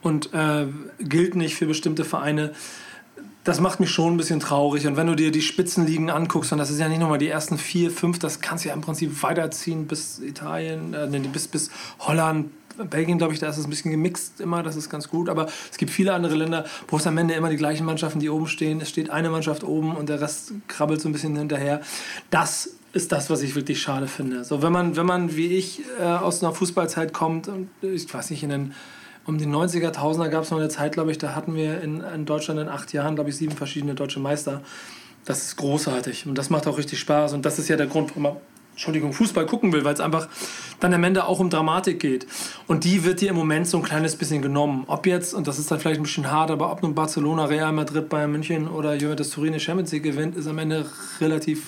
und 0.01 0.33
äh, 0.33 0.65
gilt 0.99 1.35
nicht 1.35 1.55
für 1.55 1.67
bestimmte 1.67 2.03
Vereine 2.03 2.53
das 3.43 3.59
macht 3.59 3.79
mich 3.79 3.89
schon 3.89 4.13
ein 4.13 4.17
bisschen 4.17 4.39
traurig. 4.39 4.87
Und 4.87 4.95
wenn 4.95 5.07
du 5.07 5.15
dir 5.15 5.31
die 5.31 5.41
Spitzenligen 5.41 6.09
anguckst, 6.09 6.51
und 6.51 6.57
das 6.57 6.69
ist 6.69 6.79
ja 6.79 6.87
nicht 6.87 6.99
nochmal 6.99 7.17
die 7.17 7.27
ersten 7.27 7.57
vier, 7.57 7.91
fünf, 7.91 8.19
das 8.19 8.39
kannst 8.39 8.63
du 8.63 8.69
ja 8.69 8.75
im 8.75 8.81
Prinzip 8.81 9.21
weiterziehen 9.21 9.85
bis 9.85 10.19
Italien, 10.19 10.93
äh, 10.93 11.19
bis, 11.31 11.47
bis 11.47 11.69
Holland, 11.99 12.51
Belgien, 12.89 13.17
glaube 13.17 13.33
ich, 13.33 13.39
da 13.39 13.49
ist 13.49 13.57
es 13.57 13.65
ein 13.65 13.69
bisschen 13.69 13.91
gemixt 13.91 14.41
immer, 14.41 14.63
das 14.63 14.75
ist 14.75 14.89
ganz 14.89 15.09
gut. 15.09 15.29
Aber 15.29 15.47
es 15.71 15.77
gibt 15.77 15.91
viele 15.91 16.13
andere 16.13 16.35
Länder, 16.35 16.65
wo 16.87 16.97
es 16.97 17.05
am 17.05 17.17
Ende 17.17 17.33
immer 17.33 17.49
die 17.49 17.57
gleichen 17.57 17.85
Mannschaften, 17.85 18.19
die 18.19 18.29
oben 18.29 18.47
stehen. 18.47 18.81
Es 18.81 18.89
steht 18.89 19.09
eine 19.09 19.29
Mannschaft 19.29 19.63
oben 19.63 19.95
und 19.95 20.09
der 20.09 20.21
Rest 20.21 20.53
krabbelt 20.67 21.01
so 21.01 21.09
ein 21.09 21.11
bisschen 21.11 21.35
hinterher. 21.35 21.81
Das 22.29 22.71
ist 22.93 23.11
das, 23.11 23.29
was 23.29 23.41
ich 23.41 23.55
wirklich 23.55 23.81
schade 23.81 24.07
finde. 24.07 24.43
So, 24.43 24.61
wenn 24.61 24.71
man, 24.71 24.95
wenn 24.95 25.05
man 25.05 25.35
wie 25.35 25.47
ich 25.47 25.81
äh, 25.99 26.03
aus 26.03 26.43
einer 26.43 26.53
Fußballzeit 26.53 27.11
kommt 27.13 27.47
und 27.47 27.69
ich 27.81 28.11
weiß 28.11 28.29
nicht, 28.29 28.43
in 28.43 28.49
den 28.49 28.73
um 29.25 29.37
die 29.37 29.45
90er, 29.45 29.93
1000er 29.93 30.29
gab 30.29 30.43
es 30.43 30.51
noch 30.51 30.59
eine 30.59 30.69
Zeit, 30.69 30.93
glaube 30.93 31.11
ich, 31.11 31.17
da 31.17 31.35
hatten 31.35 31.55
wir 31.55 31.81
in, 31.81 32.01
in 32.01 32.25
Deutschland 32.25 32.59
in 32.59 32.67
acht 32.67 32.93
Jahren, 32.93 33.15
glaube 33.15 33.29
ich, 33.29 33.37
sieben 33.37 33.55
verschiedene 33.55 33.95
deutsche 33.95 34.19
Meister. 34.19 34.61
Das 35.25 35.43
ist 35.43 35.55
großartig 35.55 36.27
und 36.27 36.37
das 36.37 36.49
macht 36.49 36.67
auch 36.67 36.77
richtig 36.77 36.99
Spaß 36.99 37.33
und 37.33 37.45
das 37.45 37.57
ist 37.57 37.69
ja 37.69 37.77
der 37.77 37.87
Grund, 37.87 38.09
warum 38.09 38.23
man 38.23 38.35
Entschuldigung, 38.73 39.13
Fußball 39.13 39.45
gucken 39.45 39.71
will, 39.71 39.85
weil 39.85 39.93
es 39.93 39.99
einfach 39.99 40.27
dann 40.79 40.93
am 40.95 41.03
Ende 41.03 41.25
auch 41.25 41.39
um 41.39 41.51
Dramatik 41.51 41.99
geht. 41.99 42.25
Und 42.67 42.85
die 42.85 43.03
wird 43.03 43.21
dir 43.21 43.29
im 43.29 43.35
Moment 43.35 43.67
so 43.67 43.77
ein 43.77 43.83
kleines 43.83 44.15
bisschen 44.15 44.41
genommen. 44.41 44.85
Ob 44.87 45.05
jetzt, 45.05 45.35
und 45.35 45.47
das 45.47 45.59
ist 45.59 45.69
dann 45.69 45.79
vielleicht 45.79 45.99
ein 45.99 46.03
bisschen 46.03 46.31
hart, 46.31 46.49
aber 46.49 46.71
ob 46.71 46.81
nun 46.81 46.95
Barcelona, 46.95 47.45
Real 47.45 47.71
Madrid, 47.71 48.09
Bayern 48.09 48.31
München 48.31 48.67
oder 48.67 48.95
Juventus 48.95 49.29
Turin 49.29 49.59
Champions 49.59 49.91
League 49.91 50.03
gewinnt, 50.03 50.35
ist 50.35 50.47
am 50.47 50.57
Ende 50.57 50.87
relativ 51.21 51.67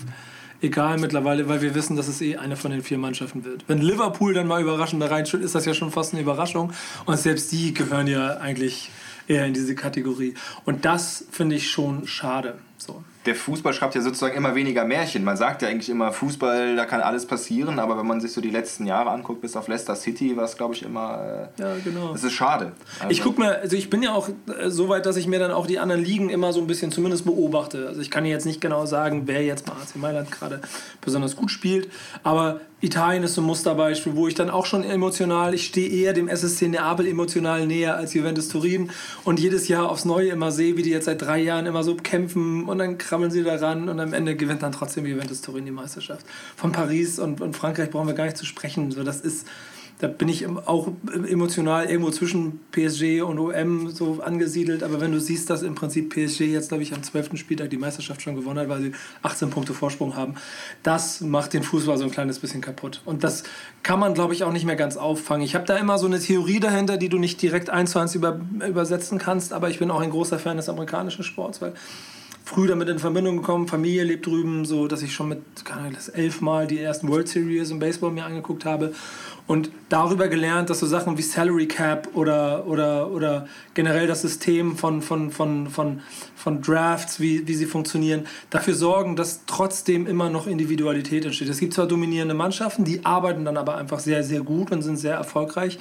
egal 0.62 0.98
mittlerweile, 1.00 1.48
weil 1.48 1.62
wir 1.62 1.76
wissen, 1.76 1.96
dass 1.96 2.08
es 2.08 2.22
eh 2.22 2.38
eine 2.38 2.56
von 2.56 2.72
den 2.72 2.82
vier 2.82 2.98
Mannschaften 2.98 3.44
wird. 3.46 3.64
Wenn 3.68 3.82
Liverpool 3.82 4.34
dann 4.34 4.48
mal 4.48 4.62
überraschend 4.62 5.02
da 5.02 5.08
reinschult, 5.08 5.44
ist 5.44 5.56
das 5.56 5.66
ja 5.66 5.74
schon 5.74 5.92
fast 5.92 6.14
eine 6.14 6.22
Überraschung. 6.22 6.74
Und 7.06 7.18
selbst 7.18 7.52
die 7.52 7.74
gehören 7.74 8.08
ja 8.08 8.38
eigentlich 8.38 8.90
eher 9.28 9.46
in 9.46 9.54
diese 9.54 9.76
Kategorie. 9.76 10.34
Und 10.66 10.86
das 10.86 11.26
finde 11.32 11.56
ich 11.56 11.70
schon 11.70 12.08
schade. 12.08 12.58
So 12.78 13.04
der 13.26 13.36
Fußball 13.36 13.74
schreibt 13.74 13.96
ja 13.96 14.02
sozusagen 14.02 14.36
immer 14.36 14.56
weniger 14.56 14.86
Märchen. 14.86 15.24
Man 15.24 15.38
sagt 15.38 15.62
ja 15.62 15.68
eigentlich 15.68 15.90
immer, 15.90 16.12
Fußball, 16.12 16.76
da 16.76 16.86
kann 16.86 17.02
alles 17.02 17.26
passieren, 17.26 17.80
aber 17.80 17.98
wenn 17.98 18.06
man 18.06 18.22
sich 18.22 18.32
so 18.32 18.42
die 18.42 18.52
letzten 18.52 18.86
Jahre 18.86 19.10
anguckt, 19.10 19.42
bis 19.42 19.56
auf 19.56 19.68
Leicester 19.68 19.96
City, 19.96 20.38
war 20.38 20.44
es, 20.44 20.56
glaube 20.58 20.76
ich, 20.76 20.84
immer. 20.84 21.50
Äh, 21.58 21.62
ja, 21.62 21.76
genau. 21.84 22.12
Das 22.14 22.24
ist 22.24 22.34
schade. 22.34 22.74
Also 23.00 23.12
ich 23.12 23.22
gucke 23.24 23.42
mir, 23.42 23.60
also 23.60 23.76
ich 23.76 23.90
bin 23.90 24.04
ja 24.04 24.14
auch 24.14 24.30
äh, 24.30 24.70
so 24.70 24.90
weit, 24.90 25.06
dass 25.06 25.18
ich 25.18 25.28
mir 25.28 25.40
dann 25.40 25.52
auch 25.52 25.66
die 25.68 25.80
anderen 25.80 26.04
Ligen 26.04 26.30
immer 26.30 26.54
so 26.54 26.62
ein 26.62 26.68
bisschen 26.68 26.92
zumindest 26.92 27.26
beobachte. 27.26 27.88
Also 27.88 28.02
ich 28.02 28.12
kann 28.12 28.26
jetzt 28.26 28.46
nicht 28.46 28.62
genau 28.62 28.86
sagen, 28.86 29.24
wer 29.26 29.44
jetzt 29.44 29.66
bei 29.66 29.74
AC 29.74 29.96
Mailand 29.96 30.32
gerade 30.32 30.62
besonders 31.02 31.36
gut 31.36 31.52
spielt, 31.52 31.90
aber 32.24 32.62
Italien 32.82 33.24
ist 33.24 33.34
so 33.34 33.42
ein 33.42 33.46
Musterbeispiel, 33.46 34.16
wo 34.16 34.28
ich 34.28 34.36
dann 34.36 34.50
auch 34.50 34.66
schon 34.66 34.84
emotional, 34.84 35.54
ich 35.56 35.66
stehe 35.66 35.90
eher 35.90 36.14
dem 36.14 36.28
SSC 36.28 36.68
Neapel 36.68 37.08
emotional 37.08 37.66
näher 37.66 37.96
als 37.96 38.14
Juventus 38.14 38.50
Turin 38.50 38.92
und 39.24 39.40
jedes 39.40 39.68
Jahr 39.68 39.90
aufs 39.90 40.06
Neue 40.06 40.30
immer 40.30 40.52
sehe, 40.52 40.78
wie 40.78 40.84
die 40.84 40.92
jetzt 40.92 41.06
seit 41.06 41.22
drei 41.22 41.40
Jahren 41.40 41.66
immer 41.66 41.84
so 41.84 41.96
kämpfen 41.96 42.66
und 42.66 42.78
dann 42.78 42.98
krabbeln 43.16 43.32
sie 43.32 43.44
da 43.44 43.56
ran 43.56 43.88
und 43.88 43.98
am 44.02 44.12
Ende 44.12 44.36
gewinnt 44.36 44.62
dann 44.62 44.74
trotzdem 44.74 45.06
Juventus 45.06 45.40
Turin 45.40 45.64
die 45.64 45.72
Meisterschaft. 45.72 46.26
Von 46.58 46.74
Paris 46.74 47.18
und, 47.18 47.40
und 47.40 47.56
Frankreich 47.56 47.90
brauchen 47.90 48.08
wir 48.08 48.14
gar 48.14 48.26
nicht 48.26 48.36
zu 48.36 48.46
sprechen. 48.46 48.92
So, 48.92 49.04
das 49.04 49.22
ist, 49.22 49.48
da 50.00 50.08
bin 50.08 50.28
ich 50.28 50.46
auch 50.46 50.90
emotional 51.30 51.86
irgendwo 51.86 52.12
zwischen 52.12 52.60
PSG 52.72 53.22
und 53.22 53.40
OM 53.40 53.90
so 53.90 54.22
angesiedelt. 54.22 54.84
Aber 54.84 55.00
wenn 55.00 55.14
du 55.14 55.22
siehst, 55.22 55.50
dass 55.50 55.62
im 55.62 55.76
Prinzip 55.76 56.10
PSG 56.10 56.42
jetzt, 56.42 56.68
glaube 56.68 56.84
ich, 56.84 56.94
am 56.94 57.04
12. 57.04 57.38
Spieltag 57.38 57.70
die 57.70 57.78
Meisterschaft 57.78 58.22
schon 58.22 58.36
gewonnen 58.36 58.60
hat, 58.60 58.68
weil 58.68 58.82
sie 58.82 58.92
18 59.24 59.50
Punkte 59.50 59.74
Vorsprung 59.74 60.18
haben, 60.18 60.36
das 60.84 61.22
macht 61.22 61.54
den 61.54 61.64
Fußball 61.64 61.98
so 61.98 62.04
ein 62.04 62.12
kleines 62.12 62.40
bisschen 62.40 62.60
kaputt. 62.60 63.02
Und 63.06 63.24
das 63.24 63.44
kann 63.82 63.98
man, 63.98 64.14
glaube 64.14 64.34
ich, 64.34 64.44
auch 64.44 64.52
nicht 64.52 64.66
mehr 64.66 64.76
ganz 64.76 64.98
auffangen. 64.98 65.46
Ich 65.46 65.56
habe 65.56 65.66
da 65.66 65.78
immer 65.78 65.98
so 65.98 66.06
eine 66.06 66.20
Theorie 66.20 66.60
dahinter, 66.60 66.98
die 66.98 67.08
du 67.08 67.18
nicht 67.18 67.42
direkt 67.42 67.70
eins 67.70 67.92
zu 67.92 68.00
eins 68.00 68.14
über, 68.14 68.42
übersetzen 68.68 69.20
kannst. 69.20 69.54
Aber 69.54 69.70
ich 69.70 69.80
bin 69.80 69.90
auch 69.90 70.02
ein 70.02 70.10
großer 70.10 70.38
Fan 70.38 70.58
des 70.58 70.68
amerikanischen 70.68 71.24
Sports, 71.24 71.62
weil 71.62 71.76
früh 72.46 72.68
damit 72.68 72.88
in 72.90 73.00
Verbindung 73.00 73.38
gekommen. 73.38 73.68
Familie 73.68 74.04
lebt 74.04 74.28
drüben, 74.28 74.66
so 74.66 74.88
dass 74.88 75.02
ich 75.02 75.14
schon 75.14 75.30
mit 75.30 75.42
das 75.94 76.10
elfmal 76.10 76.68
die 76.68 76.80
ersten 76.80 77.10
World 77.10 77.28
Series 77.28 77.72
im 77.72 77.80
Baseball 77.80 78.12
mir 78.12 78.24
angeguckt 78.24 78.66
habe 78.66 78.94
und 79.48 79.72
darüber 79.90 80.28
gelernt, 80.28 80.70
dass 80.70 80.80
so 80.80 80.86
Sachen 80.86 81.18
wie 81.18 81.24
Salary 81.24 81.68
Cap 81.68 82.10
oder, 82.14 82.66
oder, 82.68 83.12
oder 83.12 83.48
generell 83.74 84.08
das 84.08 84.22
System 84.22 84.78
von, 84.78 85.02
von, 85.02 85.32
von, 85.32 85.70
von, 85.70 86.02
von 86.36 86.62
Drafts, 86.62 87.20
wie, 87.20 87.48
wie 87.48 87.54
sie 87.56 87.66
funktionieren, 87.66 88.28
dafür 88.52 88.76
sorgen, 88.76 89.16
dass 89.16 89.42
trotzdem 89.48 90.06
immer 90.06 90.30
noch 90.30 90.46
Individualität 90.48 91.26
entsteht. 91.26 91.50
Es 91.50 91.60
gibt 91.60 91.74
zwar 91.74 91.88
dominierende 91.88 92.36
Mannschaften, 92.36 92.86
die 92.86 93.06
arbeiten 93.06 93.44
dann 93.44 93.58
aber 93.58 93.76
einfach 93.76 94.00
sehr, 94.00 94.24
sehr 94.24 94.42
gut 94.42 94.72
und 94.72 94.84
sind 94.84 94.98
sehr 94.98 95.16
erfolgreich, 95.16 95.80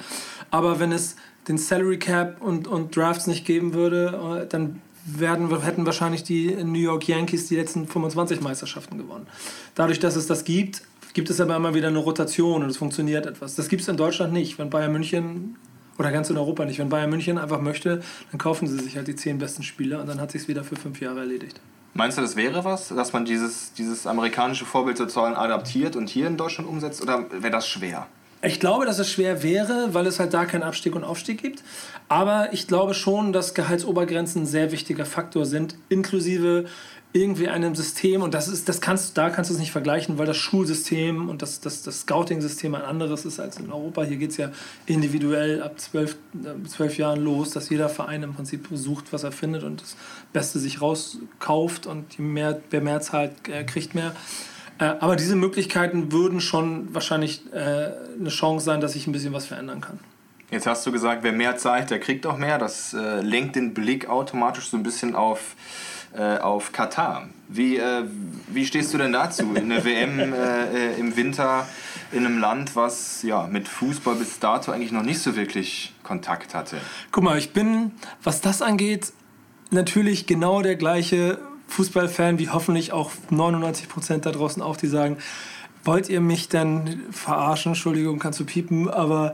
aber 0.49 0.79
wenn 0.79 0.91
es 0.91 1.15
den 1.47 1.57
Salary 1.59 1.99
Cap 1.99 2.41
und, 2.41 2.67
und 2.67 2.95
Drafts 2.95 3.27
nicht 3.27 3.45
geben 3.45 3.73
würde, 3.73 4.41
äh, 4.43 4.47
dann 4.47 4.81
werden, 5.05 5.61
hätten 5.61 5.85
wahrscheinlich 5.85 6.23
die 6.23 6.55
New 6.63 6.79
York 6.79 7.07
Yankees 7.07 7.47
die 7.47 7.55
letzten 7.55 7.87
25 7.87 8.41
Meisterschaften 8.41 8.97
gewonnen. 8.97 9.27
Dadurch, 9.75 9.99
dass 9.99 10.15
es 10.15 10.27
das 10.27 10.43
gibt, 10.43 10.81
gibt 11.13 11.29
es 11.29 11.39
aber 11.39 11.55
immer 11.55 11.73
wieder 11.73 11.87
eine 11.87 11.99
Rotation 11.99 12.63
und 12.63 12.69
es 12.69 12.77
funktioniert 12.77 13.25
etwas. 13.25 13.55
Das 13.55 13.69
gibt 13.69 13.83
es 13.83 13.87
in 13.87 13.97
Deutschland 13.97 14.33
nicht. 14.33 14.57
Wenn 14.59 14.69
Bayern 14.69 14.91
München 14.91 15.55
oder 15.97 16.11
ganz 16.11 16.29
in 16.29 16.37
Europa 16.37 16.65
nicht. 16.65 16.79
Wenn 16.79 16.89
Bayern 16.89 17.09
München 17.09 17.37
einfach 17.37 17.61
möchte, 17.61 18.01
dann 18.31 18.37
kaufen 18.37 18.67
sie 18.67 18.77
sich 18.79 18.97
halt 18.97 19.07
die 19.07 19.15
zehn 19.15 19.37
besten 19.37 19.63
Spieler 19.63 20.01
und 20.01 20.07
dann 20.07 20.19
hat 20.19 20.31
sich 20.31 20.43
es 20.43 20.47
wieder 20.47 20.63
für 20.63 20.75
fünf 20.75 20.99
Jahre 20.99 21.21
erledigt. 21.21 21.61
Meinst 21.93 22.17
du, 22.17 22.21
das 22.21 22.35
wäre 22.35 22.65
was, 22.65 22.89
dass 22.89 23.13
man 23.13 23.23
dieses, 23.23 23.71
dieses 23.73 24.05
amerikanische 24.05 24.65
Vorbild 24.65 24.97
sozusagen 24.97 25.35
adaptiert 25.35 25.95
und 25.95 26.09
hier 26.09 26.27
in 26.27 26.35
Deutschland 26.35 26.69
umsetzt 26.69 27.01
oder 27.01 27.25
wäre 27.31 27.51
das 27.51 27.67
schwer? 27.67 28.07
Ich 28.45 28.59
glaube, 28.59 28.85
dass 28.85 28.99
es 28.99 29.09
schwer 29.09 29.41
wäre, 29.41 29.93
weil 29.93 30.05
es 30.05 30.19
halt 30.19 30.33
da 30.35 30.45
keinen 30.45 30.61
Abstieg 30.61 30.95
und 30.95 31.03
Aufstieg 31.03 31.41
gibt. 31.41 31.63
Aber 32.09 32.53
ich 32.53 32.67
glaube 32.67 32.93
schon, 32.93 33.33
dass 33.33 33.55
Gehaltsobergrenzen 33.55 34.43
ein 34.43 34.45
sehr 34.45 34.71
wichtiger 34.71 35.05
Faktor 35.05 35.47
sind, 35.47 35.75
inklusive 35.89 36.65
irgendwie 37.11 37.47
einem 37.47 37.75
System 37.75 38.21
und 38.21 38.33
das 38.33 38.49
ist, 38.49 38.67
das 38.67 38.81
kannst 38.81 39.17
da 39.17 39.29
kannst 39.29 39.49
du 39.49 39.53
es 39.53 39.59
nicht 39.59 39.71
vergleichen, 39.71 40.17
weil 40.17 40.25
das 40.25 40.35
Schulsystem 40.35 41.29
und 41.29 41.41
das, 41.41 41.61
das, 41.61 41.81
das 41.81 42.01
Scouting-System 42.01 42.75
ein 42.75 42.81
anderes 42.81 43.23
ist 43.23 43.39
als 43.39 43.57
in 43.57 43.71
Europa. 43.71 44.03
Hier 44.03 44.17
geht 44.17 44.31
es 44.31 44.37
ja 44.37 44.51
individuell 44.85 45.63
ab 45.63 45.79
zwölf, 45.79 46.17
äh, 46.33 46.67
zwölf 46.67 46.97
Jahren 46.97 47.23
los, 47.23 47.51
dass 47.51 47.69
jeder 47.69 47.87
Verein 47.87 48.21
im 48.21 48.33
Prinzip 48.33 48.67
sucht, 48.73 49.13
was 49.13 49.23
er 49.23 49.31
findet 49.31 49.63
und 49.63 49.81
das 49.81 49.95
Beste 50.33 50.59
sich 50.59 50.81
rauskauft 50.81 51.87
und 51.87 52.19
mehr, 52.19 52.61
wer 52.69 52.81
mehr 52.81 52.99
zahlt, 52.99 53.31
äh, 53.47 53.63
kriegt 53.63 53.95
mehr. 53.95 54.13
Äh, 54.77 54.85
aber 54.99 55.15
diese 55.15 55.35
Möglichkeiten 55.35 56.11
würden 56.11 56.41
schon 56.41 56.93
wahrscheinlich 56.93 57.43
eine 57.53 58.29
Chance 58.29 58.65
sein, 58.65 58.81
dass 58.81 58.93
sich 58.93 59.07
ein 59.07 59.11
bisschen 59.11 59.33
was 59.33 59.45
verändern 59.45 59.81
kann. 59.81 59.99
Jetzt 60.51 60.67
hast 60.67 60.85
du 60.85 60.91
gesagt, 60.91 61.23
wer 61.23 61.31
mehr 61.31 61.57
zahlt, 61.57 61.89
der 61.89 61.99
kriegt 61.99 62.25
auch 62.27 62.37
mehr. 62.37 62.57
Das 62.57 62.93
lenkt 62.93 63.55
den 63.55 63.73
Blick 63.73 64.07
automatisch 64.07 64.69
so 64.69 64.77
ein 64.77 64.83
bisschen 64.83 65.15
auf 65.15 65.55
äh, 66.17 66.37
auf 66.37 66.71
Katar. 66.71 67.27
Wie, 67.49 67.75
äh, 67.75 68.03
wie 68.47 68.65
stehst 68.65 68.93
du 68.93 68.97
denn 68.97 69.11
dazu? 69.11 69.53
In 69.53 69.67
der 69.67 69.83
WM 69.83 70.19
äh, 70.19 70.93
äh, 70.93 70.97
im 70.99 71.17
Winter 71.17 71.67
in 72.13 72.25
einem 72.25 72.39
Land, 72.39 72.75
was 72.77 73.21
ja, 73.23 73.47
mit 73.47 73.67
Fußball 73.67 74.15
bis 74.15 74.39
dato 74.39 74.71
eigentlich 74.71 74.93
noch 74.93 75.03
nicht 75.03 75.19
so 75.19 75.35
wirklich 75.35 75.93
Kontakt 76.03 76.55
hatte. 76.55 76.77
Guck 77.11 77.23
mal, 77.25 77.37
ich 77.37 77.51
bin, 77.51 77.91
was 78.23 78.39
das 78.39 78.61
angeht, 78.61 79.11
natürlich 79.71 80.25
genau 80.25 80.61
der 80.61 80.77
gleiche 80.77 81.37
Fußballfan 81.67 82.39
wie 82.39 82.49
hoffentlich 82.49 82.93
auch 82.93 83.11
99 83.29 83.89
Prozent 83.89 84.25
da 84.25 84.31
draußen 84.31 84.61
auch, 84.61 84.77
die 84.77 84.87
sagen, 84.87 85.17
wollt 85.83 86.09
ihr 86.09 86.21
mich 86.21 86.49
denn 86.49 87.01
verarschen? 87.11 87.71
Entschuldigung, 87.71 88.19
kannst 88.19 88.39
du 88.39 88.45
piepen, 88.45 88.89
aber 88.89 89.33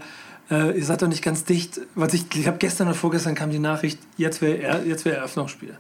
äh, 0.50 0.78
ihr 0.78 0.86
seid 0.86 1.02
doch 1.02 1.08
nicht 1.08 1.24
ganz 1.24 1.46
dicht. 1.46 1.82
Was 1.96 2.14
ich, 2.14 2.26
ich 2.36 2.48
habe 2.48 2.58
gestern 2.58 2.88
oder 2.88 2.96
vorgestern 2.96 3.36
kam 3.36 3.50
die 3.50 3.60
Nachricht, 3.60 4.00
jetzt 4.18 4.42
wäre 4.42 4.84
jetzt 4.86 5.06
wär 5.06 5.18
Eröffnungsspiel. 5.18 5.78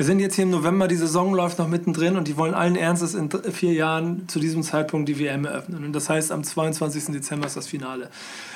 Wir 0.00 0.06
sind 0.06 0.18
jetzt 0.18 0.36
hier 0.36 0.44
im 0.44 0.50
November, 0.50 0.88
die 0.88 0.96
Saison 0.96 1.34
läuft 1.34 1.58
noch 1.58 1.68
mittendrin 1.68 2.16
und 2.16 2.26
die 2.26 2.38
wollen 2.38 2.54
allen 2.54 2.74
Ernstes 2.74 3.14
in 3.14 3.28
vier 3.52 3.74
Jahren 3.74 4.26
zu 4.28 4.40
diesem 4.40 4.62
Zeitpunkt 4.62 5.10
die 5.10 5.18
WM 5.18 5.44
eröffnen. 5.44 5.84
Und 5.84 5.92
das 5.92 6.08
heißt, 6.08 6.32
am 6.32 6.42
22. 6.42 7.12
Dezember 7.12 7.46
ist 7.46 7.58
das 7.58 7.66
Finale. 7.66 8.08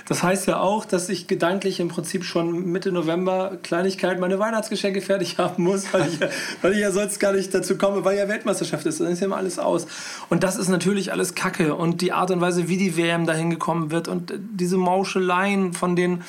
Das 0.09 0.23
heißt 0.23 0.47
ja 0.47 0.61
auch, 0.61 0.87
dass 0.87 1.11
ich 1.11 1.27
gedanklich 1.27 1.81
im 1.81 1.89
Prinzip 1.89 2.25
schon 2.25 2.73
Mitte 2.73 2.93
November 2.93 3.59
Kleinigkeit 3.63 4.21
meine 4.21 4.39
Weihnachtsgeschenke 4.39 5.03
fertig 5.03 5.37
haben 5.39 5.65
muss, 5.65 5.93
weil 5.93 6.09
ich, 6.09 6.19
ja, 6.19 6.29
weil 6.63 6.73
ich 6.73 6.79
ja 6.79 6.91
sonst 6.91 7.21
gar 7.21 7.35
nicht 7.35 7.53
dazu 7.53 7.77
komme, 7.77 8.07
weil 8.07 8.17
ja 8.17 8.27
Weltmeisterschaft 8.27 8.87
ist. 8.87 9.01
Dann 9.01 9.09
ist 9.09 9.21
ja 9.21 9.27
immer 9.27 9.37
alles 9.37 9.59
aus. 9.59 9.87
Und 10.31 10.45
das 10.45 10.57
ist 10.57 10.69
natürlich 10.69 11.13
alles 11.13 11.35
Kacke. 11.35 11.75
Und 11.75 12.01
die 12.01 12.13
Art 12.13 12.31
und 12.31 12.41
Weise, 12.41 12.69
wie 12.69 12.79
die 12.79 12.97
WM 12.97 13.27
dahin 13.27 13.51
gekommen 13.51 13.91
wird 13.91 14.09
und 14.09 14.33
diese 14.39 14.79
Mauscheleien 14.79 15.75
von 15.75 15.95
den 15.95 16.23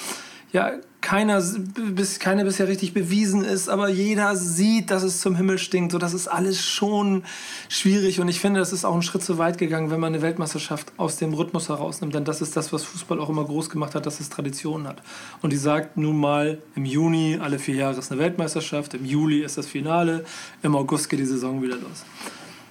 ja, 0.52 0.74
keiner, 1.06 1.40
bis, 1.94 2.18
keiner 2.18 2.46
bisher 2.46 2.68
richtig 2.68 2.96
bewiesen 2.96 3.44
ist, 3.44 3.70
aber 3.70 3.90
jeder 3.90 4.36
sieht, 4.36 4.90
dass 4.90 5.04
es 5.04 5.22
zum 5.22 5.36
Himmel 5.36 5.60
stinkt. 5.60 5.92
So, 5.92 6.00
das 6.00 6.16
ist 6.16 6.28
alles 6.28 6.66
schon 6.66 7.24
schwierig 7.70 8.20
und 8.20 8.28
ich 8.28 8.40
finde, 8.40 8.60
das 8.60 8.74
ist 8.74 8.86
auch 8.86 8.96
ein 8.96 9.04
Schritt 9.04 9.22
zu 9.22 9.38
weit 9.38 9.60
gegangen, 9.60 9.92
wenn 9.92 10.00
man 10.00 10.16
eine 10.16 10.24
Weltmeisterschaft 10.24 10.92
aus 10.98 11.18
dem 11.18 11.36
Rhythmus 11.36 11.70
herausnimmt. 11.70 12.16
Denn 12.16 12.26
das 12.26 12.42
ist 12.42 12.58
das, 12.58 12.74
was 12.74 12.84
Fußball 12.86 13.20
auch 13.20 13.30
immer 13.30 13.46
groß 13.46 13.70
gemacht 13.70 13.94
hat, 13.94 14.08
dass 14.08 14.20
es 14.20 14.30
Tradition 14.30 14.88
hat. 14.88 15.04
Und 15.44 15.54
die 15.54 15.58
sagt 15.58 15.96
nun 15.96 16.20
mal, 16.20 16.58
im 16.76 16.86
Juni 16.86 17.38
alle 17.40 17.60
vier 17.60 17.76
Jahre 17.76 18.00
ist 18.00 18.12
eine 18.12 18.20
Weltmeisterschaft, 18.20 18.96
im 18.96 19.06
Juli 19.06 19.44
ist 19.44 19.60
das 19.60 19.68
Finale, 19.68 20.26
im 20.64 20.76
August 20.76 21.12
geht 21.12 21.20
die 21.20 21.26
Saison 21.26 21.62
wieder 21.62 21.76
los. 21.76 22.04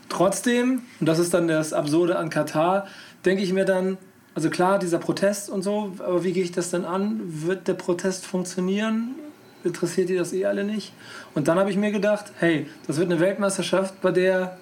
Trotzdem, 0.08 0.82
und 0.98 1.06
das 1.06 1.20
ist 1.20 1.32
dann 1.34 1.46
das 1.46 1.72
Absurde 1.72 2.18
an 2.18 2.30
Katar, 2.30 2.88
denke 3.24 3.44
ich 3.44 3.52
mir 3.52 3.64
dann, 3.64 3.96
also 4.34 4.50
klar, 4.50 4.78
dieser 4.78 4.98
Protest 4.98 5.48
und 5.48 5.62
so, 5.62 5.92
aber 5.98 6.24
wie 6.24 6.32
gehe 6.32 6.42
ich 6.42 6.52
das 6.52 6.70
denn 6.70 6.84
an? 6.84 7.20
Wird 7.22 7.68
der 7.68 7.74
Protest 7.74 8.26
funktionieren? 8.26 9.14
Interessiert 9.62 10.08
die 10.08 10.16
das 10.16 10.32
eh 10.32 10.44
alle 10.44 10.64
nicht? 10.64 10.92
Und 11.34 11.48
dann 11.48 11.58
habe 11.58 11.70
ich 11.70 11.76
mir 11.76 11.92
gedacht, 11.92 12.32
hey, 12.38 12.66
das 12.86 12.98
wird 12.98 13.10
eine 13.10 13.20
Weltmeisterschaft, 13.20 14.00
bei 14.02 14.10
der, 14.10 14.58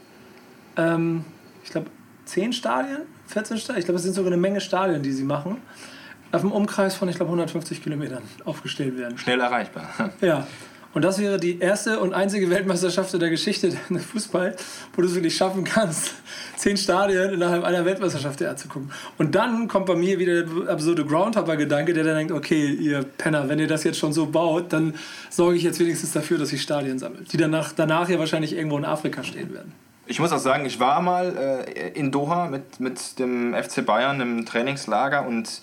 ähm, 0.76 1.24
ich 1.64 1.70
glaube, 1.70 1.88
10 2.26 2.52
Stadien, 2.52 3.02
14 3.26 3.56
Stadien, 3.58 3.80
ich 3.80 3.86
glaube, 3.86 3.96
es 3.96 4.04
sind 4.04 4.14
sogar 4.14 4.30
eine 4.30 4.40
Menge 4.40 4.60
Stadien, 4.60 5.02
die 5.02 5.12
sie 5.12 5.24
machen, 5.24 5.56
auf 6.32 6.42
einem 6.42 6.52
Umkreis 6.52 6.94
von, 6.94 7.08
ich 7.08 7.16
glaube, 7.16 7.30
150 7.30 7.82
Kilometern 7.82 8.22
aufgestellt 8.44 8.96
werden. 8.98 9.18
Schnell 9.18 9.40
erreichbar. 9.40 10.12
Ja. 10.20 10.46
Und 10.94 11.02
das 11.02 11.18
wäre 11.18 11.38
die 11.38 11.58
erste 11.58 12.00
und 12.00 12.12
einzige 12.12 12.50
Weltmeisterschaft 12.50 13.14
in 13.14 13.20
der 13.20 13.30
Geschichte 13.30 13.70
des 13.90 14.04
Fußball, 14.04 14.56
wo 14.94 15.02
du 15.02 15.08
es 15.08 15.14
wirklich 15.14 15.36
schaffen 15.36 15.64
kannst, 15.64 16.14
zehn 16.56 16.76
Stadien 16.76 17.30
innerhalb 17.32 17.64
einer 17.64 17.84
Weltmeisterschaft 17.84 18.40
dir 18.40 18.50
anzugucken. 18.50 18.90
Und 19.18 19.34
dann 19.34 19.68
kommt 19.68 19.86
bei 19.86 19.94
mir 19.94 20.18
wieder 20.18 20.42
der 20.42 20.68
absurde 20.68 21.04
Groundhopper-Gedanke, 21.04 21.94
der 21.94 22.04
dann 22.04 22.16
denkt, 22.16 22.32
okay, 22.32 22.66
ihr 22.66 23.02
Penner, 23.02 23.48
wenn 23.48 23.58
ihr 23.58 23.68
das 23.68 23.84
jetzt 23.84 23.98
schon 23.98 24.12
so 24.12 24.26
baut, 24.26 24.72
dann 24.72 24.94
sorge 25.30 25.56
ich 25.56 25.62
jetzt 25.62 25.80
wenigstens 25.80 26.12
dafür, 26.12 26.38
dass 26.38 26.52
ich 26.52 26.60
Stadien 26.60 26.98
sammelt, 26.98 27.32
die 27.32 27.36
danach, 27.36 27.72
danach 27.72 28.08
ja 28.08 28.18
wahrscheinlich 28.18 28.54
irgendwo 28.54 28.76
in 28.76 28.84
Afrika 28.84 29.24
stehen 29.24 29.52
werden. 29.54 29.72
Ich 30.06 30.18
muss 30.18 30.32
auch 30.32 30.38
sagen, 30.38 30.66
ich 30.66 30.80
war 30.80 31.00
mal 31.00 31.64
äh, 31.74 31.90
in 31.98 32.10
Doha 32.10 32.48
mit, 32.48 32.80
mit 32.80 33.18
dem 33.18 33.54
FC 33.54 33.86
Bayern 33.86 34.20
im 34.20 34.44
Trainingslager 34.44 35.26
und 35.26 35.60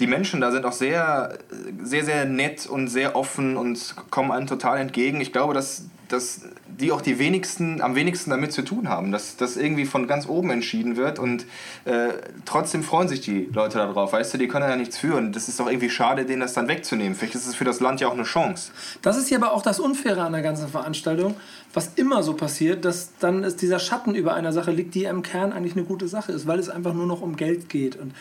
die 0.00 0.06
Menschen 0.06 0.40
da 0.40 0.50
sind 0.50 0.64
auch 0.64 0.72
sehr, 0.72 1.38
sehr, 1.82 2.04
sehr 2.04 2.24
nett 2.24 2.66
und 2.66 2.88
sehr 2.88 3.14
offen 3.16 3.56
und 3.56 3.94
kommen 4.10 4.32
einem 4.32 4.46
total 4.46 4.78
entgegen. 4.78 5.20
Ich 5.20 5.32
glaube, 5.32 5.52
dass, 5.52 5.84
dass 6.08 6.40
die 6.66 6.90
auch 6.90 7.02
die 7.02 7.18
wenigsten, 7.18 7.82
am 7.82 7.94
wenigsten 7.94 8.30
damit 8.30 8.52
zu 8.52 8.62
tun 8.62 8.88
haben, 8.88 9.12
dass 9.12 9.36
das 9.36 9.58
irgendwie 9.58 9.84
von 9.84 10.06
ganz 10.06 10.26
oben 10.26 10.50
entschieden 10.50 10.96
wird 10.96 11.18
und 11.18 11.44
äh, 11.84 12.08
trotzdem 12.46 12.82
freuen 12.82 13.08
sich 13.08 13.20
die 13.20 13.50
Leute 13.52 13.78
darauf. 13.78 14.14
Weißt 14.14 14.32
du, 14.32 14.38
die 14.38 14.48
können 14.48 14.68
ja 14.68 14.76
nichts 14.76 14.96
führen. 14.96 15.32
Das 15.32 15.48
ist 15.48 15.60
doch 15.60 15.68
irgendwie 15.68 15.90
schade, 15.90 16.24
denen 16.24 16.40
das 16.40 16.54
dann 16.54 16.66
wegzunehmen. 16.68 17.14
Vielleicht 17.14 17.34
ist 17.34 17.46
es 17.46 17.54
für 17.54 17.64
das 17.64 17.80
Land 17.80 18.00
ja 18.00 18.08
auch 18.08 18.14
eine 18.14 18.22
Chance. 18.22 18.72
Das 19.02 19.18
ist 19.18 19.28
ja 19.28 19.36
aber 19.36 19.52
auch 19.52 19.62
das 19.62 19.78
Unfaire 19.78 20.22
an 20.22 20.32
der 20.32 20.42
ganzen 20.42 20.68
Veranstaltung, 20.68 21.36
was 21.74 21.92
immer 21.96 22.22
so 22.22 22.34
passiert, 22.34 22.86
dass 22.86 23.10
dann 23.18 23.44
ist 23.44 23.60
dieser 23.60 23.78
Schatten 23.78 24.14
über 24.14 24.32
einer 24.32 24.52
Sache 24.52 24.70
liegt, 24.70 24.94
die 24.94 25.04
im 25.04 25.22
Kern 25.22 25.52
eigentlich 25.52 25.76
eine 25.76 25.84
gute 25.84 26.08
Sache 26.08 26.32
ist, 26.32 26.46
weil 26.46 26.58
es 26.58 26.70
einfach 26.70 26.94
nur 26.94 27.06
noch 27.06 27.20
um 27.20 27.36
Geld 27.36 27.68
geht. 27.68 27.96
Und 27.96 28.14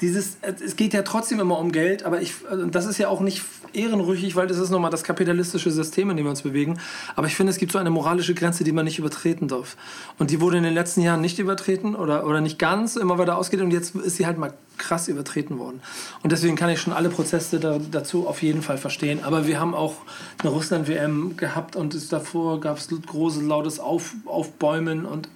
dieses, 0.00 0.36
es 0.42 0.76
geht 0.76 0.92
ja 0.92 1.02
trotzdem 1.02 1.40
immer 1.40 1.58
um 1.58 1.72
Geld, 1.72 2.02
aber 2.02 2.20
ich, 2.20 2.34
also 2.50 2.66
das 2.66 2.84
ist 2.84 2.98
ja 2.98 3.08
auch 3.08 3.20
nicht 3.20 3.42
ehrenrüchig, 3.72 4.36
weil 4.36 4.46
das 4.46 4.58
ist 4.58 4.68
nochmal 4.68 4.90
das 4.90 5.04
kapitalistische 5.04 5.70
System, 5.70 6.10
in 6.10 6.18
dem 6.18 6.26
wir 6.26 6.30
uns 6.30 6.42
bewegen. 6.42 6.78
Aber 7.14 7.26
ich 7.26 7.34
finde, 7.34 7.50
es 7.50 7.58
gibt 7.58 7.72
so 7.72 7.78
eine 7.78 7.88
moralische 7.88 8.34
Grenze, 8.34 8.62
die 8.62 8.72
man 8.72 8.84
nicht 8.84 8.98
übertreten 8.98 9.48
darf. 9.48 9.76
Und 10.18 10.30
die 10.30 10.40
wurde 10.40 10.58
in 10.58 10.64
den 10.64 10.74
letzten 10.74 11.00
Jahren 11.00 11.22
nicht 11.22 11.38
übertreten 11.38 11.94
oder, 11.94 12.26
oder 12.26 12.42
nicht 12.42 12.58
ganz, 12.58 12.96
immer 12.96 13.16
weiter 13.16 13.38
ausgeht 13.38 13.60
und 13.62 13.70
jetzt 13.70 13.94
ist 13.94 14.16
sie 14.16 14.26
halt 14.26 14.36
mal 14.36 14.52
krass 14.76 15.08
übertreten 15.08 15.58
worden. 15.58 15.80
Und 16.22 16.30
deswegen 16.30 16.56
kann 16.56 16.68
ich 16.68 16.80
schon 16.80 16.92
alle 16.92 17.08
Prozesse 17.08 17.58
da, 17.58 17.78
dazu 17.90 18.28
auf 18.28 18.42
jeden 18.42 18.60
Fall 18.60 18.76
verstehen. 18.76 19.24
Aber 19.24 19.46
wir 19.46 19.58
haben 19.58 19.74
auch 19.74 19.94
eine 20.38 20.50
Russland-WM 20.50 21.38
gehabt 21.38 21.74
und 21.74 21.94
es, 21.94 22.08
davor 22.08 22.60
gab 22.60 22.76
es 22.76 22.88
großes, 22.88 23.42
lautes 23.42 23.80
Auf, 23.80 24.14
Aufbäumen 24.26 25.06
und 25.06 25.30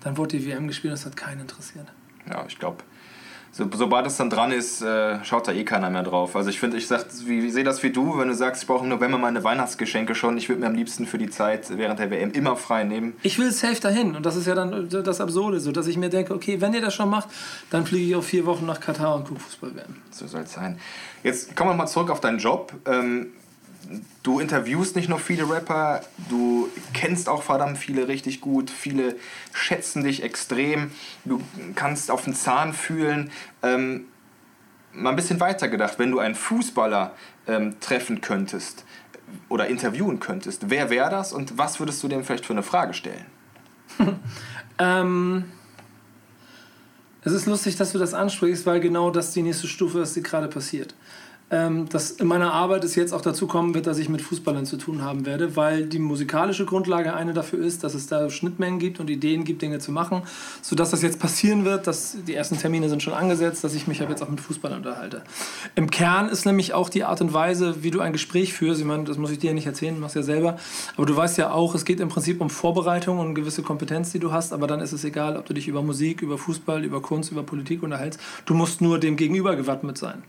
dann 0.00 0.16
wurde 0.16 0.38
die 0.38 0.46
WM 0.46 0.66
gespielt 0.66 0.92
und 0.92 0.98
das 0.98 1.04
hat 1.04 1.16
keinen 1.16 1.42
interessiert. 1.42 1.86
Ja, 2.26 2.44
ich 2.48 2.58
glaube, 2.58 2.78
so, 3.58 3.68
sobald 3.74 4.06
es 4.06 4.16
dann 4.16 4.30
dran 4.30 4.52
ist, 4.52 4.82
äh, 4.82 5.18
schaut 5.24 5.48
da 5.48 5.52
eh 5.52 5.64
keiner 5.64 5.90
mehr 5.90 6.04
drauf. 6.04 6.36
Also 6.36 6.48
ich 6.48 6.60
finde, 6.60 6.76
ich, 6.76 6.88
ich 6.88 7.52
sehe 7.52 7.64
das 7.64 7.82
wie 7.82 7.90
du, 7.90 8.16
wenn 8.16 8.28
du 8.28 8.34
sagst, 8.34 8.62
ich 8.62 8.68
brauche 8.68 8.84
im 8.84 8.88
November 8.88 9.18
meine 9.18 9.42
Weihnachtsgeschenke 9.42 10.14
schon. 10.14 10.38
Ich 10.38 10.48
würde 10.48 10.60
mir 10.60 10.68
am 10.68 10.76
liebsten 10.76 11.06
für 11.06 11.18
die 11.18 11.28
Zeit 11.28 11.76
während 11.76 11.98
der 11.98 12.08
WM 12.12 12.30
immer 12.30 12.54
frei 12.54 12.84
nehmen. 12.84 13.16
Ich 13.24 13.36
will 13.36 13.50
safe 13.50 13.80
dahin 13.80 14.14
und 14.14 14.24
das 14.24 14.36
ist 14.36 14.46
ja 14.46 14.54
dann 14.54 14.88
das 14.88 15.20
Absurde, 15.20 15.58
so 15.58 15.72
dass 15.72 15.88
ich 15.88 15.96
mir 15.96 16.08
denke, 16.08 16.34
okay, 16.34 16.60
wenn 16.60 16.72
ihr 16.72 16.80
das 16.80 16.94
schon 16.94 17.10
macht, 17.10 17.30
dann 17.70 17.84
fliege 17.84 18.06
ich 18.06 18.14
auf 18.14 18.26
vier 18.26 18.46
Wochen 18.46 18.64
nach 18.64 18.78
Katar 18.78 19.16
und 19.16 19.26
gucke 19.26 19.40
Fußball 19.40 19.74
werden. 19.74 20.00
So 20.12 20.28
soll 20.28 20.42
es 20.42 20.52
sein. 20.52 20.78
Jetzt 21.24 21.56
kommen 21.56 21.70
wir 21.70 21.74
mal 21.74 21.88
zurück 21.88 22.10
auf 22.10 22.20
deinen 22.20 22.38
Job. 22.38 22.72
Ähm, 22.86 23.32
du 24.22 24.40
interviewst 24.40 24.96
nicht 24.96 25.08
nur 25.08 25.18
viele 25.18 25.48
Rapper, 25.48 26.02
du 26.28 26.68
kennst 26.92 27.28
auch 27.28 27.42
verdammt 27.42 27.78
viele 27.78 28.08
richtig 28.08 28.40
gut, 28.40 28.70
viele 28.70 29.16
schätzen 29.52 30.04
dich 30.04 30.22
extrem, 30.22 30.90
du 31.24 31.40
kannst 31.74 32.10
auf 32.10 32.24
den 32.24 32.34
Zahn 32.34 32.72
fühlen. 32.72 33.30
Ähm, 33.62 34.06
mal 34.92 35.10
ein 35.10 35.16
bisschen 35.16 35.40
weiter 35.40 35.68
gedacht, 35.68 35.98
wenn 35.98 36.10
du 36.10 36.18
einen 36.18 36.34
Fußballer 36.34 37.14
ähm, 37.46 37.80
treffen 37.80 38.20
könntest 38.20 38.84
oder 39.48 39.68
interviewen 39.68 40.20
könntest, 40.20 40.70
wer 40.70 40.90
wäre 40.90 41.10
das 41.10 41.32
und 41.32 41.56
was 41.56 41.80
würdest 41.80 42.02
du 42.02 42.08
dem 42.08 42.24
vielleicht 42.24 42.46
für 42.46 42.52
eine 42.52 42.62
Frage 42.62 42.94
stellen? 42.94 43.26
ähm, 44.78 45.44
es 47.22 47.32
ist 47.32 47.46
lustig, 47.46 47.76
dass 47.76 47.92
du 47.92 47.98
das 47.98 48.14
ansprichst, 48.14 48.66
weil 48.66 48.80
genau 48.80 49.10
das 49.10 49.32
die 49.32 49.42
nächste 49.42 49.66
Stufe 49.66 50.00
ist, 50.00 50.14
die 50.16 50.22
gerade 50.22 50.48
passiert 50.48 50.94
ähm, 51.50 51.88
dass 51.88 52.10
in 52.10 52.26
meiner 52.26 52.52
Arbeit 52.52 52.84
es 52.84 52.94
jetzt 52.94 53.12
auch 53.12 53.22
dazu 53.22 53.46
kommen 53.46 53.74
wird, 53.74 53.86
dass 53.86 53.98
ich 53.98 54.08
mit 54.08 54.20
Fußballern 54.20 54.66
zu 54.66 54.76
tun 54.76 55.02
haben 55.02 55.24
werde, 55.24 55.56
weil 55.56 55.86
die 55.86 55.98
musikalische 55.98 56.66
Grundlage 56.66 57.14
eine 57.14 57.32
dafür 57.32 57.64
ist, 57.64 57.84
dass 57.84 57.94
es 57.94 58.06
da 58.06 58.28
Schnittmengen 58.28 58.78
gibt 58.78 59.00
und 59.00 59.08
Ideen 59.08 59.44
gibt, 59.44 59.62
Dinge 59.62 59.78
zu 59.78 59.90
machen, 59.90 60.22
sodass 60.60 60.90
das 60.90 61.02
jetzt 61.02 61.18
passieren 61.18 61.64
wird, 61.64 61.86
dass 61.86 62.16
die 62.26 62.34
ersten 62.34 62.58
Termine 62.58 62.88
sind 62.88 63.02
schon 63.02 63.14
angesetzt, 63.14 63.64
dass 63.64 63.74
ich 63.74 63.86
mich 63.86 63.98
jetzt 63.98 64.22
auch 64.22 64.28
mit 64.28 64.40
Fußballern 64.40 64.78
unterhalte. 64.78 65.22
Im 65.74 65.90
Kern 65.90 66.28
ist 66.28 66.44
nämlich 66.44 66.74
auch 66.74 66.90
die 66.90 67.04
Art 67.04 67.20
und 67.20 67.32
Weise, 67.32 67.82
wie 67.82 67.90
du 67.90 68.00
ein 68.00 68.12
Gespräch 68.12 68.52
führst, 68.52 68.80
ich 68.80 68.86
meine, 68.86 69.04
das 69.04 69.16
muss 69.16 69.30
ich 69.30 69.38
dir 69.38 69.54
nicht 69.54 69.66
erzählen, 69.66 69.94
du 69.94 70.00
machst 70.00 70.16
ja 70.16 70.22
selber, 70.22 70.58
aber 70.96 71.06
du 71.06 71.16
weißt 71.16 71.38
ja 71.38 71.50
auch, 71.50 71.74
es 71.74 71.84
geht 71.84 72.00
im 72.00 72.08
Prinzip 72.08 72.40
um 72.40 72.50
Vorbereitung 72.50 73.18
und 73.18 73.34
gewisse 73.34 73.62
Kompetenz, 73.62 74.12
die 74.12 74.18
du 74.18 74.32
hast, 74.32 74.52
aber 74.52 74.66
dann 74.66 74.80
ist 74.80 74.92
es 74.92 75.04
egal, 75.04 75.36
ob 75.36 75.46
du 75.46 75.54
dich 75.54 75.66
über 75.66 75.82
Musik, 75.82 76.20
über 76.20 76.36
Fußball, 76.36 76.84
über 76.84 77.00
Kunst, 77.00 77.32
über 77.32 77.42
Politik 77.42 77.82
unterhältst, 77.82 78.20
du 78.44 78.54
musst 78.54 78.80
nur 78.80 78.98
dem 78.98 79.16
Gegenüber 79.16 79.56
gewappnet 79.56 79.96
sein. 79.96 80.22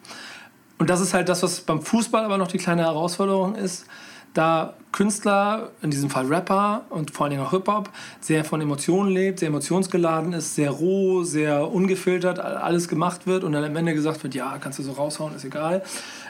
Und 0.79 0.89
das 0.89 1.01
ist 1.01 1.13
halt 1.13 1.29
das, 1.29 1.43
was 1.43 1.61
beim 1.61 1.81
Fußball 1.81 2.23
aber 2.23 2.37
noch 2.37 2.47
die 2.47 2.57
kleine 2.57 2.83
Herausforderung 2.83 3.53
ist, 3.55 3.85
da 4.33 4.75
Künstler, 4.91 5.69
in 5.81 5.91
diesem 5.91 6.09
Fall 6.09 6.25
Rapper 6.25 6.83
und 6.89 7.11
vor 7.11 7.25
allen 7.25 7.31
Dingen 7.31 7.43
auch 7.43 7.51
Hip-Hop, 7.51 7.89
sehr 8.21 8.43
von 8.43 8.59
Emotionen 8.59 9.11
lebt, 9.11 9.39
sehr 9.39 9.49
emotionsgeladen 9.49 10.33
ist, 10.33 10.55
sehr 10.55 10.71
roh, 10.71 11.23
sehr 11.23 11.71
ungefiltert 11.71 12.39
alles 12.39 12.87
gemacht 12.87 13.27
wird 13.27 13.43
und 13.43 13.51
dann 13.51 13.63
am 13.63 13.75
Ende 13.75 13.93
gesagt 13.93 14.23
wird, 14.23 14.33
ja, 14.33 14.57
kannst 14.59 14.79
du 14.79 14.83
so 14.83 14.93
raushauen, 14.93 15.35
ist 15.35 15.45
egal. 15.45 15.83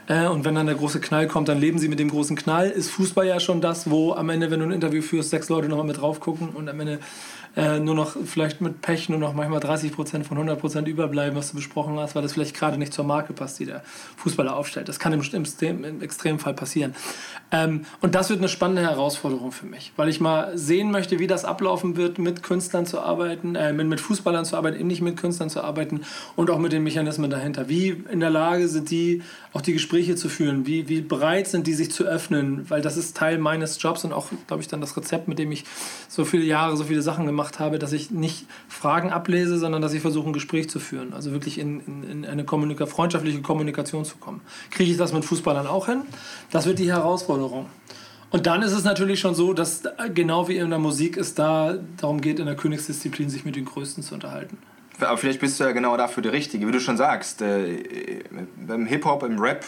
Äh, 0.07 0.27
und 0.27 0.43
wenn 0.43 0.55
dann 0.55 0.65
der 0.65 0.75
große 0.75 0.99
Knall 0.99 1.27
kommt, 1.27 1.47
dann 1.47 1.59
leben 1.59 1.77
sie 1.77 1.87
mit 1.87 1.99
dem 1.99 2.09
großen 2.09 2.35
Knall. 2.35 2.69
Ist 2.69 2.89
Fußball 2.89 3.27
ja 3.27 3.39
schon 3.39 3.61
das, 3.61 3.89
wo 3.89 4.13
am 4.13 4.29
Ende, 4.29 4.51
wenn 4.51 4.59
du 4.59 4.65
ein 4.65 4.71
Interview 4.71 5.01
führst, 5.01 5.29
sechs 5.29 5.47
Leute 5.47 5.69
nochmal 5.69 5.85
mit 5.85 6.01
drauf 6.01 6.19
gucken 6.19 6.49
und 6.49 6.67
am 6.67 6.79
Ende 6.79 6.99
äh, 7.55 7.79
nur 7.79 7.95
noch 7.95 8.15
vielleicht 8.25 8.61
mit 8.61 8.81
Pech 8.81 9.09
nur 9.09 9.19
noch 9.19 9.33
manchmal 9.33 9.59
30 9.59 9.91
Prozent 9.91 10.25
von 10.25 10.37
100 10.37 10.59
Prozent 10.59 10.87
überbleiben, 10.87 11.37
was 11.37 11.49
du 11.49 11.55
besprochen 11.55 11.99
hast, 11.99 12.15
weil 12.15 12.21
das 12.21 12.33
vielleicht 12.33 12.55
gerade 12.55 12.77
nicht 12.77 12.93
zur 12.93 13.05
Marke 13.05 13.33
passt, 13.33 13.59
die 13.59 13.65
der 13.65 13.81
Fußballer 14.17 14.55
aufstellt. 14.55 14.87
Das 14.87 14.99
kann 14.99 15.13
im, 15.13 15.21
im, 15.21 15.83
im 15.83 16.01
Extremfall 16.01 16.53
passieren. 16.53 16.95
Ähm, 17.51 17.85
und 18.01 18.13
das 18.13 18.29
wird 18.29 18.39
eine 18.39 18.49
spannende 18.49 18.83
Herausforderung 18.83 19.51
für 19.51 19.65
mich, 19.65 19.91
weil 19.95 20.09
ich 20.09 20.19
mal 20.19 20.55
sehen 20.57 20.91
möchte, 20.91 21.17
wie 21.17 21.27
das 21.27 21.45
ablaufen 21.45 21.97
wird, 21.97 22.19
mit 22.19 22.43
Künstlern 22.43 22.85
zu 22.85 23.01
arbeiten, 23.01 23.55
äh, 23.55 23.73
mit, 23.73 23.87
mit 23.87 23.99
Fußballern 23.99 24.45
zu 24.45 24.55
arbeiten, 24.55 24.77
eben 24.79 24.87
nicht 24.87 25.01
mit 25.01 25.17
Künstlern 25.17 25.49
zu 25.49 25.63
arbeiten 25.63 26.01
und 26.35 26.51
auch 26.51 26.59
mit 26.59 26.71
den 26.71 26.83
Mechanismen 26.83 27.29
dahinter. 27.31 27.67
Wie 27.67 28.03
in 28.11 28.19
der 28.19 28.29
Lage 28.29 28.67
sind 28.67 28.91
die, 28.91 29.23
auch 29.53 29.61
die 29.61 29.73
Gespräche 29.73 30.15
zu 30.15 30.29
führen? 30.29 30.67
Wie, 30.67 30.87
wie 30.87 31.01
bereit 31.01 31.47
sind 31.47 31.65
die, 31.65 31.73
sich 31.73 31.91
zu 31.91 32.03
öffnen? 32.03 32.69
Weil 32.69 32.81
das 32.81 32.97
ist 32.97 33.17
Teil 33.17 33.39
meines 33.39 33.81
Jobs 33.81 34.05
und 34.05 34.13
auch, 34.13 34.27
glaube 34.45 34.61
ich, 34.61 34.67
dann 34.67 34.81
das 34.81 34.95
Rezept, 34.95 35.27
mit 35.27 35.39
dem 35.39 35.51
ich 35.51 35.65
so 36.07 36.25
viele 36.25 36.43
Jahre, 36.43 36.77
so 36.77 36.83
viele 36.83 37.01
Sachen 37.01 37.25
gemacht 37.25 37.38
habe, 37.59 37.79
dass 37.79 37.93
ich 37.93 38.11
nicht 38.11 38.45
Fragen 38.67 39.11
ablese, 39.11 39.57
sondern 39.57 39.81
dass 39.81 39.93
ich 39.93 40.01
versuche, 40.01 40.29
ein 40.29 40.33
Gespräch 40.33 40.69
zu 40.69 40.79
führen. 40.79 41.13
Also 41.13 41.31
wirklich 41.31 41.57
in, 41.57 41.79
in, 41.81 42.03
in 42.03 42.25
eine 42.25 42.43
Kommunika 42.43 42.85
freundschaftliche 42.85 43.41
Kommunikation 43.41 44.05
zu 44.05 44.17
kommen. 44.17 44.41
Kriege 44.71 44.91
ich 44.91 44.97
das 44.97 45.13
mit 45.13 45.25
Fußballern 45.25 45.67
auch 45.67 45.87
hin? 45.87 46.03
Das 46.51 46.65
wird 46.65 46.79
die 46.79 46.91
Herausforderung. 46.91 47.67
Und 48.31 48.45
dann 48.45 48.61
ist 48.61 48.73
es 48.73 48.83
natürlich 48.83 49.19
schon 49.19 49.33
so, 49.33 49.53
dass 49.53 49.83
genau 50.13 50.47
wie 50.47 50.57
in 50.57 50.69
der 50.69 50.79
Musik 50.79 51.17
es 51.17 51.33
da 51.33 51.75
darum 51.97 52.21
geht, 52.21 52.39
in 52.39 52.45
der 52.45 52.55
Königsdisziplin 52.55 53.29
sich 53.29 53.43
mit 53.43 53.55
den 53.55 53.65
Größten 53.65 54.03
zu 54.03 54.13
unterhalten. 54.13 54.57
Aber 55.01 55.17
vielleicht 55.17 55.39
bist 55.39 55.59
du 55.59 55.63
ja 55.63 55.71
genau 55.71 55.95
dafür 55.97 56.21
der 56.21 56.33
Richtige, 56.33 56.67
wie 56.67 56.71
du 56.71 56.79
schon 56.79 56.97
sagst. 56.97 57.41
Äh, 57.41 58.21
Im 58.67 58.85
Hip-Hop, 58.85 59.23
im 59.23 59.39
Rap, 59.39 59.65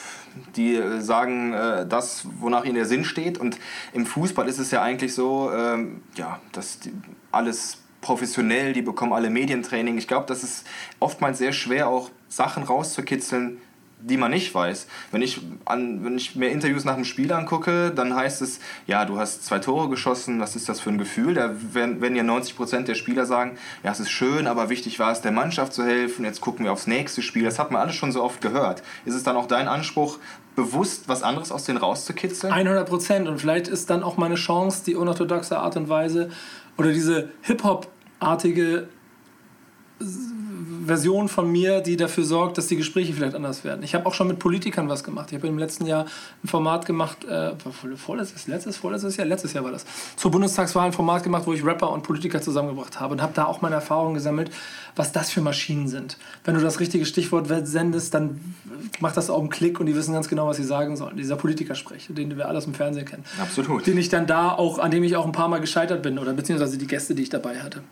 die 0.56 0.80
sagen 1.00 1.54
äh, 1.54 1.88
das, 1.88 2.26
wonach 2.40 2.66
ihnen 2.66 2.76
der 2.76 2.86
Sinn 2.86 3.06
steht. 3.06 3.38
Und 3.38 3.58
im 3.94 4.06
Fußball 4.06 4.48
ist 4.48 4.60
es 4.60 4.72
ja 4.72 4.82
eigentlich 4.82 5.14
so, 5.14 5.52
ähm, 5.54 6.02
ja, 6.16 6.40
dass 6.52 6.80
alles 7.32 7.78
professionell, 8.02 8.74
die 8.74 8.82
bekommen 8.82 9.14
alle 9.14 9.30
Medientraining. 9.30 9.98
Ich 9.98 10.08
glaube, 10.08 10.26
das 10.28 10.44
ist 10.44 10.66
oftmals 11.00 11.38
sehr 11.38 11.54
schwer, 11.54 11.88
auch 11.88 12.10
Sachen 12.28 12.64
rauszukitzeln, 12.64 13.58
die 14.04 14.18
man 14.18 14.32
nicht 14.32 14.54
weiß. 14.54 14.88
Wenn 15.12 15.22
ich, 15.22 15.42
an, 15.66 16.04
wenn 16.04 16.18
ich 16.18 16.36
mir 16.36 16.50
Interviews 16.50 16.86
nach 16.86 16.96
dem 16.96 17.06
Spiel 17.06 17.32
angucke, 17.32 17.92
dann 17.92 18.16
heißt 18.16 18.42
es, 18.42 18.60
ja, 18.88 19.06
du 19.06 19.20
hast 19.20 19.46
zwei 19.46 19.60
Tore 19.60 19.90
geschossen, 19.90 20.40
was 20.40 20.56
ist 20.56 20.68
das 20.70 20.80
für 20.80 20.90
ein 20.90 20.98
Gefühl? 20.98 21.36
Da 21.36 21.52
werden, 21.74 22.02
werden 22.02 22.16
ja 22.16 22.24
90 22.24 22.56
Prozent 22.56 22.88
der 22.88 22.96
Spieler 22.96 23.26
sagen, 23.28 23.58
ja, 23.84 23.92
es 23.92 24.00
ist 24.00 24.10
schön, 24.10 24.48
aber 24.48 24.70
wichtig 24.70 25.00
war 25.00 25.12
es, 25.12 25.22
der 25.22 25.32
Mannschaft 25.32 25.74
zu 25.74 25.84
helfen, 25.84 26.26
jetzt 26.26 26.42
gucken 26.42 26.66
wir 26.66 26.72
aufs 26.72 26.88
nächste 26.88 27.22
Spiel. 27.22 27.44
Das 27.44 27.60
hat 27.60 27.72
man 27.72 27.82
alles 27.82 27.96
schon 27.96 28.12
so 28.12 28.24
oft 28.24 28.42
gehört. 28.42 28.82
Ist 29.06 29.16
es 29.16 29.24
dann 29.24 29.36
auch 29.36 29.48
dein 29.48 29.68
Anspruch, 29.68 30.18
bewusst 30.56 31.08
was 31.08 31.24
anderes 31.24 31.52
aus 31.52 31.64
denen 31.64 31.78
rauszukitzeln? 31.78 32.52
100 32.52 32.88
Prozent. 32.90 33.28
Und 33.28 33.40
vielleicht 33.40 33.68
ist 33.68 33.90
dann 33.90 34.04
auch 34.04 34.18
meine 34.18 34.36
Chance, 34.36 34.84
die 34.86 34.96
unorthodoxe 34.96 35.58
Art 35.60 35.78
und 35.78 35.90
Weise 35.90 36.30
oder 36.82 36.92
diese 36.92 37.30
Hip-Hop-artige 37.44 38.88
Version 40.86 41.30
von 41.30 41.52
mir, 41.52 41.82
die 41.82 41.96
dafür 41.96 42.24
sorgt, 42.24 42.58
dass 42.58 42.68
die 42.68 42.76
Gespräche 42.76 43.14
vielleicht 43.14 43.36
anders 43.36 43.64
werden. 43.64 43.84
Ich 43.84 43.94
habe 43.94 44.06
auch 44.06 44.14
schon 44.14 44.28
mit 44.28 44.40
Politikern 44.40 44.90
was 44.90 45.04
gemacht. 45.04 45.28
Ich 45.32 45.38
habe 45.38 45.48
im 45.48 45.58
letzten 45.58 45.86
Jahr 45.86 46.06
ein 46.44 46.48
Format 46.48 46.86
gemacht, 46.86 47.24
äh, 47.26 47.52
vorletztes, 47.96 48.48
letztes, 48.48 48.78
vorletztes 48.78 49.18
Jahr, 49.18 49.28
letztes 49.28 49.54
Jahr 49.54 49.64
war 49.64 49.72
das, 49.72 49.86
zur 50.16 50.32
Bundestagswahl 50.32 50.88
ein 50.88 50.94
Format 50.94 51.24
gemacht, 51.24 51.44
wo 51.46 51.54
ich 51.54 51.64
Rapper 51.64 51.92
und 51.92 52.04
Politiker 52.04 52.42
zusammengebracht 52.42 53.00
habe 53.00 53.14
und 53.14 53.22
habe 53.22 53.34
da 53.36 53.46
auch 53.46 53.62
meine 53.62 53.76
Erfahrungen 53.76 54.16
gesammelt, 54.16 54.52
was 54.96 55.12
das 55.12 55.30
für 55.30 55.42
Maschinen 55.42 55.88
sind. 55.88 56.18
Wenn 56.44 56.56
du 56.56 56.62
das 56.62 56.80
richtige 56.80 57.06
Stichwort 57.06 57.48
sendest, 57.64 58.14
dann 58.14 58.42
macht 59.00 59.18
das 59.18 59.30
auch 59.30 59.40
einen 59.40 59.50
Klick 59.50 59.80
und 59.80 59.86
die 59.86 59.96
wissen 59.96 60.14
ganz 60.14 60.28
genau, 60.28 60.48
was 60.48 60.58
sie 60.58 60.64
sagen 60.64 60.98
sollen. 60.98 61.16
Dieser 61.16 61.36
Politikersprech, 61.36 62.08
den 62.10 62.38
wir 62.38 62.48
alles 62.48 62.66
im 62.66 62.74
Fernsehen 62.74 63.06
kennen. 63.06 63.24
Absolut. 63.40 63.86
Den 63.86 63.98
ich 63.98 64.10
dann 64.10 64.28
da 64.28 64.52
auch, 64.52 64.80
an 64.80 64.92
dem 64.92 65.04
ich 65.04 65.16
auch 65.16 65.26
ein 65.26 65.32
paar 65.32 65.48
Mal 65.48 65.62
gescheitert 65.62 66.02
bin 66.02 66.18
oder 66.18 66.34
beziehungsweise 66.34 66.78
die 66.78 66.88
Gäste, 66.88 67.16
die 67.16 67.24
ich 67.24 67.30
dabei 67.30 67.60
hatte. 67.60 67.84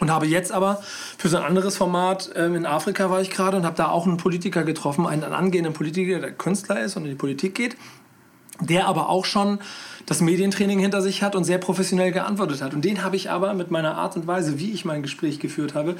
Und 0.00 0.10
habe 0.10 0.26
jetzt 0.26 0.52
aber 0.52 0.82
für 1.16 1.28
so 1.28 1.38
ein 1.38 1.42
anderes 1.42 1.76
Format, 1.76 2.30
ähm, 2.36 2.54
in 2.54 2.66
Afrika 2.66 3.10
war 3.10 3.20
ich 3.20 3.30
gerade 3.30 3.56
und 3.56 3.64
habe 3.64 3.76
da 3.76 3.88
auch 3.88 4.06
einen 4.06 4.18
Politiker 4.18 4.62
getroffen, 4.64 5.06
einen 5.06 5.24
angehenden 5.24 5.72
Politiker, 5.72 6.18
der 6.18 6.32
Künstler 6.32 6.80
ist 6.80 6.96
und 6.96 7.04
in 7.04 7.10
die 7.10 7.16
Politik 7.16 7.54
geht, 7.54 7.76
der 8.60 8.86
aber 8.86 9.08
auch 9.08 9.24
schon 9.24 9.58
das 10.04 10.20
Medientraining 10.20 10.78
hinter 10.78 11.02
sich 11.02 11.22
hat 11.22 11.34
und 11.34 11.44
sehr 11.44 11.58
professionell 11.58 12.12
geantwortet 12.12 12.62
hat. 12.62 12.74
Und 12.74 12.84
den 12.84 13.02
habe 13.02 13.16
ich 13.16 13.30
aber 13.30 13.54
mit 13.54 13.70
meiner 13.70 13.96
Art 13.96 14.16
und 14.16 14.26
Weise, 14.26 14.58
wie 14.58 14.72
ich 14.72 14.84
mein 14.84 15.02
Gespräch 15.02 15.40
geführt 15.40 15.74
habe, 15.74 15.96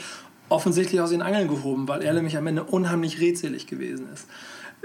offensichtlich 0.48 1.00
aus 1.00 1.10
den 1.10 1.22
Angeln 1.22 1.48
gehoben, 1.48 1.88
weil 1.88 2.02
er 2.02 2.12
nämlich 2.12 2.36
am 2.36 2.46
Ende 2.46 2.62
unheimlich 2.62 3.20
redselig 3.20 3.66
gewesen 3.66 4.06
ist. 4.12 4.26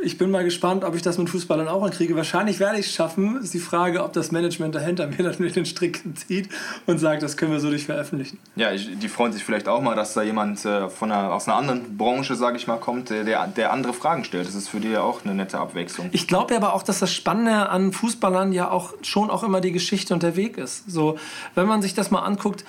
Ich 0.03 0.17
bin 0.17 0.31
mal 0.31 0.43
gespannt, 0.43 0.83
ob 0.83 0.95
ich 0.95 1.03
das 1.03 1.19
mit 1.19 1.29
Fußballern 1.29 1.67
auch 1.67 1.83
ankriege. 1.83 2.15
Wahrscheinlich 2.15 2.59
werde 2.59 2.79
ich 2.79 2.87
es 2.87 2.93
schaffen. 2.93 3.37
Ist 3.37 3.53
die 3.53 3.59
Frage, 3.59 4.03
ob 4.03 4.13
das 4.13 4.31
Management 4.31 4.73
dahinter 4.73 5.05
mir 5.07 5.17
dann 5.17 5.35
mit 5.37 5.55
den 5.55 5.65
Strick 5.65 6.01
zieht 6.15 6.49
und 6.87 6.97
sagt, 6.97 7.21
das 7.21 7.37
können 7.37 7.51
wir 7.51 7.59
so 7.59 7.69
nicht 7.69 7.85
veröffentlichen. 7.85 8.39
Ja, 8.55 8.71
die 8.73 9.07
freuen 9.07 9.31
sich 9.31 9.43
vielleicht 9.43 9.67
auch 9.67 9.81
mal, 9.81 9.95
dass 9.95 10.15
da 10.15 10.23
jemand 10.23 10.65
äh, 10.65 10.89
von 10.89 11.11
einer, 11.11 11.31
aus 11.31 11.47
einer 11.47 11.57
anderen 11.57 11.97
Branche, 11.97 12.35
sage 12.35 12.57
ich 12.57 12.65
mal, 12.65 12.77
kommt, 12.77 13.11
der, 13.11 13.47
der 13.47 13.71
andere 13.71 13.93
Fragen 13.93 14.23
stellt. 14.23 14.47
Das 14.47 14.55
ist 14.55 14.69
für 14.69 14.79
die 14.79 14.89
ja 14.89 15.01
auch 15.01 15.23
eine 15.23 15.35
nette 15.35 15.59
Abwechslung. 15.59 16.09
Ich 16.11 16.27
glaube 16.27 16.55
aber 16.55 16.73
auch, 16.73 16.81
dass 16.81 16.99
das 16.99 17.13
Spannende 17.13 17.69
an 17.69 17.93
Fußballern 17.93 18.53
ja 18.53 18.71
auch 18.71 18.93
schon 19.03 19.29
auch 19.29 19.43
immer 19.43 19.61
die 19.61 19.71
Geschichte 19.71 20.15
und 20.15 20.23
der 20.23 20.35
Weg 20.35 20.57
ist. 20.57 20.89
So, 20.89 21.17
wenn 21.53 21.67
man 21.67 21.83
sich 21.83 21.93
das 21.93 22.09
mal 22.09 22.21
anguckt, 22.21 22.65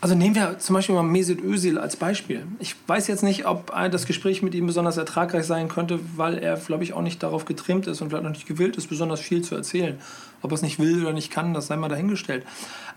also 0.00 0.14
nehmen 0.14 0.36
wir 0.36 0.58
zum 0.58 0.74
Beispiel 0.74 0.94
mal 0.94 1.02
Mesut 1.02 1.42
Özil 1.42 1.76
als 1.78 1.96
Beispiel. 1.96 2.46
Ich 2.60 2.76
weiß 2.86 3.08
jetzt 3.08 3.24
nicht, 3.24 3.46
ob 3.46 3.72
das 3.90 4.06
Gespräch 4.06 4.42
mit 4.42 4.54
ihm 4.54 4.66
besonders 4.66 4.96
ertragreich 4.96 5.44
sein 5.44 5.68
könnte, 5.68 5.98
weil 6.16 6.38
er, 6.38 6.56
glaube 6.56 6.84
ich, 6.84 6.92
auch 6.92 7.02
nicht 7.02 7.22
darauf 7.22 7.44
getrimmt 7.46 7.88
ist 7.88 8.00
und 8.00 8.10
vielleicht 8.10 8.24
noch 8.24 8.30
nicht 8.30 8.46
gewillt 8.46 8.76
ist, 8.76 8.88
besonders 8.88 9.20
viel 9.20 9.42
zu 9.42 9.56
erzählen. 9.56 9.98
Ob 10.40 10.52
er 10.52 10.54
es 10.54 10.62
nicht 10.62 10.78
will 10.78 11.02
oder 11.02 11.12
nicht 11.12 11.32
kann, 11.32 11.52
das 11.52 11.66
sei 11.66 11.76
mal 11.76 11.88
dahingestellt. 11.88 12.46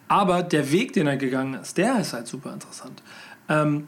Aber 0.08 0.44
der 0.44 0.72
Weg, 0.72 0.94
den 0.94 1.08
er 1.08 1.18
gegangen 1.18 1.56
ist, 1.56 1.78
der 1.78 2.00
ist 2.00 2.14
halt 2.14 2.28
super 2.28 2.54
interessant. 2.54 3.02
Ähm, 3.50 3.86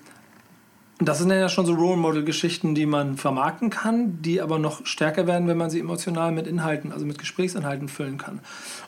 das 1.06 1.20
sind 1.20 1.30
ja 1.30 1.50
schon 1.50 1.66
so 1.66 1.74
Role 1.74 1.98
Model 1.98 2.24
Geschichten, 2.24 2.76
die 2.76 2.86
man 2.86 3.18
vermarkten 3.18 3.70
kann, 3.70 4.22
die 4.22 4.42
aber 4.42 4.60
noch 4.60 4.86
stärker 4.86 5.28
werden, 5.28 5.48
wenn 5.48 5.58
man 5.58 5.70
sie 5.70 5.80
emotional 5.80 6.32
mit 6.32 6.46
Inhalten, 6.46 6.92
also 6.92 7.06
mit 7.06 7.18
Gesprächsinhalten 7.18 7.90
füllen 7.90 8.18
kann. 8.18 8.40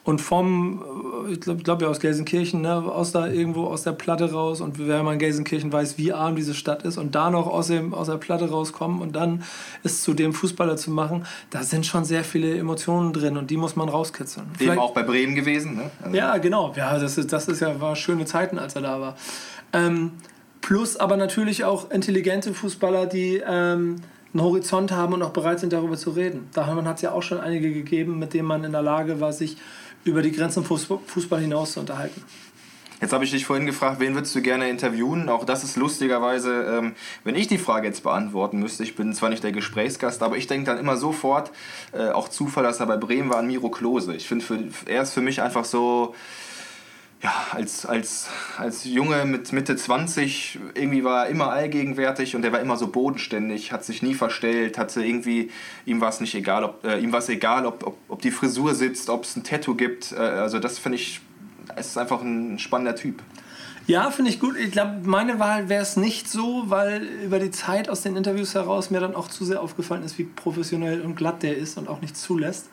Und 0.03 0.21
vom, 0.21 0.83
äh, 1.27 1.33
ich 1.33 1.41
glaube 1.41 1.63
glaub 1.63 1.81
ja 1.81 1.87
aus 1.87 1.99
Gelsenkirchen, 1.99 2.61
ne, 2.61 2.75
aus 2.75 3.11
da 3.11 3.27
irgendwo 3.27 3.65
aus 3.65 3.83
der 3.83 3.93
Platte 3.93 4.31
raus 4.31 4.61
und 4.61 4.77
wer 4.77 5.01
mal 5.03 5.13
in 5.13 5.19
Gelsenkirchen 5.19 5.73
weiß, 5.73 5.97
wie 5.97 6.13
arm 6.13 6.35
diese 6.35 6.53
Stadt 6.53 6.83
ist 6.83 6.97
und 6.97 7.15
da 7.15 7.31
noch 7.31 7.47
aus, 7.47 7.67
dem, 7.67 7.93
aus 7.93 8.07
der 8.07 8.17
Platte 8.17 8.49
rauskommen 8.49 9.01
und 9.01 9.15
dann 9.15 9.43
es 9.83 10.03
zu 10.03 10.13
dem 10.13 10.33
Fußballer 10.33 10.77
zu 10.77 10.91
machen, 10.91 11.25
da 11.49 11.63
sind 11.63 11.85
schon 11.85 12.05
sehr 12.05 12.23
viele 12.23 12.57
Emotionen 12.57 13.13
drin 13.13 13.37
und 13.37 13.49
die 13.49 13.57
muss 13.57 13.75
man 13.75 13.89
rauskitzeln. 13.89 14.45
Eben 14.47 14.57
Vielleicht, 14.57 14.79
auch 14.79 14.93
bei 14.93 15.03
Bremen 15.03 15.35
gewesen, 15.35 15.75
ne? 15.75 15.91
Also 16.03 16.15
ja, 16.15 16.37
genau. 16.37 16.73
Ja, 16.75 16.99
das 16.99 17.17
ist, 17.17 17.33
das 17.33 17.47
ist 17.47 17.61
ja, 17.61 17.81
war 17.81 17.95
schöne 17.95 18.25
Zeiten, 18.25 18.59
als 18.59 18.75
er 18.75 18.81
da 18.81 19.01
war. 19.01 19.15
Ähm, 19.73 20.11
Plus 20.65 20.97
aber 20.97 21.15
natürlich 21.15 21.63
auch 21.63 21.91
intelligente 21.91 22.51
Fußballer, 22.51 23.05
die 23.05 23.35
ähm, 23.35 23.97
einen 24.33 24.43
Horizont 24.43 24.91
haben 24.91 25.13
und 25.13 25.21
auch 25.21 25.29
bereit 25.29 25.59
sind, 25.59 25.71
darüber 25.71 25.95
zu 25.95 26.09
reden. 26.09 26.49
Da 26.53 26.65
hat 26.65 26.95
es 26.95 27.03
ja 27.03 27.11
auch 27.11 27.21
schon 27.21 27.39
einige 27.39 27.71
gegeben, 27.71 28.17
mit 28.17 28.33
denen 28.33 28.47
man 28.47 28.63
in 28.63 28.71
der 28.71 28.81
Lage 28.81 29.21
war, 29.21 29.31
sich 29.31 29.57
über 30.05 30.23
die 30.23 30.31
Grenzen 30.31 30.63
Fußball 30.63 31.39
hinaus 31.39 31.73
zu 31.73 31.81
unterhalten. 31.81 32.19
Jetzt 32.99 33.13
habe 33.13 33.23
ich 33.23 33.29
dich 33.29 33.45
vorhin 33.45 33.67
gefragt, 33.67 33.99
wen 33.99 34.15
würdest 34.15 34.33
du 34.33 34.41
gerne 34.41 34.67
interviewen? 34.67 35.29
Auch 35.29 35.45
das 35.45 35.63
ist 35.63 35.77
lustigerweise, 35.77 36.63
ähm, 36.63 36.95
wenn 37.23 37.35
ich 37.35 37.47
die 37.47 37.59
Frage 37.59 37.85
jetzt 37.85 38.01
beantworten 38.01 38.57
müsste, 38.57 38.81
ich 38.81 38.95
bin 38.95 39.13
zwar 39.13 39.29
nicht 39.29 39.43
der 39.43 39.51
Gesprächsgast, 39.51 40.23
aber 40.23 40.35
ich 40.35 40.47
denke 40.47 40.65
dann 40.65 40.79
immer 40.79 40.97
sofort, 40.97 41.51
äh, 41.91 42.09
auch 42.09 42.27
Zufall, 42.27 42.63
dass 42.63 42.79
er 42.79 42.87
bei 42.87 42.97
Bremen 42.97 43.29
war, 43.29 43.37
an 43.37 43.45
Miro 43.45 43.69
Klose. 43.69 44.15
Ich 44.15 44.27
finde, 44.27 44.45
er 44.87 45.03
ist 45.03 45.13
für 45.13 45.21
mich 45.21 45.43
einfach 45.43 45.65
so 45.65 46.15
ja, 47.25 47.33
als, 47.53 47.87
als, 47.87 48.27
als 48.59 48.83
Junge 48.83 49.25
mit 49.25 49.51
Mitte 49.51 49.75
20, 49.75 50.59
irgendwie 50.75 51.03
war 51.03 51.25
er 51.25 51.31
immer 51.31 51.49
allgegenwärtig 51.49 52.35
und 52.35 52.45
er 52.45 52.51
war 52.51 52.59
immer 52.59 52.77
so 52.77 52.87
bodenständig, 52.87 53.71
hat 53.71 53.83
sich 53.83 54.03
nie 54.03 54.13
verstellt, 54.13 54.77
hatte 54.77 55.03
irgendwie, 55.03 55.49
ihm 55.87 56.01
war 56.01 56.09
es 56.09 56.19
nicht 56.19 56.35
egal, 56.35 56.63
ob, 56.63 56.85
äh, 56.85 56.99
ihm 56.99 57.11
war 57.11 57.19
es 57.19 57.29
egal, 57.29 57.65
ob, 57.65 57.81
ob, 57.87 57.97
ob 58.09 58.21
die 58.21 58.29
Frisur 58.29 58.75
sitzt, 58.75 59.09
ob 59.09 59.23
es 59.23 59.35
ein 59.35 59.43
Tattoo 59.43 59.73
gibt. 59.73 60.11
Äh, 60.11 60.17
also 60.17 60.59
das 60.59 60.77
finde 60.77 60.99
ich, 60.99 61.19
es 61.75 61.87
ist 61.87 61.97
einfach 61.97 62.21
ein 62.21 62.59
spannender 62.59 62.95
Typ. 62.95 63.23
Ja, 63.87 64.11
finde 64.11 64.29
ich 64.29 64.39
gut. 64.39 64.55
Ich 64.55 64.71
glaube, 64.71 64.97
meine 65.03 65.39
Wahl 65.39 65.67
wäre 65.67 65.81
es 65.81 65.97
nicht 65.97 66.29
so, 66.29 66.65
weil 66.67 67.01
über 67.23 67.39
die 67.39 67.49
Zeit 67.49 67.89
aus 67.89 68.03
den 68.03 68.15
Interviews 68.15 68.53
heraus 68.53 68.91
mir 68.91 68.99
dann 68.99 69.15
auch 69.15 69.29
zu 69.29 69.45
sehr 69.45 69.63
aufgefallen 69.63 70.03
ist, 70.03 70.19
wie 70.19 70.25
professionell 70.25 71.01
und 71.01 71.15
glatt 71.15 71.41
der 71.41 71.57
ist 71.57 71.79
und 71.79 71.87
auch 71.87 72.01
nicht 72.01 72.15
zulässt. 72.15 72.69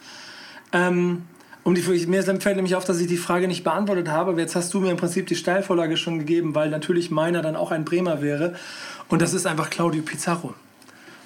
Ähm, 0.74 1.22
um 1.64 1.74
die, 1.74 1.82
mir 2.06 2.22
fällt 2.22 2.56
nämlich 2.56 2.74
auf, 2.74 2.84
dass 2.84 3.00
ich 3.00 3.06
die 3.06 3.16
Frage 3.16 3.46
nicht 3.46 3.62
beantwortet 3.62 4.08
habe, 4.08 4.38
jetzt 4.40 4.56
hast 4.56 4.74
du 4.74 4.80
mir 4.80 4.90
im 4.90 4.96
Prinzip 4.96 5.26
die 5.26 5.36
Steilvorlage 5.36 5.96
schon 5.96 6.18
gegeben, 6.18 6.54
weil 6.54 6.70
natürlich 6.70 7.10
meiner 7.10 7.42
dann 7.42 7.56
auch 7.56 7.70
ein 7.70 7.84
Bremer 7.84 8.20
wäre. 8.20 8.54
Und 9.08 9.22
das 9.22 9.32
ist 9.32 9.46
einfach 9.46 9.70
Claudio 9.70 10.02
Pizarro. 10.02 10.54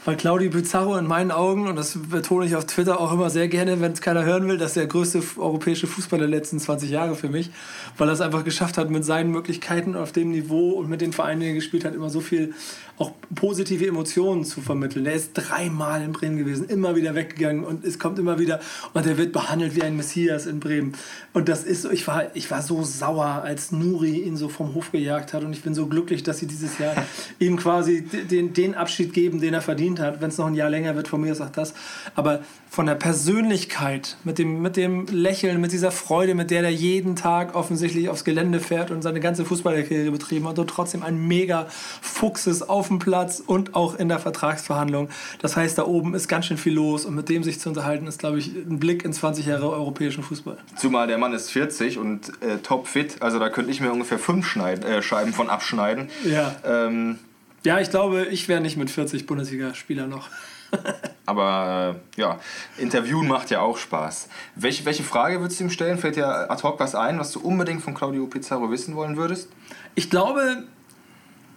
Weil 0.04 0.16
Claudio 0.16 0.50
Pizarro 0.50 0.96
in 0.98 1.06
meinen 1.06 1.32
Augen, 1.32 1.66
und 1.66 1.74
das 1.74 1.98
betone 2.10 2.46
ich 2.46 2.54
auf 2.54 2.64
Twitter 2.66 3.00
auch 3.00 3.12
immer 3.12 3.28
sehr 3.28 3.48
gerne, 3.48 3.80
wenn 3.80 3.90
es 3.90 4.00
keiner 4.00 4.24
hören 4.24 4.46
will, 4.46 4.56
dass 4.56 4.74
der 4.74 4.86
größte 4.86 5.20
europäische 5.36 5.88
Fußballer 5.88 6.28
der 6.28 6.38
letzten 6.38 6.60
20 6.60 6.90
Jahre 6.90 7.16
für 7.16 7.28
mich, 7.28 7.50
weil 7.98 8.08
er 8.08 8.12
es 8.12 8.20
einfach 8.20 8.44
geschafft 8.44 8.78
hat, 8.78 8.88
mit 8.88 9.04
seinen 9.04 9.32
Möglichkeiten 9.32 9.96
auf 9.96 10.12
dem 10.12 10.30
Niveau 10.30 10.70
und 10.70 10.88
mit 10.88 11.00
den 11.00 11.12
Vereinen, 11.12 11.40
die 11.40 11.48
er 11.48 11.54
gespielt 11.54 11.84
hat, 11.84 11.92
immer 11.92 12.08
so 12.08 12.20
viel 12.20 12.54
auch 12.98 13.12
positive 13.34 13.86
Emotionen 13.86 14.44
zu 14.44 14.60
vermitteln. 14.60 15.04
Er 15.06 15.14
ist 15.14 15.32
dreimal 15.34 16.02
in 16.02 16.12
Bremen 16.12 16.38
gewesen, 16.38 16.68
immer 16.68 16.96
wieder 16.96 17.14
weggegangen 17.14 17.64
und 17.64 17.84
es 17.84 17.98
kommt 17.98 18.18
immer 18.18 18.38
wieder 18.38 18.60
und 18.94 19.06
er 19.06 19.18
wird 19.18 19.32
behandelt 19.32 19.74
wie 19.74 19.82
ein 19.82 19.96
Messias 19.96 20.46
in 20.46 20.60
Bremen. 20.60 20.94
Und 21.34 21.48
das 21.48 21.64
ist 21.64 21.82
so, 21.82 21.90
ich 21.90 22.06
war, 22.06 22.34
ich 22.34 22.50
war 22.50 22.62
so 22.62 22.82
sauer, 22.82 23.42
als 23.44 23.70
Nuri 23.70 24.20
ihn 24.20 24.36
so 24.36 24.48
vom 24.48 24.74
Hof 24.74 24.92
gejagt 24.92 25.34
hat 25.34 25.44
und 25.44 25.52
ich 25.52 25.62
bin 25.62 25.74
so 25.74 25.86
glücklich, 25.86 26.22
dass 26.22 26.38
sie 26.38 26.46
dieses 26.46 26.78
Jahr 26.78 26.94
ihm 27.38 27.56
quasi 27.58 28.02
den, 28.02 28.54
den 28.54 28.74
Abschied 28.74 29.12
geben, 29.12 29.40
den 29.40 29.52
er 29.52 29.62
verdient 29.62 30.00
hat. 30.00 30.22
Wenn 30.22 30.30
es 30.30 30.38
noch 30.38 30.46
ein 30.46 30.54
Jahr 30.54 30.70
länger 30.70 30.96
wird, 30.96 31.08
von 31.08 31.20
mir 31.20 31.34
sagt 31.34 31.58
das. 31.58 31.74
Aber 32.14 32.40
von 32.70 32.86
der 32.86 32.94
Persönlichkeit, 32.94 34.16
mit 34.24 34.38
dem, 34.38 34.62
mit 34.62 34.76
dem 34.76 35.06
Lächeln, 35.06 35.60
mit 35.60 35.72
dieser 35.72 35.90
Freude, 35.90 36.34
mit 36.34 36.50
der 36.50 36.62
er 36.62 36.70
jeden 36.70 37.16
Tag 37.16 37.54
offensichtlich 37.54 38.08
aufs 38.08 38.24
Gelände 38.24 38.60
fährt 38.60 38.90
und 38.90 39.02
seine 39.02 39.20
ganze 39.20 39.44
Fußballerkarriere 39.44 40.10
betrieben 40.10 40.48
hat 40.48 40.58
und 40.58 40.68
trotzdem 40.68 41.02
ein 41.02 41.26
mega 41.26 41.66
Fuchs 42.00 42.46
ist 42.46 42.68
auf 42.68 42.85
dem 42.88 42.98
Platz 42.98 43.42
und 43.44 43.74
auch 43.74 43.96
in 43.98 44.08
der 44.08 44.18
Vertragsverhandlung. 44.18 45.08
Das 45.40 45.56
heißt, 45.56 45.78
da 45.78 45.84
oben 45.84 46.14
ist 46.14 46.28
ganz 46.28 46.46
schön 46.46 46.58
viel 46.58 46.74
los 46.74 47.04
und 47.04 47.14
mit 47.14 47.28
dem 47.28 47.42
sich 47.42 47.60
zu 47.60 47.68
unterhalten, 47.68 48.06
ist, 48.06 48.18
glaube 48.18 48.38
ich, 48.38 48.48
ein 48.48 48.78
Blick 48.78 49.04
in 49.04 49.12
20 49.12 49.46
Jahre 49.46 49.70
europäischen 49.70 50.22
Fußball. 50.22 50.58
Zumal 50.76 51.06
der 51.06 51.18
Mann 51.18 51.32
ist 51.32 51.50
40 51.50 51.98
und 51.98 52.30
äh, 52.42 52.58
topfit, 52.62 53.22
also 53.22 53.38
da 53.38 53.48
könnte 53.48 53.70
ich 53.70 53.80
mir 53.80 53.92
ungefähr 53.92 54.18
fünf 54.18 54.46
Schneid 54.46 54.84
äh, 54.84 55.02
Scheiben 55.02 55.32
von 55.32 55.50
abschneiden. 55.50 56.08
Ja. 56.24 56.54
Ähm, 56.64 57.18
ja, 57.64 57.80
ich 57.80 57.90
glaube, 57.90 58.26
ich 58.26 58.48
wäre 58.48 58.60
nicht 58.60 58.76
mit 58.76 58.90
40 58.90 59.26
Bundesligaspieler 59.26 60.06
noch. 60.06 60.28
Aber 61.26 61.96
äh, 62.16 62.20
ja, 62.20 62.38
Interviewen 62.78 63.28
macht 63.28 63.50
ja 63.50 63.60
auch 63.60 63.76
Spaß. 63.76 64.28
Welche, 64.54 64.84
welche 64.84 65.02
Frage 65.02 65.40
würdest 65.40 65.60
du 65.60 65.64
ihm 65.64 65.70
stellen? 65.70 65.98
Fällt 65.98 66.16
dir 66.16 66.50
ad 66.50 66.62
hoc 66.62 66.78
was 66.78 66.94
ein, 66.94 67.18
was 67.18 67.32
du 67.32 67.40
unbedingt 67.40 67.82
von 67.82 67.94
Claudio 67.94 68.26
Pizarro 68.26 68.70
wissen 68.70 68.94
wollen 68.96 69.16
würdest? 69.16 69.48
Ich 69.94 70.10
glaube, 70.10 70.64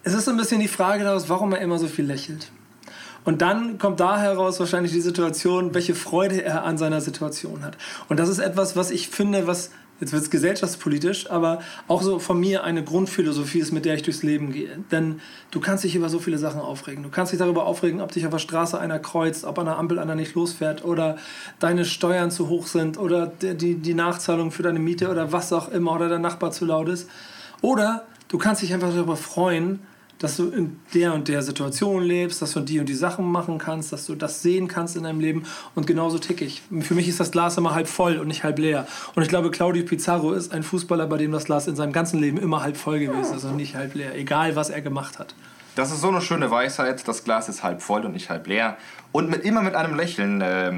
es 0.03 0.13
ist 0.13 0.25
so 0.25 0.31
ein 0.31 0.37
bisschen 0.37 0.61
die 0.61 0.67
Frage 0.67 1.03
daraus, 1.03 1.29
warum 1.29 1.53
er 1.53 1.61
immer 1.61 1.79
so 1.79 1.87
viel 1.87 2.05
lächelt. 2.05 2.51
Und 3.25 3.41
dann 3.41 3.77
kommt 3.77 3.99
da 3.99 4.19
heraus 4.19 4.59
wahrscheinlich 4.59 4.93
die 4.93 5.01
Situation, 5.01 5.73
welche 5.73 5.93
Freude 5.93 6.43
er 6.43 6.63
an 6.63 6.77
seiner 6.77 7.01
Situation 7.01 7.63
hat. 7.63 7.77
Und 8.07 8.19
das 8.19 8.29
ist 8.29 8.39
etwas, 8.39 8.75
was 8.75 8.91
ich 8.91 9.09
finde, 9.09 9.45
was 9.45 9.71
jetzt 9.99 10.13
wird 10.13 10.23
es 10.23 10.29
gesellschaftspolitisch, 10.29 11.29
aber 11.29 11.59
auch 11.87 12.01
so 12.01 12.19
von 12.19 12.39
mir 12.39 12.63
eine 12.63 12.83
Grundphilosophie 12.83 13.59
ist, 13.59 13.73
mit 13.73 13.85
der 13.85 13.95
ich 13.95 14.03
durchs 14.03 14.23
Leben 14.23 14.51
gehe. 14.51 14.79
Denn 14.91 15.19
du 15.51 15.59
kannst 15.59 15.83
dich 15.83 15.95
über 15.95 16.09
so 16.09 16.19
viele 16.19 16.37
Sachen 16.37 16.61
aufregen. 16.61 17.03
Du 17.03 17.09
kannst 17.09 17.31
dich 17.31 17.39
darüber 17.39 17.65
aufregen, 17.65 18.01
ob 18.01 18.11
dich 18.11 18.25
auf 18.25 18.31
der 18.31 18.39
Straße 18.39 18.79
einer 18.79 18.99
kreuzt, 18.99 19.43
ob 19.43 19.59
an 19.59 19.65
der 19.65 19.77
Ampel 19.77 19.99
einer 19.99 20.15
nicht 20.15 20.35
losfährt 20.35 20.85
oder 20.85 21.17
deine 21.59 21.85
Steuern 21.85 22.31
zu 22.31 22.47
hoch 22.47 22.67
sind 22.67 22.97
oder 22.97 23.27
die, 23.27 23.75
die 23.75 23.93
Nachzahlung 23.93 24.51
für 24.51 24.63
deine 24.63 24.79
Miete 24.79 25.09
oder 25.09 25.31
was 25.31 25.51
auch 25.51 25.69
immer 25.69 25.93
oder 25.93 26.07
der 26.07 26.19
Nachbar 26.19 26.51
zu 26.51 26.65
laut 26.65 26.87
ist. 26.87 27.09
Oder 27.61 28.05
du 28.29 28.37
kannst 28.37 28.61
dich 28.61 28.73
einfach 28.73 28.93
darüber 28.93 29.17
freuen, 29.17 29.79
dass 30.19 30.35
du 30.35 30.49
in 30.49 30.79
der 30.93 31.13
und 31.13 31.27
der 31.29 31.41
Situation 31.41 32.03
lebst, 32.03 32.41
dass 32.41 32.51
du 32.51 32.59
die 32.59 32.79
und 32.79 32.87
die 32.87 32.93
Sachen 32.93 33.25
machen 33.25 33.57
kannst, 33.57 33.93
dass 33.93 34.05
du 34.05 34.15
das 34.15 34.41
sehen 34.41 34.67
kannst 34.67 34.97
in 34.97 35.03
deinem 35.03 35.21
Leben. 35.21 35.43
Und 35.75 35.87
genauso 35.87 36.19
tick 36.19 36.41
ich. 36.41 36.61
Für 36.81 36.93
mich 36.93 37.07
ist 37.07 37.21
das 37.21 37.31
Glas 37.31 37.57
immer 37.57 37.73
halb 37.73 37.87
voll 37.87 38.17
und 38.17 38.27
nicht 38.27 38.43
halb 38.43 38.59
leer. 38.59 38.85
Und 39.15 39.23
ich 39.23 39.29
glaube, 39.29 39.49
Claudio 39.49 39.85
Pizarro 39.85 40.33
ist 40.33 40.51
ein 40.51 40.63
Fußballer, 40.63 41.07
bei 41.07 41.17
dem 41.17 41.31
das 41.31 41.45
Glas 41.45 41.67
in 41.67 41.77
seinem 41.77 41.93
ganzen 41.93 42.19
Leben 42.19 42.37
immer 42.37 42.61
halb 42.61 42.75
voll 42.75 42.99
gewesen 42.99 43.37
ist 43.37 43.45
und 43.45 43.55
nicht 43.55 43.75
halb 43.75 43.95
leer, 43.95 44.13
egal 44.15 44.57
was 44.57 44.69
er 44.69 44.81
gemacht 44.81 45.19
hat. 45.19 45.35
Das 45.75 45.91
ist 45.91 46.01
so 46.01 46.09
eine 46.09 46.19
schöne 46.19 46.51
Weisheit. 46.51 47.07
Das 47.07 47.23
Glas 47.23 47.47
ist 47.47 47.63
halb 47.63 47.81
voll 47.81 48.03
und 48.03 48.11
nicht 48.11 48.29
halb 48.29 48.45
leer. 48.47 48.77
Und 49.13 49.29
mit, 49.29 49.45
immer 49.45 49.61
mit 49.61 49.75
einem 49.75 49.95
Lächeln 49.95 50.41
äh, 50.41 50.73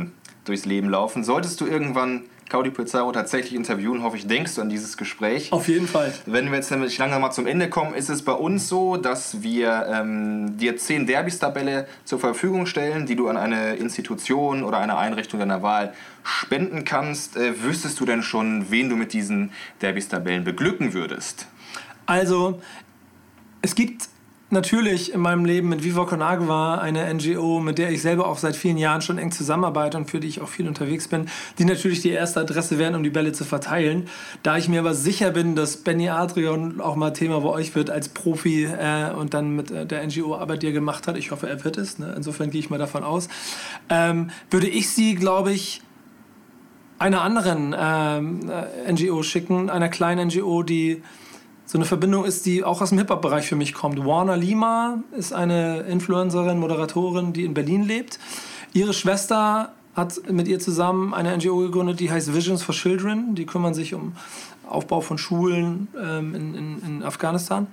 durchs 0.46 0.66
Leben 0.66 0.90
laufen. 0.90 1.24
Solltest 1.24 1.60
du 1.62 1.66
irgendwann 1.66 2.26
Claudio 2.52 2.74
Pizarro 2.74 3.14
tatsächlich 3.14 3.56
interviewen, 3.56 4.04
hoffe 4.04 4.18
ich, 4.18 4.28
denkst 4.28 4.56
du 4.56 4.62
an 4.62 4.68
dieses 4.68 4.98
Gespräch. 4.98 5.54
Auf 5.54 5.70
jeden 5.70 5.88
Fall. 5.88 6.14
Wenn 6.26 6.50
wir 6.50 6.58
jetzt 6.58 6.70
nämlich 6.70 6.98
langsam 6.98 7.22
mal 7.22 7.32
zum 7.32 7.48
Ende 7.48 7.70
kommen, 7.70 7.94
ist 7.94 8.10
es 8.10 8.24
bei 8.24 8.34
uns 8.34 8.68
so, 8.68 8.98
dass 8.98 9.42
wir 9.42 9.88
ähm, 9.90 10.58
dir 10.58 10.76
zehn 10.76 11.08
Derbys-Tabelle 11.08 11.88
zur 12.04 12.20
Verfügung 12.20 12.66
stellen, 12.66 13.06
die 13.06 13.16
du 13.16 13.30
an 13.30 13.38
eine 13.38 13.76
Institution 13.76 14.64
oder 14.64 14.80
eine 14.80 14.98
Einrichtung 14.98 15.40
deiner 15.40 15.64
Wahl 15.64 15.94
spenden 16.24 16.84
kannst. 16.84 17.38
Äh, 17.38 17.64
wüsstest 17.64 17.98
du 18.02 18.06
denn 18.06 18.22
schon, 18.22 18.70
wen 18.70 18.90
du 18.90 18.98
mit 18.98 19.14
diesen 19.14 19.54
Derbys-Tabellen 19.82 20.44
beglücken 20.44 20.92
würdest? 20.92 21.48
Also, 22.06 22.60
es 23.62 23.76
gibt 23.76 24.10
natürlich 24.52 25.14
in 25.14 25.22
meinem 25.22 25.46
Leben 25.46 25.70
mit 25.70 25.84
Viva 25.84 26.06
Con 26.06 26.22
Agua 26.22 26.78
eine 26.78 27.14
NGO, 27.14 27.60
mit 27.60 27.78
der 27.78 27.92
ich 27.92 28.02
selber 28.02 28.28
auch 28.28 28.38
seit 28.38 28.56
vielen 28.56 28.78
Jahren 28.78 29.02
schon 29.02 29.18
eng 29.18 29.32
zusammenarbeite 29.32 29.98
und 29.98 30.10
für 30.10 30.20
die 30.20 30.28
ich 30.28 30.42
auch 30.42 30.50
viel 30.50 30.68
unterwegs 30.68 31.08
bin, 31.08 31.28
die 31.58 31.66
natürlich 31.66 32.02
die 32.02 32.10
erste 32.10 32.40
Adresse 32.40 32.78
wären, 32.78 32.96
um 32.96 33.04
die 33.04 33.10
Bälle 33.10 33.32
zu 33.32 33.46
verteilen. 33.46 34.08
Da 34.44 34.58
ich 34.58 34.68
mir 34.70 34.80
aber 34.80 34.94
sicher 34.94 35.32
bin, 35.32 35.56
dass 35.56 35.78
Benny 35.78 36.10
Adrian 36.10 36.82
auch 36.82 36.96
mal 36.96 37.12
Thema 37.12 37.42
bei 37.42 37.50
euch 37.50 37.76
wird 37.76 37.90
als 37.90 38.10
Profi 38.10 38.66
äh, 38.66 39.12
und 39.12 39.34
dann 39.34 39.56
mit 39.56 39.72
äh, 39.72 39.86
der 39.86 40.06
NGO 40.06 40.36
Arbeit, 40.36 40.64
die 40.64 40.68
er 40.68 40.74
gemacht 40.74 41.08
hat, 41.08 41.18
ich 41.18 41.32
hoffe, 41.32 41.50
er 41.50 41.64
wird 41.64 41.78
es, 41.78 42.00
ne? 42.00 42.14
insofern 42.16 42.50
gehe 42.50 42.60
ich 42.60 42.70
mal 42.70 42.80
davon 42.80 43.04
aus, 43.04 43.30
ähm, 43.90 44.30
würde 44.50 44.68
ich 44.68 44.90
sie, 44.90 45.16
glaube 45.16 45.52
ich, 45.52 45.82
einer 47.00 47.22
anderen 47.22 47.76
ähm, 47.78 48.50
äh, 48.50 48.92
NGO 48.92 49.24
schicken, 49.24 49.70
einer 49.70 49.90
kleinen 49.90 50.28
NGO, 50.28 50.62
die 50.62 51.02
so 51.72 51.78
eine 51.78 51.86
Verbindung 51.86 52.26
ist, 52.26 52.46
die 52.46 52.66
auch 52.66 52.82
aus 52.82 52.90
dem 52.90 52.98
Hip-Hop-Bereich 52.98 53.48
für 53.48 53.56
mich 53.56 53.74
kommt. 53.74 54.06
Warner 54.06 54.36
Lima 54.36 55.02
ist 55.18 55.32
eine 55.32 55.84
Influencerin, 55.84 56.60
Moderatorin, 56.60 57.32
die 57.32 57.46
in 57.46 57.54
Berlin 57.54 57.84
lebt. 57.84 58.20
Ihre 58.74 58.94
Schwester 58.94 59.72
hat 59.96 60.30
mit 60.30 60.50
ihr 60.50 60.60
zusammen 60.60 61.14
eine 61.14 61.34
NGO 61.38 61.60
gegründet, 61.60 62.02
die 62.02 62.12
heißt 62.12 62.36
Visions 62.36 62.62
for 62.62 62.76
Children. 62.76 63.36
Die 63.36 63.46
kümmern 63.46 63.74
sich 63.74 63.94
um 63.94 64.12
Aufbau 64.68 65.00
von 65.00 65.18
Schulen 65.18 65.88
ähm, 65.98 66.36
in, 66.36 66.56
in, 66.56 66.82
in 66.86 67.04
Afghanistan. 67.04 67.68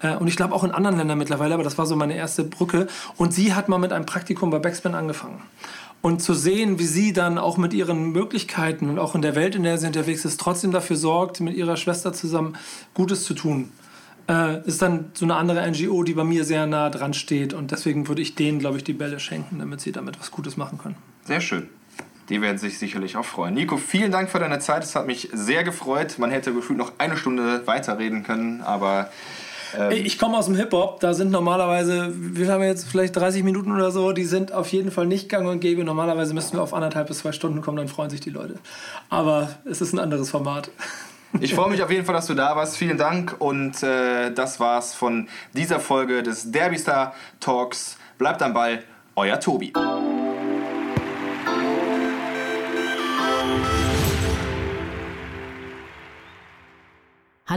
Äh, 0.00 0.16
und 0.16 0.26
ich 0.26 0.34
glaube 0.34 0.52
auch 0.52 0.64
in 0.64 0.72
anderen 0.72 0.96
Ländern 0.96 1.16
mittlerweile, 1.16 1.54
aber 1.54 1.62
das 1.62 1.78
war 1.78 1.86
so 1.86 1.94
meine 1.94 2.16
erste 2.16 2.42
Brücke. 2.42 2.88
Und 3.16 3.32
sie 3.32 3.54
hat 3.54 3.68
mal 3.68 3.78
mit 3.78 3.92
einem 3.92 4.06
Praktikum 4.06 4.50
bei 4.50 4.58
Backspin 4.58 4.96
angefangen. 4.96 5.40
Und 6.06 6.22
zu 6.22 6.34
sehen, 6.34 6.78
wie 6.78 6.86
sie 6.86 7.12
dann 7.12 7.36
auch 7.36 7.56
mit 7.56 7.74
ihren 7.74 8.12
Möglichkeiten 8.12 8.88
und 8.88 9.00
auch 9.00 9.16
in 9.16 9.22
der 9.22 9.34
Welt, 9.34 9.56
in 9.56 9.64
der 9.64 9.76
sie 9.76 9.88
unterwegs 9.88 10.24
ist, 10.24 10.38
trotzdem 10.38 10.70
dafür 10.70 10.94
sorgt, 10.94 11.40
mit 11.40 11.56
ihrer 11.56 11.76
Schwester 11.76 12.12
zusammen 12.12 12.56
Gutes 12.94 13.24
zu 13.24 13.34
tun, 13.34 13.72
äh, 14.28 14.64
ist 14.68 14.80
dann 14.82 15.06
so 15.14 15.24
eine 15.24 15.34
andere 15.34 15.68
NGO, 15.68 16.04
die 16.04 16.14
bei 16.14 16.22
mir 16.22 16.44
sehr 16.44 16.68
nah 16.68 16.90
dran 16.90 17.12
steht. 17.12 17.54
Und 17.54 17.72
deswegen 17.72 18.06
würde 18.06 18.22
ich 18.22 18.36
denen, 18.36 18.60
glaube 18.60 18.76
ich, 18.76 18.84
die 18.84 18.92
Bälle 18.92 19.18
schenken, 19.18 19.58
damit 19.58 19.80
sie 19.80 19.90
damit 19.90 20.20
was 20.20 20.30
Gutes 20.30 20.56
machen 20.56 20.78
können. 20.78 20.94
Sehr 21.24 21.40
schön. 21.40 21.68
Die 22.28 22.40
werden 22.40 22.58
sich 22.58 22.78
sicherlich 22.78 23.16
auch 23.16 23.24
freuen. 23.24 23.54
Nico, 23.54 23.76
vielen 23.76 24.12
Dank 24.12 24.30
für 24.30 24.38
deine 24.38 24.60
Zeit. 24.60 24.84
Es 24.84 24.94
hat 24.94 25.08
mich 25.08 25.30
sehr 25.32 25.64
gefreut. 25.64 26.20
Man 26.20 26.30
hätte 26.30 26.54
gefühlt 26.54 26.78
noch 26.78 26.92
eine 26.98 27.16
Stunde 27.16 27.66
weiterreden 27.66 28.22
können, 28.22 28.60
aber 28.60 29.10
ähm 29.78 29.90
ich 29.92 30.18
komme 30.18 30.36
aus 30.36 30.46
dem 30.46 30.54
Hip-Hop, 30.56 31.00
da 31.00 31.14
sind 31.14 31.30
normalerweise, 31.30 32.12
wir 32.14 32.52
haben 32.52 32.62
jetzt 32.62 32.86
vielleicht 32.88 33.16
30 33.16 33.42
Minuten 33.42 33.72
oder 33.72 33.90
so, 33.90 34.12
die 34.12 34.24
sind 34.24 34.52
auf 34.52 34.68
jeden 34.68 34.90
Fall 34.90 35.06
nicht 35.06 35.28
gang 35.28 35.48
und 35.48 35.60
gäbe. 35.60 35.84
Normalerweise 35.84 36.34
müssten 36.34 36.56
wir 36.56 36.62
auf 36.62 36.74
anderthalb 36.74 37.08
bis 37.08 37.18
zwei 37.18 37.32
Stunden 37.32 37.60
kommen, 37.60 37.76
dann 37.76 37.88
freuen 37.88 38.10
sich 38.10 38.20
die 38.20 38.30
Leute. 38.30 38.56
Aber 39.08 39.50
es 39.64 39.80
ist 39.80 39.92
ein 39.92 39.98
anderes 39.98 40.30
Format. 40.30 40.70
Ich 41.40 41.54
freue 41.54 41.70
mich 41.70 41.82
auf 41.82 41.90
jeden 41.90 42.04
Fall, 42.04 42.14
dass 42.14 42.26
du 42.26 42.34
da 42.34 42.56
warst. 42.56 42.76
Vielen 42.76 42.96
Dank. 42.96 43.36
Und 43.38 43.82
äh, 43.82 44.32
das 44.32 44.58
war's 44.60 44.94
von 44.94 45.28
dieser 45.52 45.80
Folge 45.80 46.22
des 46.22 46.50
Derby 46.50 46.78
Star 46.78 47.14
Talks. 47.40 47.98
Bleibt 48.18 48.42
am 48.42 48.54
Ball, 48.54 48.82
euer 49.16 49.38
Tobi. 49.38 49.72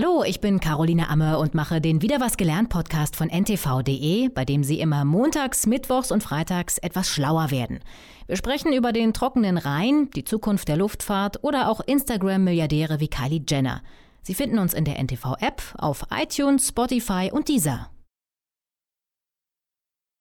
Hallo, 0.02 0.24
ich 0.24 0.40
bin 0.40 0.62
Caroline 0.62 1.10
Amme 1.10 1.38
und 1.38 1.56
mache 1.56 1.82
den 1.82 2.02
Wieder 2.02 2.22
was 2.22 2.38
gelernt 2.38 2.70
Podcast 2.70 3.18
von 3.18 3.28
ntv.de, 3.28 4.30
bei 4.30 4.46
dem 4.46 4.64
Sie 4.64 4.80
immer 4.80 5.04
montags, 5.04 5.68
mittwochs 5.68 6.14
und 6.14 6.24
freitags 6.24 6.78
etwas 6.78 7.10
schlauer 7.10 7.52
werden. 7.52 7.82
Wir 8.26 8.38
sprechen 8.38 8.72
über 8.72 8.94
den 8.94 9.12
trockenen 9.12 9.58
Rhein, 9.58 10.10
die 10.12 10.24
Zukunft 10.24 10.70
der 10.70 10.78
Luftfahrt 10.78 11.44
oder 11.44 11.68
auch 11.68 11.82
Instagram-Milliardäre 11.82 13.02
wie 13.02 13.10
Kylie 13.10 13.44
Jenner. 13.46 13.82
Sie 14.22 14.36
finden 14.36 14.60
uns 14.60 14.74
in 14.74 14.86
der 14.86 15.04
NTV-App, 15.04 15.62
auf 15.78 16.06
iTunes, 16.18 16.70
Spotify 16.70 17.30
und 17.34 17.50
dieser. 17.50 17.90